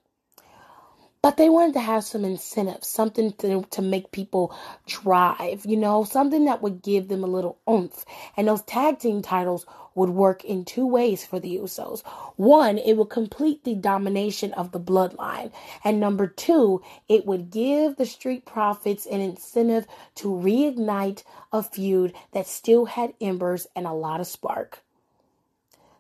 But 1.22 1.36
they 1.36 1.50
wanted 1.50 1.74
to 1.74 1.82
have 1.82 2.06
some 2.06 2.24
incentive, 2.24 2.82
something 2.82 3.34
to, 3.34 3.64
to 3.72 3.82
make 3.82 4.14
people 4.14 4.56
drive, 4.88 5.66
you 5.66 5.76
know, 5.76 6.06
something 6.06 6.46
that 6.46 6.62
would 6.62 6.82
give 6.82 7.10
them 7.10 7.26
a 7.26 7.28
little 7.28 7.58
oomph. 7.70 8.06
And 8.38 8.48
those 8.48 8.62
tag 8.62 9.00
team 9.00 9.22
titles 9.22 9.66
would 9.96 10.12
work 10.12 10.46
in 10.46 10.64
two 10.64 10.88
ways 10.88 11.26
for 11.26 11.38
the 11.38 11.58
Usos. 11.58 12.06
One, 12.38 12.78
it 12.78 12.94
would 12.94 13.10
complete 13.10 13.66
the 13.66 13.76
domination 13.76 14.54
of 14.54 14.72
the 14.72 14.80
bloodline. 14.80 15.52
And 15.84 16.00
number 16.00 16.26
two, 16.26 16.82
it 17.10 17.26
would 17.26 17.52
give 17.52 17.98
the 17.98 18.06
Street 18.06 18.46
Profits 18.46 19.06
an 19.06 19.20
incentive 19.20 19.88
to 20.16 20.30
reignite 20.30 21.24
a 21.52 21.62
feud 21.62 22.14
that 22.32 22.48
still 22.48 22.86
had 22.86 23.14
embers 23.20 23.68
and 23.76 23.86
a 23.86 23.92
lot 23.92 24.22
of 24.22 24.28
spark. 24.28 24.80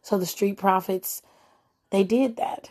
So 0.02 0.18
the 0.18 0.26
Street 0.26 0.58
Profits, 0.58 1.22
they 1.90 2.06
did 2.06 2.38
that. 2.38 2.70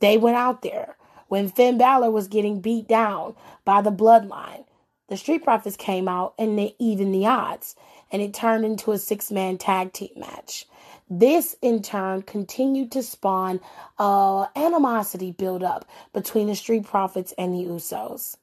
They 0.00 0.18
went 0.18 0.36
out 0.36 0.62
there 0.62 0.96
when 1.28 1.48
Finn 1.48 1.78
Balor 1.78 2.10
was 2.10 2.28
getting 2.28 2.60
beat 2.60 2.88
down 2.88 3.34
by 3.64 3.80
the 3.80 3.92
bloodline. 3.92 4.64
The 5.08 5.16
Street 5.16 5.44
Profits 5.44 5.76
came 5.76 6.08
out 6.08 6.34
and 6.38 6.58
they 6.58 6.74
evened 6.78 7.14
the 7.14 7.26
odds, 7.26 7.76
and 8.12 8.20
it 8.20 8.34
turned 8.34 8.64
into 8.64 8.92
a 8.92 8.98
six 8.98 9.30
man 9.30 9.56
tag 9.56 9.92
team 9.92 10.10
match. 10.16 10.66
This 11.08 11.56
in 11.62 11.80
turn 11.80 12.22
continued 12.22 12.92
to 12.92 13.02
spawn 13.02 13.60
uh, 13.98 14.46
animosity 14.54 15.32
build 15.32 15.62
up 15.62 15.88
between 16.12 16.48
the 16.48 16.54
Street 16.54 16.84
Profits 16.84 17.32
and 17.38 17.54
the 17.54 17.64
Usos. 17.64 18.36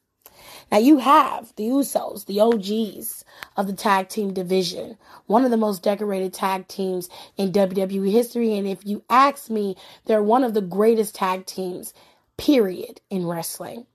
Now 0.70 0.78
you 0.78 0.98
have 0.98 1.54
the 1.56 1.68
Usos, 1.68 2.26
the 2.26 2.40
OGs 2.40 3.24
of 3.56 3.68
the 3.68 3.72
tag 3.72 4.08
team 4.08 4.32
division, 4.34 4.98
one 5.26 5.44
of 5.44 5.50
the 5.50 5.56
most 5.56 5.82
decorated 5.82 6.34
tag 6.34 6.66
teams 6.66 7.08
in 7.36 7.52
WWE 7.52 8.10
history. 8.10 8.56
And 8.56 8.66
if 8.66 8.84
you 8.84 9.02
ask 9.08 9.48
me, 9.48 9.76
they're 10.04 10.22
one 10.22 10.44
of 10.44 10.54
the 10.54 10.60
greatest 10.60 11.14
tag 11.14 11.46
teams 11.46 11.94
period, 12.36 13.00
in 13.10 13.26
wrestling. 13.26 13.86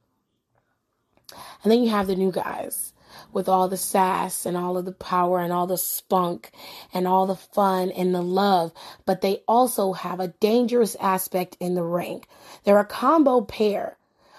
And 1.63 1.71
then 1.71 1.83
you 1.83 1.89
have 1.89 2.07
the 2.07 2.15
new 2.15 2.31
guys 2.31 2.93
with 3.33 3.49
all 3.49 3.67
the 3.67 3.77
sass 3.77 4.45
and 4.45 4.55
all 4.57 4.77
of 4.77 4.85
the 4.85 4.91
power 4.91 5.39
and 5.39 5.51
all 5.51 5.67
the 5.67 5.77
spunk 5.77 6.51
and 6.93 7.07
all 7.07 7.25
the 7.25 7.35
fun 7.35 7.91
and 7.91 8.13
the 8.13 8.21
love, 8.21 8.71
but 9.05 9.21
they 9.21 9.43
also 9.47 9.93
have 9.93 10.19
a 10.19 10.29
dangerous 10.39 10.95
aspect 10.95 11.57
in 11.59 11.75
the 11.75 11.83
ring. 11.83 12.23
They're 12.63 12.79
a 12.79 12.85
combo 12.85 13.41
pair, 13.41 13.97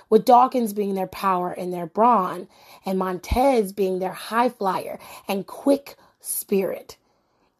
with 0.08 0.24
Dawkins 0.26 0.74
being 0.74 0.94
their 0.94 1.06
power 1.06 1.52
and 1.52 1.72
their 1.72 1.86
brawn, 1.86 2.48
and 2.84 2.98
Montez 2.98 3.72
being 3.72 3.98
their 3.98 4.12
high 4.12 4.50
flyer 4.50 4.98
and 5.26 5.46
quick 5.46 5.96
spirit 6.20 6.96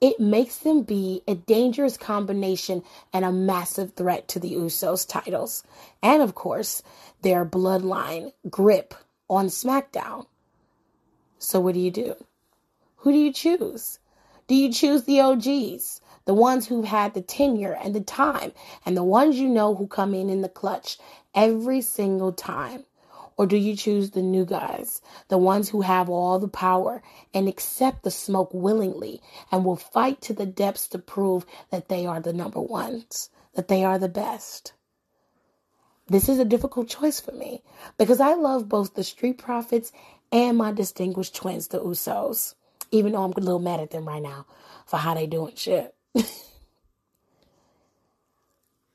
it 0.03 0.21
makes 0.21 0.59
them 0.59 0.83
be 0.85 1.23
a 1.29 1.37
dangerous 1.37 1.97
combination 1.99 2.85
and 3.15 3.25
a 3.25 3.33
massive 3.33 3.95
threat 3.95 4.29
to 4.31 4.41
the 4.41 4.55
Usos 4.55 5.09
titles. 5.09 5.65
And 6.03 6.23
of 6.23 6.37
course, 6.37 6.83
their 7.23 7.47
bloodline 7.47 8.33
grip 8.51 8.95
on 9.31 9.49
SmackDown. 9.49 10.27
So, 11.39 11.61
what 11.61 11.75
do 11.75 11.81
you 11.81 11.93
do? 11.93 12.17
Who 12.99 13.13
do 13.13 13.19
you 13.19 13.33
choose? 13.33 14.01
Do 14.49 14.55
you 14.57 14.73
choose 14.73 15.05
the 15.05 15.21
OGs, 15.21 16.01
the 16.27 16.35
ones 16.35 16.69
who've 16.69 16.85
had 16.87 17.15
the 17.15 17.23
tenure 17.23 17.73
and 17.83 17.95
the 17.95 18.03
time, 18.03 18.53
and 18.87 18.97
the 18.97 19.05
ones 19.05 19.39
you 19.39 19.49
know 19.49 19.75
who 19.75 19.87
come 19.89 20.15
in 20.15 20.31
in 20.31 20.43
the 20.43 20.51
clutch 20.51 20.99
every 21.35 21.81
single 21.83 22.33
time? 22.33 22.85
Or 23.37 23.47
do 23.47 23.57
you 23.57 23.77
choose 23.77 24.11
the 24.11 24.23
new 24.23 24.45
guys, 24.45 25.01
the 25.29 25.39
ones 25.39 25.69
who 25.69 25.81
have 25.81 26.09
all 26.09 26.39
the 26.39 26.49
power 26.49 27.03
and 27.33 27.49
accept 27.49 28.03
the 28.03 28.11
smoke 28.11 28.51
willingly 28.53 29.21
and 29.51 29.65
will 29.65 29.77
fight 29.77 30.21
to 30.23 30.33
the 30.33 30.47
depths 30.47 30.89
to 30.89 30.99
prove 30.99 31.47
that 31.71 31.89
they 31.89 32.07
are 32.07 32.21
the 32.21 32.33
number 32.33 32.61
ones, 32.61 33.31
that 33.55 33.69
they 33.69 33.85
are 33.85 33.99
the 33.99 34.09
best? 34.09 34.75
This 36.09 36.29
is 36.29 36.39
a 36.39 36.45
difficult 36.45 36.89
choice 36.89 37.21
for 37.21 37.33
me 37.33 37.63
because 37.97 38.21
I 38.21 38.35
love 38.35 38.69
both 38.69 38.95
the 38.95 39.05
Street 39.05 39.39
Profits 39.39 39.93
and 40.31 40.59
my 40.59 40.73
distinguished 40.73 41.35
twins, 41.35 41.69
the 41.69 41.81
Usos, 41.81 42.55
even 42.91 43.13
though 43.13 43.23
I'm 43.25 43.33
a 43.33 43.41
little 43.41 43.59
mad 43.59 43.81
at 43.81 43.91
them 43.91 44.07
right 44.07 44.23
now 44.23 44.47
for 44.87 44.99
how 44.99 45.15
they 45.15 45.27
doing 45.27 45.55
shit. 45.57 45.95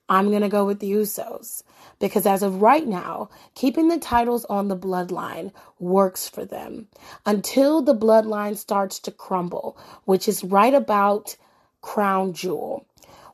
I'm 0.10 0.30
going 0.30 0.42
to 0.42 0.50
go 0.50 0.66
with 0.66 0.80
the 0.80 0.92
Usos 0.92 1.64
because 2.00 2.26
as 2.26 2.42
of 2.42 2.62
right 2.62 2.88
now, 2.88 3.30
keeping 3.56 3.90
the 3.90 4.00
titles 4.00 4.46
on 4.46 4.68
the 4.68 4.78
bloodline 4.78 5.52
works 5.80 6.30
for 6.30 6.46
them 6.46 6.88
until 7.26 7.82
the 7.82 7.96
bloodline 7.96 8.56
starts 8.56 9.00
to 9.00 9.12
crumble, 9.12 9.78
which 10.06 10.28
is 10.28 10.44
right 10.44 10.74
about 10.74 11.36
Crown 11.82 12.34
Jewel. 12.34 12.86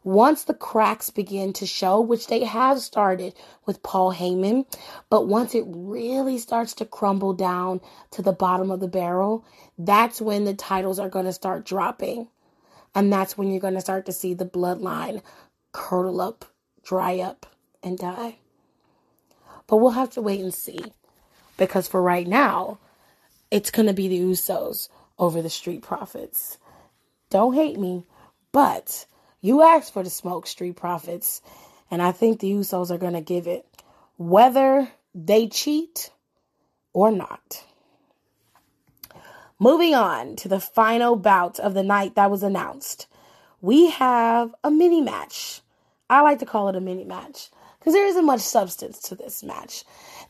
Once 0.03 0.43
the 0.43 0.53
cracks 0.53 1.09
begin 1.09 1.53
to 1.53 1.65
show, 1.65 2.01
which 2.01 2.27
they 2.27 2.43
have 2.43 2.81
started 2.81 3.33
with 3.65 3.83
Paul 3.83 4.13
Heyman, 4.13 4.65
but 5.09 5.27
once 5.27 5.55
it 5.55 5.63
really 5.67 6.37
starts 6.37 6.73
to 6.73 6.85
crumble 6.85 7.33
down 7.33 7.79
to 8.11 8.21
the 8.21 8.33
bottom 8.33 8.69
of 8.69 8.81
the 8.81 8.87
barrel, 8.87 9.45
that's 9.77 10.19
when 10.19 10.43
the 10.43 10.53
titles 10.53 10.99
are 10.99 11.07
going 11.07 11.25
to 11.25 11.31
start 11.31 11.65
dropping. 11.65 12.27
And 12.93 13.13
that's 13.13 13.37
when 13.37 13.49
you're 13.49 13.61
going 13.61 13.75
to 13.75 13.81
start 13.81 14.05
to 14.07 14.11
see 14.11 14.33
the 14.33 14.45
bloodline 14.45 15.21
curdle 15.71 16.19
up 16.19 16.45
dry 16.83 17.19
up 17.19 17.45
and 17.81 17.97
die. 17.97 18.37
But 19.67 19.77
we'll 19.77 19.91
have 19.91 20.11
to 20.11 20.21
wait 20.21 20.41
and 20.41 20.53
see. 20.53 20.79
Because 21.57 21.87
for 21.87 22.01
right 22.01 22.27
now, 22.27 22.79
it's 23.51 23.71
going 23.71 23.87
to 23.87 23.93
be 23.93 24.07
the 24.07 24.19
Usos 24.19 24.89
over 25.17 25.41
the 25.41 25.49
Street 25.49 25.81
Profits. 25.81 26.57
Don't 27.29 27.53
hate 27.53 27.79
me, 27.79 28.05
but 28.51 29.05
you 29.41 29.61
asked 29.61 29.93
for 29.93 30.03
the 30.03 30.09
smoke, 30.09 30.47
Street 30.47 30.75
Profits. 30.75 31.41
And 31.89 32.01
I 32.01 32.11
think 32.11 32.39
the 32.39 32.51
Usos 32.51 32.91
are 32.91 32.97
going 32.97 33.13
to 33.13 33.21
give 33.21 33.47
it, 33.47 33.65
whether 34.17 34.89
they 35.13 35.47
cheat 35.47 36.11
or 36.93 37.11
not. 37.11 37.63
Moving 39.59 39.93
on 39.93 40.35
to 40.37 40.47
the 40.47 40.59
final 40.59 41.15
bout 41.15 41.59
of 41.59 41.73
the 41.73 41.83
night 41.83 42.15
that 42.15 42.31
was 42.31 42.43
announced, 42.43 43.07
we 43.61 43.91
have 43.91 44.53
a 44.63 44.69
mini 44.69 45.01
match 45.01 45.62
I 46.09 46.21
like 46.21 46.39
to 46.39 46.45
call 46.45 46.69
it 46.69 46.75
a 46.75 46.81
mini 46.81 47.03
match 47.03 47.49
because 47.79 47.93
there 47.93 48.07
isn't 48.07 48.25
much 48.25 48.39
substance 48.39 48.99
to 49.01 49.15
this 49.15 49.43
match. 49.43 49.83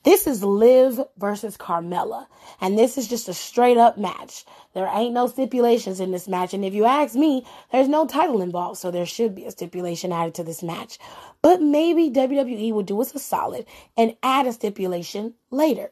This 0.04 0.28
is 0.28 0.44
Liv 0.44 1.00
versus 1.18 1.56
Carmella, 1.56 2.28
and 2.60 2.78
this 2.78 2.98
is 2.98 3.08
just 3.08 3.30
a 3.30 3.34
straight 3.34 3.78
up 3.78 3.98
match. 3.98 4.44
There 4.74 4.90
ain't 4.92 5.14
no 5.14 5.28
stipulations 5.28 6.00
in 6.00 6.12
this 6.12 6.28
match, 6.28 6.54
and 6.54 6.66
if 6.66 6.74
you 6.74 6.86
ask 6.86 7.16
me, 7.16 7.46
there's 7.72 7.88
no 7.88 8.06
title 8.06 8.42
involved, 8.42 8.80
so 8.80 8.92
there 8.92 9.06
should 9.06 9.36
be 9.36 9.46
a 9.46 9.52
stipulation 9.52 10.12
added 10.12 10.34
to 10.36 10.44
this 10.44 10.64
match. 10.64 10.98
But 11.42 11.62
maybe 11.62 12.10
WWE 12.10 12.74
will 12.74 12.84
do 12.84 13.02
us 13.02 13.16
a 13.16 13.20
solid 13.20 13.66
and 13.96 14.16
add 14.24 14.48
a 14.48 14.52
stipulation 14.54 15.36
later. 15.52 15.92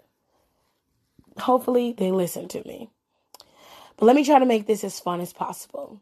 Hopefully, 1.37 1.93
they 1.97 2.11
listen 2.11 2.47
to 2.49 2.67
me. 2.67 2.89
But 3.97 4.07
let 4.07 4.15
me 4.15 4.25
try 4.25 4.39
to 4.39 4.45
make 4.45 4.65
this 4.65 4.83
as 4.83 4.99
fun 4.99 5.21
as 5.21 5.31
possible. 5.31 6.01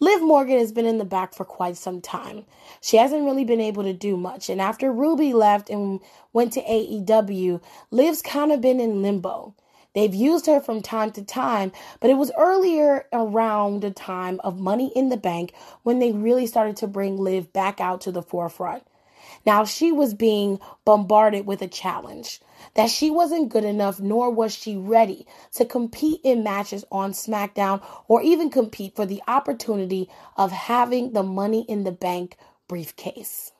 Liv 0.00 0.22
Morgan 0.22 0.58
has 0.58 0.72
been 0.72 0.86
in 0.86 0.98
the 0.98 1.04
back 1.04 1.34
for 1.34 1.44
quite 1.44 1.76
some 1.76 2.00
time. 2.00 2.44
She 2.80 2.96
hasn't 2.96 3.24
really 3.24 3.44
been 3.44 3.60
able 3.60 3.82
to 3.84 3.92
do 3.92 4.16
much. 4.16 4.48
And 4.48 4.60
after 4.60 4.92
Ruby 4.92 5.32
left 5.32 5.70
and 5.70 6.00
went 6.32 6.52
to 6.54 6.62
AEW, 6.62 7.60
Liv's 7.90 8.22
kind 8.22 8.52
of 8.52 8.60
been 8.60 8.80
in 8.80 9.02
limbo. 9.02 9.54
They've 9.94 10.14
used 10.14 10.46
her 10.46 10.60
from 10.60 10.80
time 10.80 11.10
to 11.12 11.22
time, 11.22 11.70
but 12.00 12.10
it 12.10 12.16
was 12.16 12.32
earlier 12.38 13.06
around 13.12 13.82
the 13.82 13.90
time 13.90 14.40
of 14.42 14.58
Money 14.58 14.90
in 14.96 15.10
the 15.10 15.16
Bank 15.18 15.52
when 15.82 15.98
they 15.98 16.12
really 16.12 16.46
started 16.46 16.76
to 16.78 16.86
bring 16.86 17.18
Liv 17.18 17.52
back 17.52 17.80
out 17.80 18.00
to 18.02 18.12
the 18.12 18.22
forefront. 18.22 18.84
Now, 19.46 19.64
she 19.64 19.92
was 19.92 20.14
being 20.14 20.60
bombarded 20.84 21.46
with 21.46 21.62
a 21.62 21.68
challenge 21.68 22.40
that 22.74 22.90
she 22.90 23.10
wasn't 23.10 23.50
good 23.50 23.64
enough, 23.64 24.00
nor 24.00 24.30
was 24.30 24.54
she 24.54 24.76
ready 24.76 25.26
to 25.54 25.64
compete 25.64 26.20
in 26.24 26.44
matches 26.44 26.84
on 26.92 27.12
SmackDown 27.12 27.82
or 28.08 28.22
even 28.22 28.50
compete 28.50 28.96
for 28.96 29.06
the 29.06 29.22
opportunity 29.28 30.08
of 30.36 30.52
having 30.52 31.12
the 31.12 31.22
money 31.22 31.64
in 31.68 31.84
the 31.84 31.92
bank 31.92 32.36
briefcase. 32.68 33.52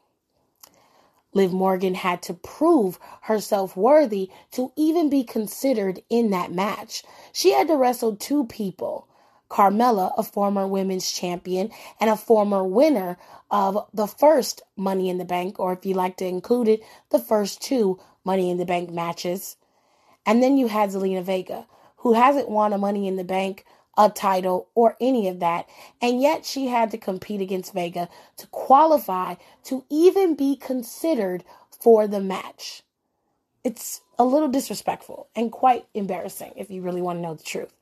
Liv 1.35 1.53
Morgan 1.53 1.95
had 1.95 2.23
to 2.23 2.35
prove 2.35 2.99
herself 3.23 3.77
worthy 3.77 4.31
to 4.53 4.73
even 4.77 5.09
be 5.09 5.25
considered 5.25 6.03
in 6.11 6.31
that 6.31 6.53
match. 6.53 7.03
She 7.33 7.53
had 7.53 7.69
to 7.69 7.77
wrestle 7.77 8.17
two 8.17 8.45
people 8.47 9.09
Carmella, 9.53 10.13
a 10.17 10.23
former 10.23 10.67
women's 10.67 11.13
champion 11.13 11.71
and 12.01 12.09
a 12.09 12.17
former 12.17 12.65
winner 12.65 13.19
of 13.51 13.87
the 13.93 14.07
first 14.07 14.63
Money 14.77 15.11
in 15.11 15.19
the 15.19 15.27
Bank, 15.27 15.61
or 15.61 15.75
if 15.75 15.85
you 15.85 15.93
like 15.93 16.17
to 16.17 16.27
include 16.27 16.69
it, 16.69 16.83
the 17.11 17.19
first 17.19 17.61
two 17.61 18.01
Money 18.25 18.51
in 18.51 18.57
the 18.57 18.65
Bank 18.65 18.91
matches. 18.91 19.57
And 20.25 20.43
then 20.43 20.57
you 20.57 20.69
had 20.69 20.89
Zelina 20.89 21.23
Vega, 21.23 21.67
who 21.99 22.15
hasn't 22.15 22.49
won 22.49 22.73
a 22.73 22.79
Money 22.79 23.07
in 23.07 23.17
the 23.17 23.25
Bank, 23.25 23.67
a 23.99 24.09
title, 24.09 24.69
or 24.75 24.97
any 25.03 25.29
of 25.29 25.41
that. 25.41 25.69
And 26.01 26.23
yet 26.23 26.47
she 26.47 26.69
had 26.69 26.91
to 26.93 26.97
compete 26.97 27.43
against 27.43 27.75
Vega 27.75 28.09
to 28.39 28.47
qualify 28.47 29.35
to 29.65 29.85
even 29.91 30.35
be 30.35 30.57
considered 30.57 31.45
for 31.79 32.09
the 32.09 32.21
match. 32.21 32.85
It's 33.65 34.01
a 34.19 34.25
little 34.25 34.49
disrespectful 34.49 35.29
and 35.37 35.53
quite 35.53 35.85
embarrassing 35.93 36.55
if 36.57 36.71
you 36.71 36.81
really 36.81 37.03
want 37.03 37.19
to 37.19 37.23
know 37.23 37.35
the 37.35 37.43
truth. 37.43 37.75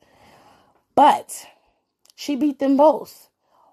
But 0.95 1.47
she 2.21 2.35
beat 2.35 2.59
them 2.59 2.77
both 2.77 3.29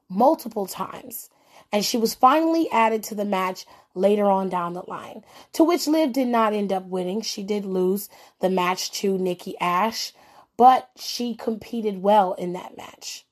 multiple 0.09 0.65
times, 0.65 1.29
and 1.71 1.85
she 1.85 1.99
was 1.99 2.15
finally 2.15 2.67
added 2.71 3.03
to 3.03 3.15
the 3.15 3.27
match 3.27 3.67
later 3.95 4.25
on 4.25 4.49
down 4.49 4.73
the 4.73 4.89
line, 4.89 5.23
to 5.53 5.63
which 5.63 5.87
Liv 5.87 6.15
did 6.15 6.29
not 6.29 6.55
end 6.55 6.73
up 6.73 6.87
winning. 6.87 7.21
She 7.21 7.43
did 7.43 7.67
lose 7.67 8.09
the 8.41 8.49
match 8.49 8.91
to 8.93 9.19
Nikki 9.19 9.55
Ash, 9.61 10.15
but 10.57 10.89
she 10.97 11.35
competed 11.35 12.01
well 12.03 12.33
in 12.33 12.55
that 12.55 12.75
match. 12.75 13.27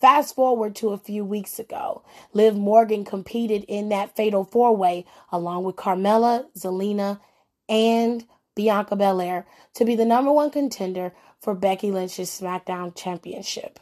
Fast 0.00 0.34
forward 0.34 0.74
to 0.74 0.90
a 0.90 0.98
few 0.98 1.24
weeks 1.24 1.60
ago, 1.60 2.02
Liv 2.32 2.56
Morgan 2.56 3.04
competed 3.04 3.64
in 3.68 3.90
that 3.90 4.16
fatal 4.16 4.42
four 4.42 4.74
way 4.74 5.06
along 5.30 5.62
with 5.62 5.76
Carmella, 5.76 6.46
Zelina, 6.58 7.20
and 7.68 8.24
Bianca 8.56 8.96
Belair 8.96 9.46
to 9.74 9.84
be 9.84 9.94
the 9.94 10.04
number 10.04 10.32
one 10.32 10.50
contender 10.50 11.12
for 11.38 11.54
Becky 11.54 11.92
Lynch's 11.92 12.28
SmackDown 12.28 12.92
Championship. 12.96 13.78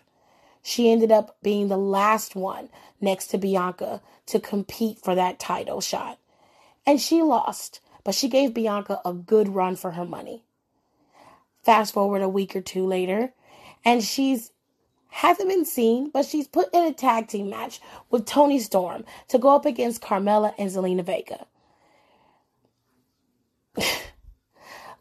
She 0.62 0.90
ended 0.90 1.10
up 1.10 1.36
being 1.42 1.68
the 1.68 1.78
last 1.78 2.36
one 2.36 2.68
next 3.00 3.28
to 3.28 3.38
Bianca 3.38 4.02
to 4.26 4.40
compete 4.40 4.98
for 4.98 5.14
that 5.14 5.38
title 5.38 5.80
shot. 5.80 6.18
And 6.86 7.00
she 7.00 7.22
lost, 7.22 7.80
but 8.04 8.14
she 8.14 8.28
gave 8.28 8.54
Bianca 8.54 9.00
a 9.04 9.12
good 9.12 9.48
run 9.48 9.76
for 9.76 9.92
her 9.92 10.04
money. 10.04 10.44
Fast 11.62 11.94
forward 11.94 12.22
a 12.22 12.28
week 12.28 12.56
or 12.56 12.60
two 12.60 12.86
later, 12.86 13.32
and 13.84 14.02
she's 14.02 14.52
hasn't 15.10 15.48
been 15.48 15.64
seen, 15.64 16.08
but 16.08 16.24
she's 16.24 16.46
put 16.46 16.72
in 16.72 16.84
a 16.84 16.92
tag 16.92 17.26
team 17.28 17.50
match 17.50 17.80
with 18.10 18.26
Toni 18.26 18.60
Storm 18.60 19.04
to 19.28 19.38
go 19.38 19.54
up 19.54 19.66
against 19.66 20.00
Carmella 20.00 20.54
and 20.56 20.70
Zelina 20.70 21.04
Vega. 21.04 21.46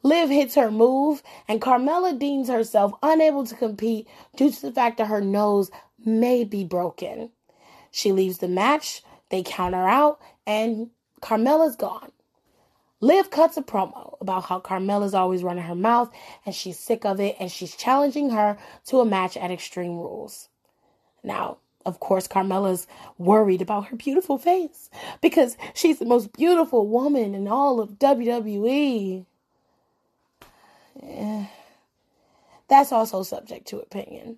Liv 0.02 0.30
hits 0.30 0.56
her 0.56 0.72
move, 0.72 1.22
and 1.48 1.62
Carmella 1.62 2.18
deems 2.18 2.48
herself 2.48 2.94
unable 3.04 3.46
to 3.46 3.56
compete 3.56 4.08
due 4.36 4.52
to 4.52 4.62
the 4.62 4.72
fact 4.72 4.98
that 4.98 5.08
her 5.08 5.22
nose 5.22 5.70
may 6.04 6.44
be 6.44 6.64
broken. 6.64 7.32
She 7.92 8.12
leaves 8.12 8.38
the 8.38 8.48
match, 8.48 9.04
they 9.30 9.44
count 9.44 9.76
her 9.76 9.88
out, 9.88 10.20
and 10.48 10.90
Carmella's 11.22 11.76
gone. 11.76 12.12
Liv 13.02 13.30
cuts 13.30 13.56
a 13.56 13.62
promo 13.62 14.18
about 14.20 14.46
how 14.46 14.60
Carmella's 14.60 15.14
always 15.14 15.42
running 15.42 15.64
her 15.64 15.76
mouth 15.76 16.12
and 16.46 16.54
she's 16.54 16.78
sick 16.78 17.06
of 17.06 17.20
it 17.22 17.38
and 17.40 17.50
she's 17.50 17.76
challenging 17.76 18.32
her 18.32 18.58
to 18.88 19.00
a 19.00 19.06
match 19.06 19.38
at 19.38 19.52
Extreme 19.52 19.96
Rules. 19.96 20.50
Now, 21.24 21.60
of 21.86 22.02
course, 22.02 22.28
Carmella's 22.28 22.88
worried 23.18 23.62
about 23.62 23.88
her 23.88 23.96
beautiful 23.96 24.38
face 24.38 24.90
because 25.22 25.56
she's 25.74 26.00
the 26.00 26.06
most 26.06 26.34
beautiful 26.34 26.88
woman 26.88 27.34
in 27.34 27.48
all 27.48 27.80
of 27.80 28.00
WWE. 28.00 29.26
Eh, 31.02 31.46
that's 32.68 32.92
also 32.92 33.24
subject 33.24 33.68
to 33.68 33.80
opinion. 33.80 34.38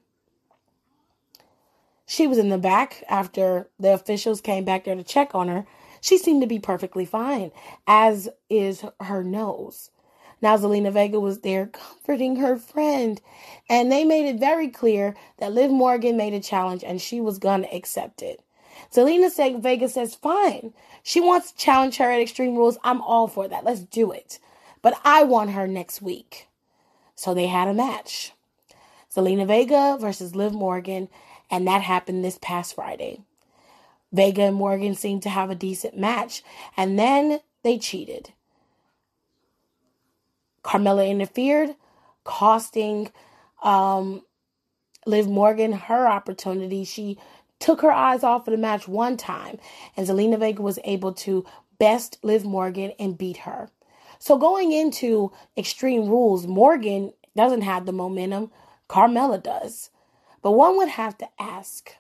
She 2.06 2.28
was 2.28 2.38
in 2.38 2.50
the 2.50 2.58
back 2.58 3.04
after 3.08 3.70
the 3.80 3.94
officials 3.94 4.42
came 4.42 4.66
back 4.66 4.84
there 4.84 4.96
to 4.96 5.04
check 5.04 5.34
on 5.34 5.48
her. 5.48 5.66
She 6.02 6.18
seemed 6.18 6.42
to 6.42 6.48
be 6.48 6.60
perfectly 6.60 7.06
fine, 7.06 7.52
as 7.88 8.28
is 8.50 8.84
her 9.00 9.24
nose. 9.24 9.92
Now, 10.42 10.58
Zelina 10.58 10.92
Vega 10.92 11.20
was 11.20 11.40
there 11.40 11.68
comforting 11.68 12.38
her 12.38 12.58
friend, 12.58 13.22
and 13.70 13.92
they 13.92 14.04
made 14.04 14.28
it 14.28 14.40
very 14.40 14.68
clear 14.68 15.16
that 15.38 15.54
Liv 15.54 15.70
Morgan 15.70 16.18
made 16.18 16.34
a 16.34 16.40
challenge 16.40 16.84
and 16.84 17.00
she 17.00 17.22
was 17.22 17.38
going 17.38 17.62
to 17.62 17.76
accept 17.76 18.22
it. 18.22 18.42
Zelina 18.92 19.62
Vega 19.62 19.88
says, 19.88 20.16
fine. 20.16 20.74
She 21.04 21.22
wants 21.22 21.52
to 21.52 21.58
challenge 21.58 21.98
her 21.98 22.12
at 22.12 22.20
Extreme 22.20 22.56
Rules. 22.56 22.78
I'm 22.84 23.02
all 23.02 23.28
for 23.28 23.48
that. 23.48 23.64
Let's 23.64 23.82
do 23.82 24.12
it. 24.12 24.40
But 24.82 25.00
I 25.06 25.24
want 25.24 25.52
her 25.52 25.68
next 25.68 26.02
week. 26.02 26.48
So 27.22 27.36
they 27.36 27.46
had 27.46 27.68
a 27.68 27.74
match. 27.76 28.32
Zelina 29.14 29.46
Vega 29.46 29.96
versus 30.02 30.36
Liv 30.36 30.54
Morgan, 30.54 31.08
and 31.52 31.68
that 31.68 31.84
happened 31.84 32.26
this 32.26 32.40
past 32.42 32.74
Friday. 32.74 33.22
Vega 34.12 34.42
and 34.42 34.56
Morgan 34.56 34.96
seemed 34.96 35.22
to 35.22 35.30
have 35.30 35.52
a 35.52 35.56
decent 35.56 35.96
match, 35.96 36.42
and 36.76 36.98
then 36.98 37.40
they 37.62 37.78
cheated. 37.78 38.34
Carmella 40.64 41.08
interfered, 41.08 41.76
costing 42.24 43.12
um, 43.62 44.24
Liv 45.06 45.28
Morgan 45.28 45.74
her 45.74 46.08
opportunity. 46.08 46.84
She 46.84 47.20
took 47.60 47.82
her 47.82 47.92
eyes 47.92 48.24
off 48.24 48.48
of 48.48 48.52
the 48.52 48.58
match 48.58 48.88
one 48.88 49.16
time, 49.16 49.60
and 49.96 50.08
Zelina 50.08 50.40
Vega 50.40 50.64
was 50.64 50.80
able 50.84 51.14
to 51.14 51.46
best 51.78 52.18
Liv 52.24 52.44
Morgan 52.46 52.94
and 52.98 53.16
beat 53.16 53.38
her. 53.38 53.70
So 54.22 54.38
going 54.38 54.72
into 54.72 55.32
Extreme 55.58 56.08
Rules, 56.08 56.46
Morgan 56.46 57.12
doesn't 57.36 57.64
have 57.64 57.88
the 57.88 57.92
momentum. 57.92 58.52
Carmella 58.88 59.42
does. 59.42 59.90
But 60.44 60.52
one 60.52 60.78
would 60.78 60.90
have 60.90 61.18
to 61.18 61.28
ask 61.40 61.96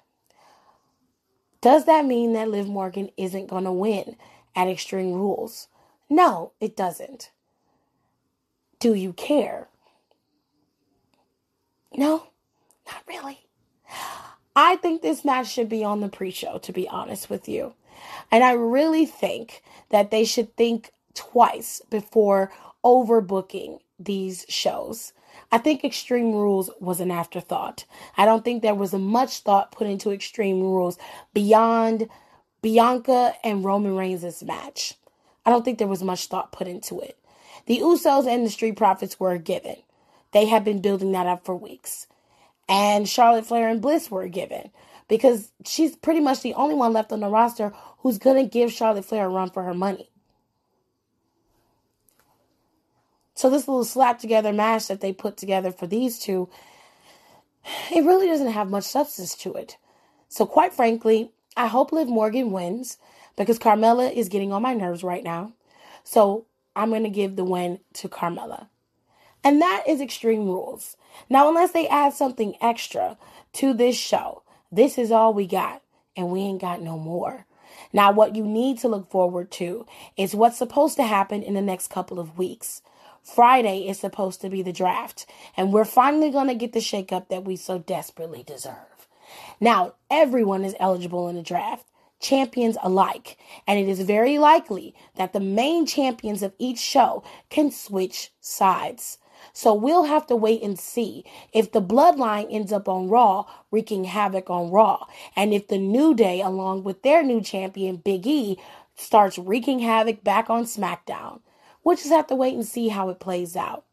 Does 1.62 1.86
that 1.86 2.06
mean 2.06 2.34
that 2.34 2.48
Liv 2.48 2.68
Morgan 2.68 3.10
isn't 3.18 3.48
going 3.48 3.64
to 3.64 3.72
win 3.72 4.18
at 4.56 4.68
Extreme 4.68 5.14
Rules? 5.14 5.68
No, 6.12 6.52
it 6.60 6.78
doesn't. 6.78 7.32
Do 8.80 8.94
you 8.94 9.14
care? 9.14 9.68
No, 11.92 12.28
not 12.86 13.02
really. 13.08 13.48
I 14.56 14.76
think 14.76 15.02
this 15.02 15.26
match 15.26 15.52
should 15.52 15.70
be 15.70 15.84
on 15.84 16.02
the 16.02 16.08
pre 16.08 16.30
show, 16.30 16.60
to 16.60 16.72
be 16.72 16.88
honest 16.88 17.32
with 17.32 17.50
you. 17.50 17.74
And 18.30 18.44
I 18.44 18.52
really 18.52 19.08
think 19.08 19.64
that 19.90 20.12
they 20.12 20.24
should 20.24 20.56
think 20.56 20.92
twice 21.14 21.82
before 21.90 22.52
overbooking 22.84 23.80
these 24.00 24.46
shows. 24.50 25.14
I 25.52 25.58
think 25.58 25.84
Extreme 25.84 26.34
Rules 26.34 26.70
was 26.80 27.00
an 27.00 27.12
afterthought. 27.12 27.86
I 28.18 28.26
don't 28.26 28.44
think 28.44 28.62
there 28.62 28.76
was 28.76 28.94
much 28.94 29.40
thought 29.40 29.72
put 29.72 29.88
into 29.88 30.12
Extreme 30.12 30.62
Rules 30.62 30.98
beyond 31.34 32.10
Bianca 32.62 33.34
and 33.44 33.64
Roman 33.64 33.96
Reigns' 33.96 34.44
match. 34.44 34.96
I 35.46 35.50
don't 35.50 35.66
think 35.66 35.78
there 35.78 35.88
was 35.88 36.04
much 36.04 36.28
thought 36.28 36.52
put 36.52 36.68
into 36.68 37.00
it. 37.00 37.18
The 37.66 37.80
Usos 37.80 38.28
and 38.28 38.46
the 38.46 38.50
Street 38.50 38.76
Profits 38.76 39.20
were 39.20 39.38
given. 39.38 39.78
They 40.32 40.46
had 40.46 40.64
been 40.64 40.82
building 40.82 41.12
that 41.14 41.28
up 41.28 41.46
for 41.46 41.56
weeks. 41.56 42.08
And 42.70 43.08
Charlotte 43.10 43.46
Flair 43.46 43.68
and 43.68 43.82
Bliss 43.82 44.10
were 44.10 44.28
given 44.28 44.72
because 45.08 45.52
she's 45.66 45.96
pretty 45.96 46.22
much 46.22 46.42
the 46.42 46.54
only 46.54 46.76
one 46.76 46.94
left 46.94 47.12
on 47.12 47.20
the 47.20 47.28
roster 47.28 47.74
who's 48.00 48.18
going 48.18 48.42
to 48.42 48.50
give 48.50 48.72
Charlotte 48.72 49.06
Flair 49.06 49.26
a 49.26 49.30
run 49.30 49.50
for 49.50 49.64
her 49.64 49.74
money. 49.74 50.11
So 53.34 53.50
this 53.50 53.68
little 53.68 53.86
slap 53.86 54.20
together 54.20 54.54
match 54.54 54.88
that 54.88 55.02
they 55.02 55.14
put 55.14 55.38
together 55.38 55.72
for 55.72 55.88
these 55.88 56.20
two, 56.20 56.50
it 57.92 58.04
really 58.04 58.28
doesn't 58.28 58.52
have 58.52 58.70
much 58.70 58.84
substance 58.84 59.36
to 59.38 59.54
it. 59.54 59.78
So 60.30 60.46
quite 60.46 60.74
frankly, 60.74 61.32
I 61.56 61.68
hope 61.68 61.92
Liv 61.92 62.08
Morgan 62.08 62.52
wins 62.52 62.98
because 63.36 63.60
Carmella 63.60 64.14
is 64.14 64.30
getting 64.30 64.54
on 64.54 64.62
my 64.62 64.74
nerves 64.74 65.04
right 65.04 65.24
now. 65.24 65.54
So 66.04 66.46
I'm 66.76 66.90
going 66.90 67.04
to 67.04 67.10
give 67.10 67.36
the 67.36 67.44
win 67.44 67.80
to 67.96 68.10
Carmella. 68.10 68.68
And 69.44 69.62
that 69.62 69.84
is 69.88 70.02
Extreme 70.02 70.46
Rules. 70.46 70.96
Now, 71.30 71.50
unless 71.50 71.72
they 71.72 71.88
add 71.88 72.14
something 72.14 72.56
extra 72.62 73.18
to 73.54 73.74
this 73.74 73.96
show, 73.96 74.44
this 74.72 74.98
is 74.98 75.12
all 75.12 75.34
we 75.34 75.48
got, 75.48 75.82
and 76.16 76.30
we 76.30 76.42
ain't 76.42 76.62
got 76.62 76.82
no 76.82 76.98
more. 76.98 77.46
Now, 77.92 78.12
what 78.12 78.36
you 78.36 78.46
need 78.46 78.80
to 78.80 78.88
look 78.88 79.10
forward 79.10 79.52
to 79.52 79.86
is 80.16 80.36
what's 80.36 80.58
supposed 80.58 80.96
to 80.98 81.04
happen 81.04 81.42
in 81.42 81.56
the 81.56 81.62
next 81.62 81.90
couple 81.90 82.20
of 82.20 82.38
weeks. 82.38 82.82
Friday 83.24 83.88
is 83.88 84.00
supposed 84.00 84.42
to 84.42 84.50
be 84.50 84.62
the 84.62 84.74
draft, 84.74 85.26
and 85.56 85.72
we're 85.72 85.86
finally 85.86 86.32
going 86.32 86.48
to 86.48 86.56
get 86.56 86.74
the 86.74 86.80
shakeup 86.80 87.30
that 87.30 87.46
we 87.46 87.56
so 87.56 87.80
desperately 87.80 88.44
deserve. 88.44 89.08
Now, 89.60 89.94
everyone 90.10 90.66
is 90.66 90.76
eligible 90.80 91.30
in 91.30 91.36
the 91.36 91.44
draft, 91.44 91.86
champions 92.20 92.78
alike, 92.84 93.38
and 93.68 93.80
it 93.80 93.88
is 93.88 94.02
very 94.02 94.38
likely 94.38 94.96
that 95.16 95.34
the 95.34 95.40
main 95.40 95.86
champions 95.86 96.44
of 96.44 96.54
each 96.58 96.80
show 96.80 97.24
can 97.50 97.72
switch 97.72 98.32
sides. 98.40 99.18
So 99.54 99.74
we'll 99.74 100.04
have 100.04 100.28
to 100.28 100.36
wait 100.36 100.62
and 100.62 100.78
see 100.78 101.26
if 101.52 101.72
the 101.72 101.82
bloodline 101.82 102.48
ends 102.52 102.72
up 102.72 102.88
on 102.88 103.10
Raw, 103.10 103.46
wreaking 103.72 104.06
havoc 104.06 104.50
on 104.50 104.70
Raw, 104.72 105.06
and 105.36 105.54
if 105.54 105.68
the 105.68 105.80
New 105.80 106.14
Day, 106.14 106.42
along 106.42 106.84
with 106.84 107.02
their 107.02 107.24
new 107.24 107.42
champion, 107.42 107.98
Big 107.98 108.28
E, 108.28 108.60
starts 108.96 109.38
wreaking 109.38 109.80
havoc 109.80 110.24
back 110.24 110.50
on 110.50 110.66
SmackDown. 110.66 111.40
We'll 111.84 111.96
just 111.96 112.10
have 112.10 112.28
to 112.28 112.36
wait 112.36 112.54
and 112.54 112.66
see 112.66 112.90
how 112.90 113.10
it 113.10 113.20
plays 113.20 113.56
out. 113.56 113.86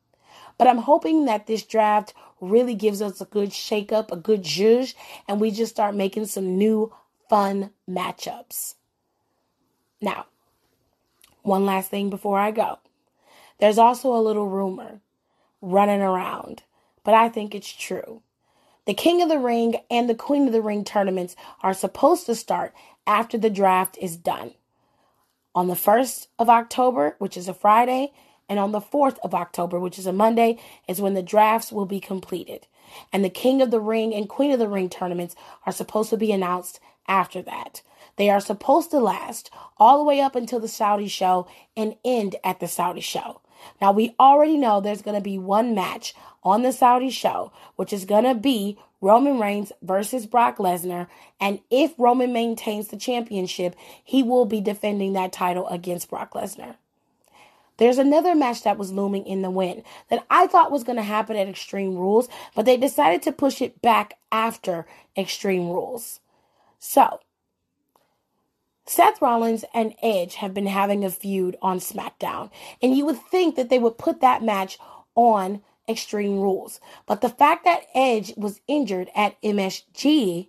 But 0.58 0.66
I'm 0.66 0.78
hoping 0.78 1.24
that 1.26 1.46
this 1.46 1.62
draft 1.62 2.14
really 2.40 2.74
gives 2.74 3.00
us 3.00 3.20
a 3.20 3.26
good 3.26 3.50
shakeup, 3.50 4.10
a 4.10 4.16
good 4.16 4.42
zhuzh, 4.42 4.94
and 5.26 5.40
we 5.40 5.50
just 5.50 5.72
start 5.72 5.94
making 5.94 6.26
some 6.26 6.58
new 6.58 6.92
fun 7.28 7.70
matchups. 7.88 8.74
Now, 10.00 10.26
one 11.42 11.64
last 11.64 11.90
thing 11.90 12.10
before 12.10 12.38
I 12.38 12.50
go. 12.50 12.78
There's 13.58 13.78
also 13.78 14.14
a 14.14 14.22
little 14.22 14.46
rumor 14.46 15.00
running 15.60 16.00
around, 16.00 16.62
but 17.04 17.14
I 17.14 17.28
think 17.28 17.54
it's 17.54 17.72
true. 17.72 18.22
The 18.86 18.94
King 18.94 19.20
of 19.22 19.28
the 19.28 19.38
Ring 19.38 19.76
and 19.90 20.08
the 20.08 20.14
Queen 20.14 20.46
of 20.46 20.52
the 20.52 20.62
Ring 20.62 20.84
tournaments 20.84 21.36
are 21.62 21.74
supposed 21.74 22.26
to 22.26 22.34
start 22.34 22.72
after 23.06 23.36
the 23.36 23.50
draft 23.50 23.98
is 24.00 24.16
done. 24.16 24.54
On 25.58 25.66
the 25.66 25.74
1st 25.74 26.28
of 26.38 26.48
October, 26.48 27.16
which 27.18 27.36
is 27.36 27.48
a 27.48 27.52
Friday, 27.52 28.12
and 28.48 28.60
on 28.60 28.70
the 28.70 28.80
4th 28.80 29.18
of 29.24 29.34
October, 29.34 29.80
which 29.80 29.98
is 29.98 30.06
a 30.06 30.12
Monday, 30.12 30.56
is 30.86 31.00
when 31.00 31.14
the 31.14 31.20
drafts 31.20 31.72
will 31.72 31.84
be 31.84 31.98
completed. 31.98 32.68
And 33.12 33.24
the 33.24 33.28
King 33.28 33.60
of 33.60 33.72
the 33.72 33.80
Ring 33.80 34.14
and 34.14 34.28
Queen 34.28 34.52
of 34.52 34.60
the 34.60 34.68
Ring 34.68 34.88
tournaments 34.88 35.34
are 35.66 35.72
supposed 35.72 36.10
to 36.10 36.16
be 36.16 36.30
announced 36.30 36.78
after 37.08 37.42
that. 37.42 37.82
They 38.14 38.30
are 38.30 38.38
supposed 38.38 38.92
to 38.92 39.00
last 39.00 39.50
all 39.78 39.98
the 39.98 40.04
way 40.04 40.20
up 40.20 40.36
until 40.36 40.60
the 40.60 40.68
Saudi 40.68 41.08
show 41.08 41.48
and 41.76 41.96
end 42.04 42.36
at 42.44 42.60
the 42.60 42.68
Saudi 42.68 43.00
show. 43.00 43.40
Now, 43.80 43.90
we 43.90 44.14
already 44.20 44.56
know 44.56 44.80
there's 44.80 45.02
going 45.02 45.16
to 45.16 45.20
be 45.20 45.38
one 45.38 45.74
match 45.74 46.14
on 46.44 46.62
the 46.62 46.70
Saudi 46.70 47.10
show, 47.10 47.50
which 47.74 47.92
is 47.92 48.04
going 48.04 48.22
to 48.22 48.36
be 48.36 48.78
Roman 49.00 49.38
Reigns 49.38 49.72
versus 49.82 50.26
Brock 50.26 50.58
Lesnar. 50.58 51.06
And 51.40 51.60
if 51.70 51.94
Roman 51.98 52.32
maintains 52.32 52.88
the 52.88 52.96
championship, 52.96 53.76
he 54.02 54.22
will 54.22 54.44
be 54.44 54.60
defending 54.60 55.12
that 55.12 55.32
title 55.32 55.68
against 55.68 56.10
Brock 56.10 56.32
Lesnar. 56.32 56.76
There's 57.78 57.98
another 57.98 58.34
match 58.34 58.64
that 58.64 58.76
was 58.76 58.92
looming 58.92 59.24
in 59.24 59.42
the 59.42 59.50
wind 59.50 59.84
that 60.10 60.26
I 60.28 60.48
thought 60.48 60.72
was 60.72 60.82
going 60.82 60.96
to 60.96 61.02
happen 61.02 61.36
at 61.36 61.48
Extreme 61.48 61.96
Rules, 61.96 62.28
but 62.54 62.64
they 62.64 62.76
decided 62.76 63.22
to 63.22 63.32
push 63.32 63.62
it 63.62 63.80
back 63.80 64.14
after 64.32 64.84
Extreme 65.16 65.68
Rules. 65.68 66.18
So, 66.80 67.20
Seth 68.84 69.22
Rollins 69.22 69.64
and 69.74 69.94
Edge 70.02 70.36
have 70.36 70.54
been 70.54 70.66
having 70.66 71.04
a 71.04 71.10
feud 71.10 71.56
on 71.62 71.78
SmackDown, 71.78 72.50
and 72.82 72.96
you 72.96 73.06
would 73.06 73.20
think 73.30 73.54
that 73.54 73.68
they 73.68 73.78
would 73.78 73.98
put 73.98 74.20
that 74.22 74.42
match 74.42 74.78
on 75.14 75.62
Extreme 75.88 76.40
Rules. 76.40 76.80
But 77.06 77.20
the 77.20 77.28
fact 77.28 77.64
that 77.64 77.86
Edge 77.94 78.32
was 78.36 78.60
injured 78.68 79.10
at 79.14 79.40
MSG 79.42 80.48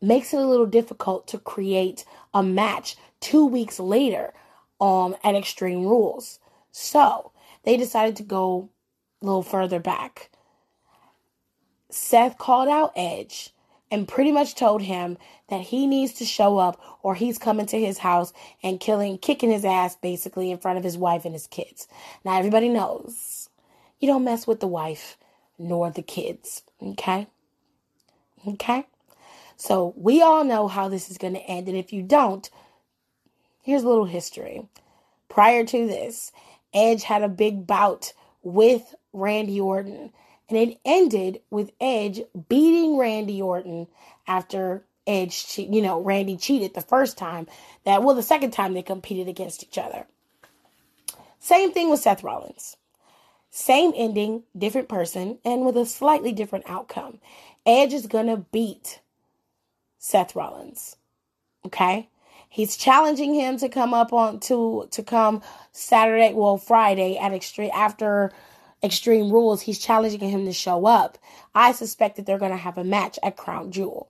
makes 0.00 0.32
it 0.32 0.40
a 0.40 0.46
little 0.46 0.66
difficult 0.66 1.26
to 1.28 1.38
create 1.38 2.04
a 2.32 2.42
match 2.42 2.96
two 3.20 3.44
weeks 3.46 3.78
later 3.78 4.32
um, 4.80 5.16
at 5.22 5.34
Extreme 5.34 5.84
Rules. 5.84 6.38
So 6.72 7.32
they 7.64 7.76
decided 7.76 8.16
to 8.16 8.22
go 8.22 8.70
a 9.20 9.26
little 9.26 9.42
further 9.42 9.78
back. 9.78 10.30
Seth 11.90 12.38
called 12.38 12.68
out 12.68 12.92
Edge 12.96 13.52
and 13.90 14.06
pretty 14.06 14.30
much 14.30 14.54
told 14.54 14.82
him 14.82 15.18
that 15.48 15.60
he 15.60 15.86
needs 15.86 16.12
to 16.14 16.24
show 16.24 16.58
up 16.58 16.80
or 17.02 17.14
he's 17.14 17.38
coming 17.38 17.66
to 17.66 17.80
his 17.80 17.98
house 17.98 18.32
and 18.62 18.78
killing, 18.78 19.18
kicking 19.18 19.50
his 19.50 19.64
ass 19.64 19.96
basically 19.96 20.50
in 20.50 20.58
front 20.58 20.78
of 20.78 20.84
his 20.84 20.96
wife 20.96 21.24
and 21.24 21.34
his 21.34 21.48
kids. 21.48 21.88
Now, 22.24 22.38
everybody 22.38 22.68
knows 22.68 23.49
you 24.00 24.08
don't 24.08 24.24
mess 24.24 24.46
with 24.46 24.60
the 24.60 24.66
wife 24.66 25.16
nor 25.58 25.90
the 25.90 26.02
kids, 26.02 26.62
okay? 26.82 27.28
Okay? 28.46 28.86
So 29.56 29.92
we 29.96 30.22
all 30.22 30.42
know 30.42 30.68
how 30.68 30.88
this 30.88 31.10
is 31.10 31.18
going 31.18 31.34
to 31.34 31.40
end. 31.40 31.68
And 31.68 31.76
if 31.76 31.92
you 31.92 32.02
don't, 32.02 32.48
here's 33.62 33.82
a 33.82 33.88
little 33.88 34.06
history. 34.06 34.66
Prior 35.28 35.64
to 35.66 35.86
this, 35.86 36.32
Edge 36.72 37.02
had 37.02 37.22
a 37.22 37.28
big 37.28 37.66
bout 37.66 38.14
with 38.42 38.94
Randy 39.12 39.60
Orton. 39.60 40.12
And 40.48 40.58
it 40.58 40.80
ended 40.84 41.42
with 41.50 41.70
Edge 41.80 42.22
beating 42.48 42.96
Randy 42.96 43.40
Orton 43.42 43.86
after 44.26 44.82
Edge, 45.06 45.58
you 45.58 45.82
know, 45.82 46.00
Randy 46.00 46.36
cheated 46.36 46.72
the 46.72 46.80
first 46.80 47.18
time. 47.18 47.46
That, 47.84 48.02
well, 48.02 48.16
the 48.16 48.22
second 48.22 48.52
time 48.52 48.72
they 48.72 48.82
competed 48.82 49.28
against 49.28 49.62
each 49.62 49.76
other. 49.76 50.06
Same 51.38 51.72
thing 51.72 51.90
with 51.90 52.00
Seth 52.00 52.24
Rollins. 52.24 52.76
Same 53.50 53.92
ending, 53.96 54.44
different 54.56 54.88
person, 54.88 55.38
and 55.44 55.66
with 55.66 55.76
a 55.76 55.84
slightly 55.84 56.32
different 56.32 56.68
outcome. 56.68 57.18
Edge 57.66 57.92
is 57.92 58.06
going 58.06 58.26
to 58.26 58.38
beat 58.52 59.00
Seth 59.98 60.36
Rollins. 60.36 60.96
Okay? 61.66 62.08
He's 62.48 62.76
challenging 62.76 63.34
him 63.34 63.58
to 63.58 63.68
come 63.68 63.94
up 63.94 64.12
on 64.12 64.40
to 64.40 64.88
to 64.90 65.02
come 65.02 65.40
Saturday, 65.72 66.32
well 66.34 66.58
Friday 66.58 67.16
at 67.16 67.32
extreme 67.32 67.70
after 67.72 68.32
Extreme 68.82 69.30
Rules. 69.30 69.62
He's 69.62 69.78
challenging 69.78 70.28
him 70.28 70.46
to 70.46 70.52
show 70.52 70.86
up. 70.86 71.18
I 71.54 71.72
suspect 71.72 72.16
that 72.16 72.26
they're 72.26 72.38
going 72.38 72.50
to 72.50 72.56
have 72.56 72.78
a 72.78 72.84
match 72.84 73.18
at 73.22 73.36
Crown 73.36 73.70
Jewel. 73.70 74.08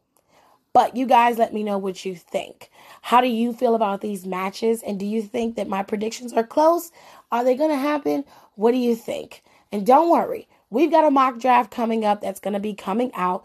But 0.72 0.96
you 0.96 1.06
guys 1.06 1.36
let 1.36 1.52
me 1.52 1.64
know 1.64 1.78
what 1.78 2.04
you 2.04 2.14
think. 2.14 2.70
How 3.02 3.20
do 3.20 3.26
you 3.26 3.52
feel 3.52 3.74
about 3.74 4.00
these 4.00 4.24
matches? 4.24 4.82
And 4.82 5.00
do 5.00 5.04
you 5.04 5.20
think 5.20 5.56
that 5.56 5.68
my 5.68 5.82
predictions 5.82 6.32
are 6.32 6.44
close? 6.44 6.92
Are 7.32 7.42
they 7.42 7.56
going 7.56 7.70
to 7.70 7.76
happen? 7.76 8.24
What 8.54 8.72
do 8.72 8.78
you 8.78 8.94
think? 8.94 9.42
And 9.72 9.86
don't 9.86 10.10
worry, 10.10 10.48
we've 10.68 10.90
got 10.90 11.04
a 11.04 11.10
mock 11.10 11.38
draft 11.38 11.70
coming 11.70 12.04
up 12.04 12.20
that's 12.20 12.40
going 12.40 12.54
to 12.54 12.60
be 12.60 12.74
coming 12.74 13.12
out 13.14 13.44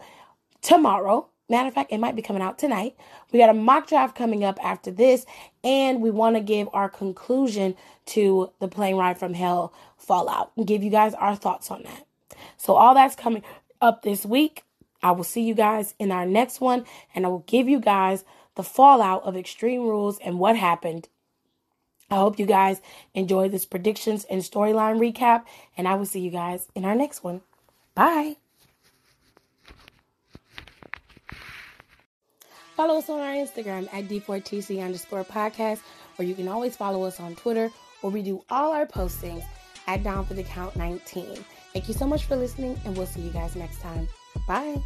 tomorrow. 0.62 1.28
Matter 1.48 1.68
of 1.68 1.74
fact, 1.74 1.92
it 1.92 1.98
might 1.98 2.16
be 2.16 2.22
coming 2.22 2.42
out 2.42 2.58
tonight. 2.58 2.96
We 3.32 3.38
got 3.38 3.50
a 3.50 3.54
mock 3.54 3.86
draft 3.86 4.16
coming 4.16 4.42
up 4.42 4.58
after 4.64 4.90
this, 4.90 5.24
and 5.62 6.02
we 6.02 6.10
want 6.10 6.34
to 6.34 6.40
give 6.40 6.68
our 6.72 6.88
conclusion 6.88 7.76
to 8.06 8.50
the 8.58 8.66
plane 8.66 8.96
ride 8.96 9.18
from 9.18 9.34
hell 9.34 9.72
fallout 9.96 10.50
and 10.56 10.66
give 10.66 10.82
you 10.82 10.90
guys 10.90 11.14
our 11.14 11.36
thoughts 11.36 11.70
on 11.70 11.84
that. 11.84 12.06
So, 12.56 12.74
all 12.74 12.94
that's 12.94 13.14
coming 13.14 13.42
up 13.80 14.02
this 14.02 14.26
week. 14.26 14.62
I 15.02 15.12
will 15.12 15.24
see 15.24 15.42
you 15.42 15.54
guys 15.54 15.94
in 15.98 16.10
our 16.10 16.26
next 16.26 16.60
one, 16.60 16.84
and 17.14 17.24
I 17.24 17.28
will 17.28 17.44
give 17.46 17.68
you 17.68 17.78
guys 17.78 18.24
the 18.56 18.64
fallout 18.64 19.22
of 19.22 19.36
Extreme 19.36 19.82
Rules 19.82 20.18
and 20.18 20.38
what 20.38 20.56
happened. 20.56 21.08
I 22.10 22.16
hope 22.16 22.38
you 22.38 22.46
guys 22.46 22.80
enjoy 23.14 23.48
this 23.48 23.64
predictions 23.64 24.24
and 24.24 24.42
storyline 24.42 24.98
recap, 25.00 25.44
and 25.76 25.88
I 25.88 25.94
will 25.94 26.06
see 26.06 26.20
you 26.20 26.30
guys 26.30 26.68
in 26.74 26.84
our 26.84 26.94
next 26.94 27.24
one. 27.24 27.40
Bye. 27.94 28.36
Follow 32.76 32.98
us 32.98 33.08
on 33.08 33.18
our 33.20 33.32
Instagram 33.32 33.88
at 33.92 34.04
D4TC 34.04 34.84
underscore 34.84 35.24
podcast, 35.24 35.80
or 36.18 36.24
you 36.24 36.34
can 36.34 36.46
always 36.46 36.76
follow 36.76 37.04
us 37.04 37.18
on 37.18 37.34
Twitter, 37.34 37.70
where 38.02 38.12
we 38.12 38.22
do 38.22 38.44
all 38.50 38.72
our 38.72 38.86
postings 38.86 39.42
at 39.86 40.04
Down 40.04 40.26
for 40.26 40.34
the 40.34 40.42
Count 40.42 40.76
19. 40.76 41.44
Thank 41.72 41.88
you 41.88 41.94
so 41.94 42.06
much 42.06 42.24
for 42.24 42.36
listening, 42.36 42.78
and 42.84 42.96
we'll 42.96 43.06
see 43.06 43.22
you 43.22 43.30
guys 43.30 43.56
next 43.56 43.80
time. 43.80 44.06
Bye. 44.46 44.80